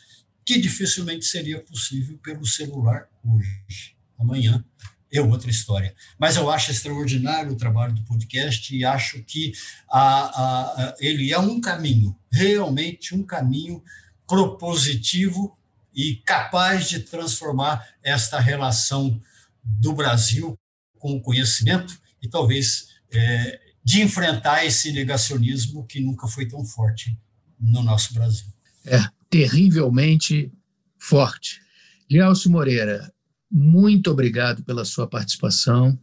que 0.46 0.60
dificilmente 0.60 1.26
seria 1.26 1.62
possível 1.62 2.18
pelo 2.20 2.46
celular 2.46 3.08
hoje. 3.24 3.96
Amanhã 4.18 4.64
é 5.12 5.22
outra 5.22 5.50
história. 5.50 5.96
Mas 6.20 6.36
eu 6.36 6.50
acho 6.50 6.72
extraordinário 6.72 7.52
o 7.52 7.58
trabalho 7.58 7.94
do 7.94 8.04
podcast 8.04 8.76
e 8.76 8.84
acho 8.84 9.24
que 9.24 9.54
a, 9.90 10.90
a, 10.90 10.96
ele 11.00 11.32
é 11.32 11.40
um 11.40 11.62
caminho, 11.62 12.16
realmente 12.32 13.16
um 13.16 13.24
caminho 13.24 13.82
propositivo 14.28 15.58
e 15.94 16.18
capaz 16.26 16.90
de 16.90 17.00
transformar 17.00 17.88
esta 18.04 18.40
relação 18.40 19.20
do 19.64 19.94
Brasil 19.94 20.58
com 21.00 21.16
o 21.16 21.22
conhecimento 21.22 21.98
e 22.22 22.28
talvez 22.28 22.90
é, 23.12 23.60
de 23.84 24.02
enfrentar 24.02 24.66
esse 24.66 24.92
negacionismo 24.92 25.86
que 25.86 26.00
nunca 26.00 26.28
foi 26.28 26.46
tão 26.46 26.64
forte 26.66 27.18
no 27.60 27.82
nosso 27.82 28.14
Brasil. 28.14 28.48
É, 28.86 29.00
terrivelmente 29.30 30.52
forte. 30.98 31.62
Gelson 32.10 32.50
Moreira, 32.50 33.12
muito 33.52 34.12
obrigado 34.12 34.64
pela 34.64 34.86
sua 34.86 35.08
participação, 35.08 35.98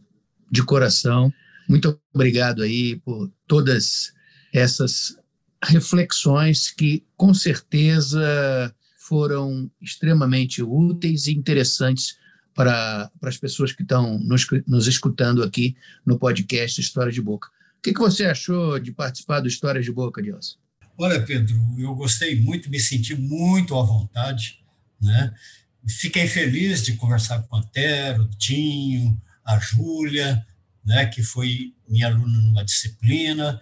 de 0.51 0.63
coração. 0.63 1.31
Muito 1.67 1.99
obrigado 2.13 2.61
aí 2.61 2.97
por 2.97 3.31
todas 3.47 4.13
essas 4.53 5.17
reflexões 5.63 6.71
que, 6.71 7.03
com 7.17 7.33
certeza, 7.33 8.73
foram 8.97 9.69
extremamente 9.81 10.61
úteis 10.61 11.27
e 11.27 11.33
interessantes 11.33 12.17
para, 12.53 13.11
para 13.19 13.29
as 13.29 13.37
pessoas 13.37 13.71
que 13.71 13.83
estão 13.83 14.17
nos, 14.19 14.45
nos 14.65 14.87
escutando 14.87 15.43
aqui 15.43 15.75
no 16.05 16.17
podcast 16.17 16.79
História 16.79 17.11
de 17.11 17.21
Boca. 17.21 17.49
O 17.77 17.81
que, 17.81 17.93
que 17.93 17.99
você 17.99 18.25
achou 18.25 18.79
de 18.79 18.91
participar 18.91 19.41
do 19.41 19.47
História 19.47 19.81
de 19.81 19.91
Boca, 19.91 20.21
Dilson? 20.21 20.57
Olha, 20.97 21.21
Pedro, 21.21 21.55
eu 21.77 21.93
gostei 21.93 22.39
muito, 22.39 22.69
me 22.69 22.79
senti 22.79 23.13
muito 23.13 23.75
à 23.75 23.83
vontade, 23.83 24.63
né? 25.01 25.33
Fiquei 25.87 26.27
feliz 26.27 26.83
de 26.83 26.95
conversar 26.95 27.43
com 27.43 27.55
Antero, 27.55 28.23
o 28.23 28.29
Tinho, 28.37 29.21
a 29.45 29.59
Júlia, 29.59 30.45
né, 30.83 31.05
que 31.05 31.21
foi 31.21 31.73
minha 31.87 32.07
aluna 32.07 32.39
numa 32.39 32.65
disciplina, 32.65 33.59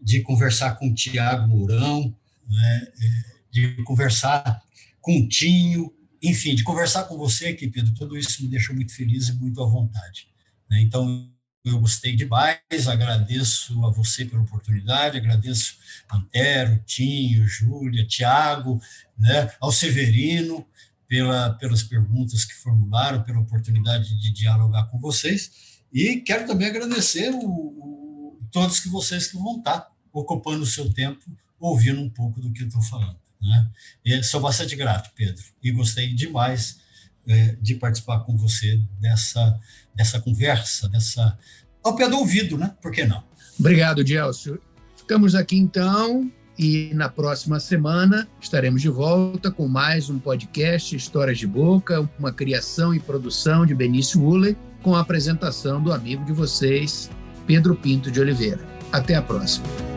de 0.00 0.20
conversar 0.20 0.76
com 0.76 0.88
o 0.88 0.94
Tiago 0.94 1.48
Mourão, 1.48 2.14
né, 2.48 2.88
é, 3.00 3.34
de 3.50 3.82
conversar 3.84 4.62
com 5.00 5.18
o 5.18 5.28
Tinho, 5.28 5.92
enfim, 6.22 6.54
de 6.54 6.62
conversar 6.62 7.04
com 7.04 7.16
você 7.16 7.48
aqui, 7.48 7.68
Pedro, 7.68 7.92
tudo 7.94 8.16
isso 8.16 8.42
me 8.42 8.48
deixou 8.48 8.74
muito 8.74 8.94
feliz 8.94 9.28
e 9.28 9.34
muito 9.34 9.62
à 9.62 9.66
vontade. 9.66 10.28
Né? 10.70 10.80
Então, 10.80 11.30
eu 11.64 11.80
gostei 11.80 12.14
demais, 12.14 12.58
agradeço 12.88 13.84
a 13.86 13.90
você 13.90 14.24
pela 14.24 14.42
oportunidade, 14.42 15.16
agradeço 15.16 15.76
Antero, 16.12 16.78
Tinho, 16.84 17.46
Júlia, 17.46 18.06
Tiago, 18.06 18.80
né, 19.18 19.50
ao 19.60 19.72
Severino, 19.72 20.66
pela, 21.14 21.50
pelas 21.50 21.84
perguntas 21.84 22.44
que 22.44 22.54
formularam, 22.54 23.22
pela 23.22 23.38
oportunidade 23.38 24.18
de 24.20 24.32
dialogar 24.32 24.86
com 24.86 24.98
vocês. 24.98 25.78
E 25.92 26.16
quero 26.16 26.44
também 26.44 26.66
agradecer 26.66 27.30
o, 27.30 27.38
o, 27.38 28.38
todos 28.50 28.80
que 28.80 28.88
vocês 28.88 29.28
que 29.28 29.36
vão 29.36 29.58
estar 29.58 29.92
ocupando 30.12 30.64
o 30.64 30.66
seu 30.66 30.92
tempo 30.92 31.24
ouvindo 31.60 32.00
um 32.00 32.10
pouco 32.10 32.40
do 32.40 32.52
que 32.52 32.64
eu 32.64 32.66
estou 32.66 32.82
falando. 32.82 33.16
Né? 33.40 33.70
E 34.04 34.24
sou 34.24 34.40
bastante 34.40 34.74
grato, 34.74 35.12
Pedro, 35.14 35.40
e 35.62 35.70
gostei 35.70 36.12
demais 36.12 36.80
é, 37.28 37.56
de 37.62 37.76
participar 37.76 38.18
com 38.24 38.36
você 38.36 38.82
dessa, 38.98 39.60
dessa 39.94 40.20
conversa, 40.20 40.88
dessa 40.88 41.38
ao 41.84 41.94
pé 41.94 42.08
do 42.08 42.18
ouvido, 42.18 42.58
né? 42.58 42.74
Por 42.82 42.90
que 42.90 43.04
não? 43.04 43.22
Obrigado, 43.56 44.04
Gelson. 44.04 44.56
Ficamos 44.96 45.36
aqui 45.36 45.56
então 45.56 46.28
e 46.58 46.90
na 46.94 47.08
próxima 47.08 47.58
semana 47.58 48.28
estaremos 48.40 48.80
de 48.80 48.88
volta 48.88 49.50
com 49.50 49.66
mais 49.66 50.08
um 50.08 50.18
podcast 50.18 50.94
Histórias 50.94 51.38
de 51.38 51.46
Boca, 51.46 52.08
uma 52.18 52.32
criação 52.32 52.94
e 52.94 53.00
produção 53.00 53.66
de 53.66 53.74
Benício 53.74 54.22
Uller, 54.22 54.56
com 54.82 54.94
a 54.94 55.00
apresentação 55.00 55.82
do 55.82 55.92
amigo 55.92 56.24
de 56.24 56.32
vocês, 56.32 57.10
Pedro 57.46 57.74
Pinto 57.74 58.10
de 58.10 58.20
Oliveira. 58.20 58.60
Até 58.92 59.14
a 59.16 59.22
próxima. 59.22 59.93